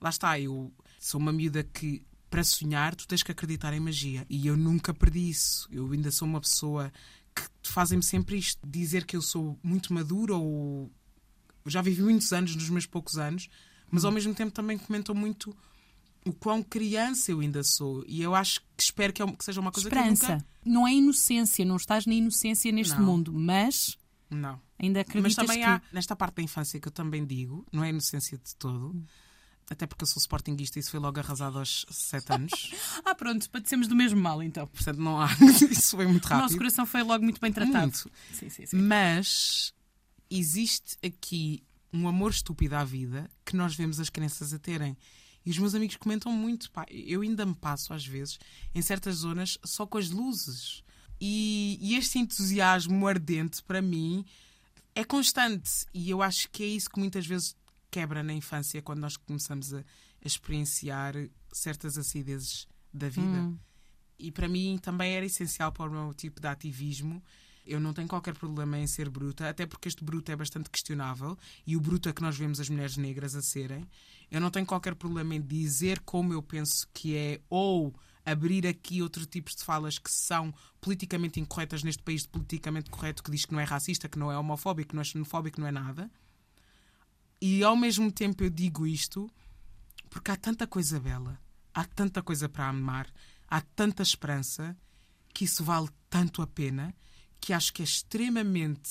Lá 0.00 0.10
está, 0.10 0.38
eu 0.38 0.72
sou 0.98 1.20
uma 1.20 1.32
miúda 1.32 1.62
que, 1.62 2.04
para 2.28 2.44
sonhar, 2.44 2.94
tu 2.94 3.06
tens 3.06 3.22
que 3.22 3.32
acreditar 3.32 3.72
em 3.72 3.80
magia. 3.80 4.26
E 4.28 4.46
eu 4.46 4.56
nunca 4.56 4.92
perdi 4.92 5.30
isso. 5.30 5.68
Eu 5.70 5.90
ainda 5.90 6.10
sou 6.10 6.28
uma 6.28 6.40
pessoa 6.40 6.92
que 7.34 7.72
fazem-me 7.72 8.02
sempre 8.02 8.36
isto: 8.36 8.60
dizer 8.66 9.04
que 9.04 9.16
eu 9.16 9.22
sou 9.22 9.58
muito 9.62 9.92
madura 9.92 10.34
ou. 10.34 10.90
Eu 11.66 11.70
Já 11.70 11.82
vivi 11.82 12.02
muitos 12.02 12.32
anos 12.32 12.54
nos 12.54 12.70
meus 12.70 12.86
poucos 12.86 13.18
anos, 13.18 13.48
mas 13.90 14.04
ao 14.04 14.10
mesmo 14.12 14.34
tempo 14.34 14.52
também 14.52 14.78
comentam 14.78 15.14
muito 15.14 15.54
o 16.24 16.32
quão 16.32 16.62
criança 16.62 17.30
eu 17.30 17.40
ainda 17.40 17.62
sou. 17.62 18.04
E 18.08 18.20
eu 18.22 18.34
acho 18.34 18.60
que 18.76 18.82
espero 18.82 19.12
que, 19.12 19.22
é 19.22 19.26
seja 19.40 19.60
uma 19.60 19.70
coisa 19.70 19.88
que 19.88 19.94
eu 19.94 20.00
Esperança. 20.00 20.32
nunca. 20.34 20.46
Não 20.64 20.86
é 20.86 20.92
inocência, 20.92 21.64
não 21.64 21.76
estás 21.76 22.06
na 22.06 22.14
inocência 22.14 22.72
neste 22.72 22.94
Não. 22.96 23.04
mundo, 23.04 23.32
mas 23.32 23.96
Não. 24.30 24.60
ainda 24.78 25.00
Mas 25.00 25.08
acreditas 25.08 25.34
também 25.36 25.58
que... 25.58 25.64
há, 25.64 25.80
nesta 25.92 26.16
parte 26.16 26.36
da 26.36 26.42
infância 26.42 26.80
que 26.80 26.88
eu 26.88 26.92
também 26.92 27.24
digo, 27.24 27.64
não 27.72 27.84
é 27.84 27.90
inocência 27.90 28.36
de 28.38 28.56
todo, 28.56 29.00
até 29.70 29.86
porque 29.86 30.02
eu 30.02 30.06
sou 30.08 30.20
sportinguista 30.20 30.78
e 30.78 30.80
isso 30.80 30.90
foi 30.90 30.98
logo 30.98 31.18
arrasado 31.20 31.58
aos 31.60 31.86
sete 31.90 32.32
anos. 32.32 32.50
Ah, 33.04 33.14
pronto, 33.14 33.48
padecemos 33.50 33.86
do 33.86 33.94
mesmo 33.94 34.20
mal, 34.20 34.42
então. 34.42 34.66
Portanto, 34.66 34.98
não 34.98 35.20
há. 35.20 35.28
Isso 35.70 35.94
foi 35.96 36.06
muito 36.08 36.24
O 36.26 36.30
nosso 36.30 36.40
rápido. 36.42 36.58
coração 36.58 36.84
foi 36.86 37.02
logo 37.04 37.22
muito 37.22 37.40
bem 37.40 37.52
tratado. 37.52 37.82
Muito. 37.92 38.10
Sim, 38.32 38.48
sim, 38.50 38.66
sim. 38.66 38.76
Mas 38.76 39.72
existe 40.30 40.96
aqui 41.04 41.62
um 41.92 42.08
amor 42.08 42.30
estúpido 42.30 42.76
à 42.76 42.84
vida 42.84 43.30
que 43.44 43.56
nós 43.56 43.74
vemos 43.74 44.00
as 44.00 44.10
crianças 44.10 44.52
a 44.52 44.58
terem. 44.58 44.96
E 45.44 45.50
os 45.50 45.58
meus 45.58 45.74
amigos 45.74 45.96
comentam 45.96 46.32
muito, 46.32 46.70
pá, 46.72 46.84
eu 46.90 47.22
ainda 47.22 47.46
me 47.46 47.54
passo 47.54 47.92
às 47.92 48.04
vezes 48.04 48.38
em 48.74 48.82
certas 48.82 49.16
zonas 49.16 49.58
só 49.64 49.86
com 49.86 49.96
as 49.96 50.10
luzes. 50.10 50.82
E, 51.20 51.78
e 51.80 51.94
este 51.94 52.18
entusiasmo 52.18 53.06
ardente 53.06 53.62
para 53.62 53.80
mim 53.80 54.24
é 54.94 55.04
constante 55.04 55.86
e 55.94 56.10
eu 56.10 56.22
acho 56.22 56.50
que 56.50 56.62
é 56.62 56.66
isso 56.66 56.90
que 56.90 56.98
muitas 56.98 57.26
vezes 57.26 57.56
quebra 57.90 58.22
na 58.22 58.32
infância 58.32 58.82
quando 58.82 59.00
nós 59.00 59.16
começamos 59.16 59.72
a, 59.72 59.78
a 59.78 59.82
experienciar 60.26 61.14
certas 61.52 61.96
acidezes 61.96 62.66
da 62.92 63.08
vida. 63.08 63.26
Hum. 63.26 63.58
E 64.18 64.30
para 64.30 64.48
mim 64.48 64.78
também 64.82 65.14
era 65.14 65.24
essencial 65.24 65.70
para 65.70 65.90
o 65.90 65.92
meu 65.92 66.14
tipo 66.14 66.40
de 66.40 66.48
ativismo. 66.48 67.22
Eu 67.66 67.80
não 67.80 67.92
tenho 67.92 68.06
qualquer 68.06 68.34
problema 68.34 68.78
em 68.78 68.86
ser 68.86 69.10
bruta, 69.10 69.48
até 69.48 69.66
porque 69.66 69.88
este 69.88 70.04
bruto 70.04 70.30
é 70.30 70.36
bastante 70.36 70.70
questionável 70.70 71.36
e 71.66 71.76
o 71.76 71.80
bruto 71.80 72.08
é 72.08 72.12
que 72.12 72.22
nós 72.22 72.36
vemos 72.36 72.60
as 72.60 72.68
mulheres 72.68 72.96
negras 72.96 73.34
a 73.34 73.42
serem. 73.42 73.86
Eu 74.30 74.40
não 74.40 74.50
tenho 74.50 74.64
qualquer 74.64 74.94
problema 74.94 75.34
em 75.34 75.40
dizer 75.40 76.00
como 76.00 76.32
eu 76.32 76.42
penso 76.42 76.86
que 76.94 77.16
é 77.16 77.40
ou 77.50 77.94
abrir 78.24 78.66
aqui 78.66 79.00
outros 79.02 79.26
tipos 79.26 79.54
de 79.54 79.64
falas 79.64 79.98
que 79.98 80.10
são 80.10 80.52
politicamente 80.80 81.38
incorretas 81.38 81.82
neste 81.82 82.02
país 82.02 82.22
de 82.22 82.28
politicamente 82.28 82.90
correto 82.90 83.22
que 83.22 83.30
diz 83.30 83.44
que 83.44 83.52
não 83.52 83.60
é 83.60 83.64
racista, 83.64 84.08
que 84.08 84.18
não 84.18 84.30
é 84.30 84.36
homofóbico, 84.36 84.90
que 84.90 84.94
não 84.96 85.02
é 85.02 85.04
xenofóbico, 85.04 85.56
que 85.56 85.60
não 85.60 85.68
é 85.68 85.72
nada. 85.72 86.10
E 87.40 87.62
ao 87.62 87.76
mesmo 87.76 88.10
tempo 88.10 88.42
eu 88.42 88.50
digo 88.50 88.86
isto 88.86 89.30
porque 90.10 90.30
há 90.30 90.36
tanta 90.36 90.66
coisa 90.66 90.98
bela, 90.98 91.38
há 91.72 91.84
tanta 91.84 92.22
coisa 92.22 92.48
para 92.48 92.68
amar, 92.68 93.06
há 93.46 93.60
tanta 93.60 94.02
esperança 94.02 94.76
que 95.32 95.44
isso 95.44 95.62
vale 95.62 95.88
tanto 96.08 96.42
a 96.42 96.46
pena 96.46 96.94
que 97.46 97.52
acho 97.52 97.72
que 97.72 97.80
é 97.80 97.84
extremamente 97.84 98.90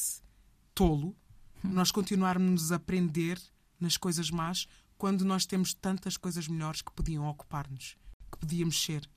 tolo 0.74 1.14
nós 1.62 1.91
continuarmos 1.91 2.72
a 2.72 2.78
aprender 2.78 3.38
nas 3.78 3.97
coisas 3.97 4.32
más 4.32 4.66
quando 4.97 5.26
nós 5.26 5.45
temos 5.45 5.74
tantas 5.74 6.16
coisas 6.16 6.47
melhores 6.47 6.82
que 6.82 6.89
podiam 6.93 7.28
ocupar-nos, 7.28 7.97
que 8.32 8.38
podíamos 8.38 8.82
ser. 8.82 9.10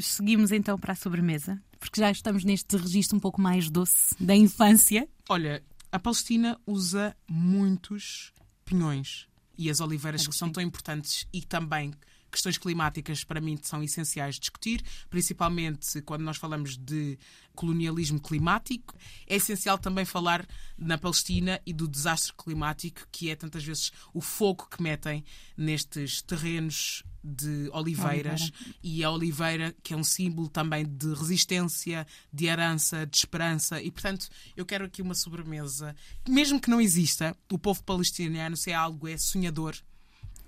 Seguimos 0.00 0.50
então 0.50 0.76
para 0.76 0.94
a 0.94 0.96
sobremesa, 0.96 1.62
porque 1.78 2.00
já 2.00 2.10
estamos 2.10 2.42
neste 2.42 2.76
registro 2.76 3.16
um 3.16 3.20
pouco 3.20 3.40
mais 3.40 3.70
doce 3.70 4.16
da 4.18 4.34
infância. 4.34 5.08
Olha, 5.28 5.62
a 5.92 6.00
Palestina 6.00 6.60
usa 6.66 7.16
muitos 7.30 8.32
pinhões 8.64 9.28
e 9.56 9.70
as 9.70 9.78
oliveiras 9.78 10.26
que 10.26 10.34
são 10.34 10.50
tão 10.50 10.60
importantes 10.60 11.24
e 11.32 11.40
também 11.40 11.94
questões 12.34 12.58
climáticas 12.58 13.22
para 13.22 13.40
mim 13.40 13.56
são 13.62 13.82
essenciais 13.82 14.38
discutir, 14.38 14.82
principalmente 15.08 16.02
quando 16.02 16.22
nós 16.22 16.36
falamos 16.36 16.76
de 16.76 17.16
colonialismo 17.54 18.20
climático. 18.20 18.96
É 19.26 19.36
essencial 19.36 19.78
também 19.78 20.04
falar 20.04 20.46
na 20.76 20.98
Palestina 20.98 21.60
e 21.64 21.72
do 21.72 21.86
desastre 21.86 22.32
climático, 22.36 23.06
que 23.12 23.30
é 23.30 23.36
tantas 23.36 23.64
vezes 23.64 23.92
o 24.12 24.20
fogo 24.20 24.66
que 24.68 24.82
metem 24.82 25.24
nestes 25.56 26.20
terrenos 26.22 27.04
de 27.22 27.70
oliveiras. 27.72 28.50
E 28.82 29.04
a 29.04 29.10
oliveira 29.10 29.74
que 29.82 29.94
é 29.94 29.96
um 29.96 30.04
símbolo 30.04 30.48
também 30.48 30.84
de 30.84 31.14
resistência, 31.14 32.06
de 32.32 32.46
herança, 32.46 33.06
de 33.06 33.16
esperança. 33.16 33.80
E 33.80 33.90
portanto 33.90 34.28
eu 34.56 34.66
quero 34.66 34.84
aqui 34.84 35.00
uma 35.00 35.14
sobremesa. 35.14 35.94
Mesmo 36.28 36.60
que 36.60 36.68
não 36.68 36.80
exista 36.80 37.36
o 37.50 37.58
povo 37.58 37.82
palestiniano 37.84 38.56
se 38.56 38.72
é 38.72 38.74
algo 38.74 39.08
é 39.08 39.16
sonhador 39.16 39.74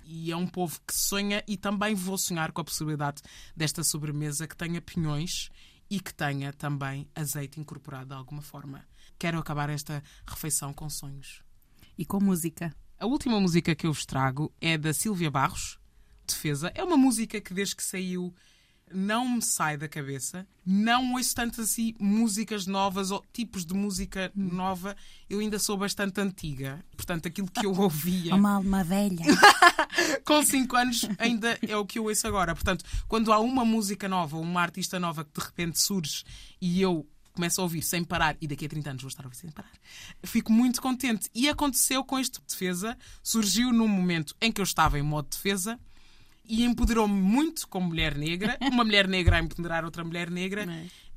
e 0.07 0.31
é 0.31 0.37
um 0.37 0.47
povo 0.47 0.81
que 0.87 0.95
sonha 0.95 1.43
e 1.47 1.57
também 1.57 1.95
vou 1.95 2.17
sonhar 2.17 2.53
com 2.53 2.61
a 2.61 2.65
possibilidade 2.65 3.23
desta 3.57 3.83
sobremesa 3.83 4.47
que 4.47 4.57
tenha 4.57 4.81
pinhões 4.81 5.51
e 5.91 6.01
que 6.01 6.15
tenha 6.15 6.53
também 6.53 7.09
azeite 7.15 7.61
incorporado 7.61 8.07
de 8.07 8.15
alguma 8.15 8.43
forma. 8.43 8.87
Quero 9.19 9.39
acabar 9.39 9.69
esta 9.69 10.03
refeição 10.27 10.73
com 10.73 10.89
sonhos. 10.89 11.43
E 11.99 12.05
com 12.05 12.21
música. 12.21 12.75
A 12.99 13.07
última 13.07 13.41
música 13.41 13.75
que 13.75 13.87
eu 13.87 13.93
vos 13.93 14.07
trago 14.07 14.53
é 14.61 14.79
da 14.79 14.93
Sílvia 14.93 15.31
Barros, 15.31 15.79
Defesa. 16.27 16.71
É 16.75 16.83
uma 16.83 16.97
música 16.97 17.41
que 17.41 17.55
desde 17.55 17.77
que 17.77 17.83
saiu 17.83 18.35
não 18.93 19.29
me 19.29 19.43
sai 19.43 19.77
da 19.77 19.89
cabeça. 19.89 20.47
Não 20.65 21.15
ouço 21.15 21.35
tanto 21.35 21.61
assim 21.61 21.95
músicas 21.99 22.67
novas 22.67 23.11
ou 23.11 23.25
tipos 23.33 23.65
de 23.65 23.75
música 23.75 24.31
nova. 24.35 24.97
Eu 25.29 25.41
ainda 25.41 25.59
sou 25.59 25.77
bastante 25.77 26.21
antiga. 26.21 26.85
Portanto, 26.97 27.27
aquilo 27.27 27.51
que 27.51 27.67
eu 27.67 27.73
ouvia 27.79 28.35
Uma 28.35 28.55
alma 28.55 28.85
velha. 28.85 29.25
com 30.25 30.43
5 30.43 30.77
anos 30.77 31.05
ainda 31.19 31.59
é 31.67 31.77
o 31.77 31.87
que 31.87 31.99
eu 31.99 32.05
ouço 32.05 32.27
agora. 32.27 32.55
Portanto, 32.55 32.85
quando 33.09 33.33
há 33.33 33.39
uma 33.39 33.65
música 33.65 34.09
nova, 34.09 34.39
uma 34.39 34.63
artista 34.63 34.99
nova 34.99 35.25
que 35.25 35.41
de 35.41 35.47
repente 35.47 35.81
surge 35.81 36.25
e 36.61 36.81
eu 36.81 37.07
começo 37.33 37.61
a 37.61 37.65
ouvir 37.65 37.83
sem 37.83 38.03
parar, 38.03 38.35
e 38.41 38.49
daqui 38.49 38.65
a 38.65 38.69
30 38.69 38.91
anos 38.91 39.03
vou 39.03 39.11
estar 39.11 39.23
a 39.23 39.27
ouvir 39.27 39.37
sem 39.37 39.51
parar, 39.51 39.71
fico 40.25 40.51
muito 40.51 40.81
contente. 40.81 41.29
E 41.35 41.51
aconteceu 41.51 42.03
com 42.03 42.19
este 42.19 42.41
defesa, 42.49 42.97
surgiu 43.23 43.73
num 43.75 43.87
momento 43.87 44.35
em 44.41 44.51
que 44.51 44.59
eu 44.59 44.65
estava 44.65 44.99
em 44.99 45.03
modo 45.03 45.29
defesa 45.29 45.79
e 46.49 46.65
empoderou-me 46.65 47.15
muito 47.21 47.67
como 47.69 47.89
mulher 47.89 48.17
negra, 48.17 48.57
uma 48.73 48.85
mulher 48.85 49.07
negra 49.09 49.37
a 49.37 49.41
empoderar 49.41 49.85
outra 49.85 50.05
mulher 50.05 50.31
negra. 50.31 50.67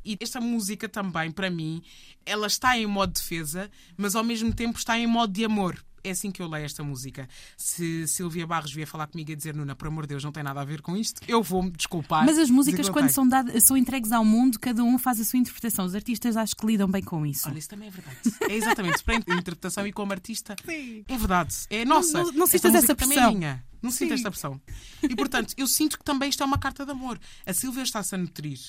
E 0.05 0.17
esta 0.21 0.39
música 0.39 0.87
também, 0.87 1.29
para 1.29 1.49
mim, 1.49 1.81
ela 2.25 2.47
está 2.47 2.77
em 2.77 2.85
modo 2.85 3.11
defesa, 3.13 3.69
mas 3.97 4.15
ao 4.15 4.23
mesmo 4.23 4.53
tempo 4.53 4.77
está 4.77 4.97
em 4.97 5.05
modo 5.05 5.33
de 5.33 5.43
amor. 5.43 5.77
É 6.01 6.11
assim 6.11 6.31
que 6.31 6.41
eu 6.41 6.47
leio 6.47 6.63
esta 6.65 6.81
música. 6.81 7.27
Se 7.57 8.07
Silvia 8.07 8.47
Barros 8.47 8.71
vier 8.71 8.87
falar 8.87 9.07
comigo 9.07 9.29
e 9.31 9.35
dizer, 9.35 9.53
Nuna, 9.53 9.75
por 9.75 9.89
amor 9.89 10.03
de 10.05 10.09
Deus, 10.09 10.23
não 10.23 10.31
tem 10.31 10.41
nada 10.41 10.61
a 10.61 10.63
ver 10.63 10.81
com 10.81 10.95
isto, 10.95 11.21
eu 11.27 11.43
vou-me 11.43 11.69
desculpar. 11.71 12.25
Mas 12.25 12.37
as 12.37 12.49
músicas, 12.49 12.87
não 12.87 12.93
quando 12.93 13.09
são, 13.09 13.27
dadas, 13.27 13.61
são 13.65 13.75
entregues 13.75 14.13
ao 14.13 14.23
mundo, 14.23 14.57
cada 14.57 14.81
um 14.81 14.97
faz 14.97 15.19
a 15.19 15.25
sua 15.25 15.37
interpretação. 15.37 15.83
Os 15.83 15.93
artistas 15.93 16.37
acho 16.37 16.55
que 16.55 16.65
lidam 16.65 16.87
bem 16.89 17.03
com 17.03 17.25
isso. 17.25 17.49
Olha, 17.49 17.59
isso 17.59 17.67
também 17.67 17.89
é 17.89 17.91
verdade. 17.91 18.17
É 18.49 18.55
exatamente. 18.55 19.03
Para 19.03 19.15
a 19.15 19.17
interpretação 19.17 19.85
e 19.85 19.91
como 19.91 20.13
artista, 20.13 20.55
é 20.65 21.17
verdade. 21.17 21.53
É 21.69 21.83
nossa. 21.83 22.23
Não- 22.23 22.31
não 22.31 22.45
Esta 22.45 22.57
sintas 22.57 22.71
música 22.71 22.77
essa 22.93 22.95
também 22.95 23.15
pressão. 23.17 23.31
É 23.31 23.35
minha. 23.35 23.63
Não 23.81 23.91
sinto 23.91 24.09
Sim. 24.09 24.15
esta 24.15 24.31
pressão. 24.31 24.61
E 25.03 25.15
portanto, 25.15 25.53
eu 25.57 25.67
sinto 25.67 25.97
que 25.97 26.03
também 26.03 26.29
isto 26.29 26.43
é 26.43 26.45
uma 26.45 26.57
carta 26.57 26.85
de 26.85 26.91
amor. 26.91 27.19
A 27.45 27.53
Silvia 27.53 27.83
está-se 27.83 28.13
a 28.15 28.17
nutrir. 28.17 28.59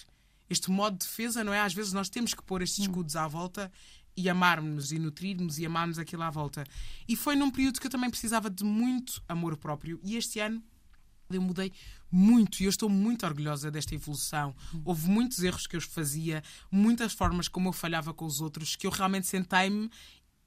Este 0.49 0.71
modo 0.71 0.99
de 0.99 1.07
defesa, 1.07 1.45
não 1.45 1.53
é? 1.53 1.61
Às 1.61 1.73
vezes 1.73 1.93
nós 1.93 2.09
temos 2.09 2.35
que 2.35 2.43
pôr 2.43 2.63
estes 2.63 2.81
escudos 2.81 3.15
à 3.17 3.27
volta 3.27 3.71
e 4.17 4.29
amarmos-nos 4.29 4.93
e 4.93 4.99
nutrirmos 4.99 5.59
e 5.59 5.67
amarmos 5.67 5.99
aquilo 5.99 6.23
à 6.23 6.31
volta. 6.31 6.65
E 7.09 7.17
foi 7.17 7.37
num 7.37 7.51
período 7.51 7.81
que 7.81 7.87
eu 7.87 7.91
também 7.91 8.11
precisava 8.11 8.51
de 8.51 8.65
muito 8.65 9.23
amor 9.29 9.57
próprio. 9.57 10.01
E 10.03 10.17
este 10.17 10.41
ano 10.41 10.63
eu 11.31 11.41
mudei 11.41 11.73
muito 12.11 12.61
e 12.61 12.65
eu 12.65 12.71
estou 12.71 12.89
muito 12.89 13.25
orgulhosa 13.25 13.71
desta 13.71 13.95
evolução. 13.95 14.55
Houve 14.85 15.09
muitos 15.09 15.43
erros 15.43 15.67
que 15.67 15.77
eu 15.77 15.81
fazia, 15.81 16.43
muitas 16.71 17.13
formas 17.13 17.47
como 17.47 17.69
eu 17.69 17.73
falhava 17.73 18.13
com 18.13 18.25
os 18.25 18.41
outros, 18.41 18.75
que 18.75 18.87
eu 18.87 18.91
realmente 18.91 19.27
sentei-me 19.27 19.89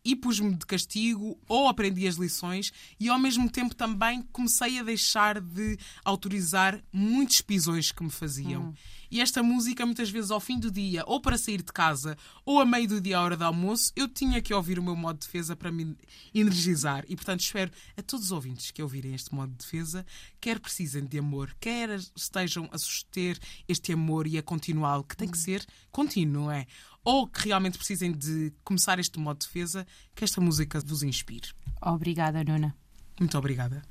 e 0.04 0.16
pus-me 0.16 0.56
de 0.56 0.66
castigo 0.66 1.40
ou 1.48 1.68
aprendi 1.68 2.08
as 2.08 2.16
lições 2.16 2.72
e 3.00 3.10
ao 3.10 3.20
mesmo 3.20 3.50
tempo 3.50 3.76
também 3.76 4.22
comecei 4.32 4.80
a 4.80 4.84
deixar 4.84 5.40
de 5.40 5.78
autorizar 6.04 6.84
muitos 6.92 7.42
pisões 7.42 7.92
que 7.92 8.04
me 8.04 8.10
faziam. 8.10 8.74
E 9.14 9.22
esta 9.22 9.44
música, 9.44 9.86
muitas 9.86 10.10
vezes 10.10 10.32
ao 10.32 10.40
fim 10.40 10.60
do 10.60 10.72
dia, 10.72 11.04
ou 11.06 11.22
para 11.22 11.38
sair 11.38 11.62
de 11.62 11.72
casa, 11.72 12.18
ou 12.44 12.60
a 12.60 12.66
meio 12.66 12.88
do 12.88 13.00
dia, 13.00 13.20
à 13.20 13.22
hora 13.22 13.38
do 13.38 13.44
almoço, 13.44 13.92
eu 13.96 14.08
tinha 14.08 14.42
que 14.42 14.52
ouvir 14.52 14.80
o 14.80 14.84
meu 14.84 14.96
modo 14.96 15.20
de 15.20 15.28
defesa 15.28 15.56
para 15.56 15.72
me 15.72 15.96
energizar. 16.34 17.06
E 17.08 17.16
portanto 17.16 17.42
espero 17.42 17.72
a 17.96 18.02
todos 18.02 18.26
os 18.26 18.32
ouvintes 18.32 18.72
que 18.72 18.82
ouvirem 18.82 19.14
este 19.14 19.32
modo 19.32 19.52
de 19.52 19.58
defesa, 19.58 20.04
quer 20.42 20.60
precisem 20.60 21.06
de 21.06 21.20
amor, 21.20 21.56
quer 21.60 21.92
estejam 22.16 22.68
a 22.72 22.78
suster 22.80 23.38
este 23.68 23.94
amor 23.94 24.26
e 24.26 24.40
a 24.40 24.42
continuá-lo, 24.42 25.04
que 25.04 25.16
tem 25.16 25.30
que 25.30 25.38
ser 25.38 25.64
contínuo, 25.92 26.46
não 26.46 26.52
é? 26.52 26.66
Ou 27.04 27.28
que 27.28 27.48
realmente 27.48 27.78
precisem 27.78 28.12
de 28.12 28.54
começar 28.64 29.00
este 29.00 29.20
modo 29.20 29.40
de 29.40 29.46
defesa, 29.48 29.86
que 30.16 30.24
esta 30.24 30.40
música 30.40 30.80
vos 30.80 31.04
inspire. 31.04 31.50
Obrigada, 31.82 32.44
Nuna. 32.44 32.76
Muito 33.20 33.38
obrigada. 33.38 33.82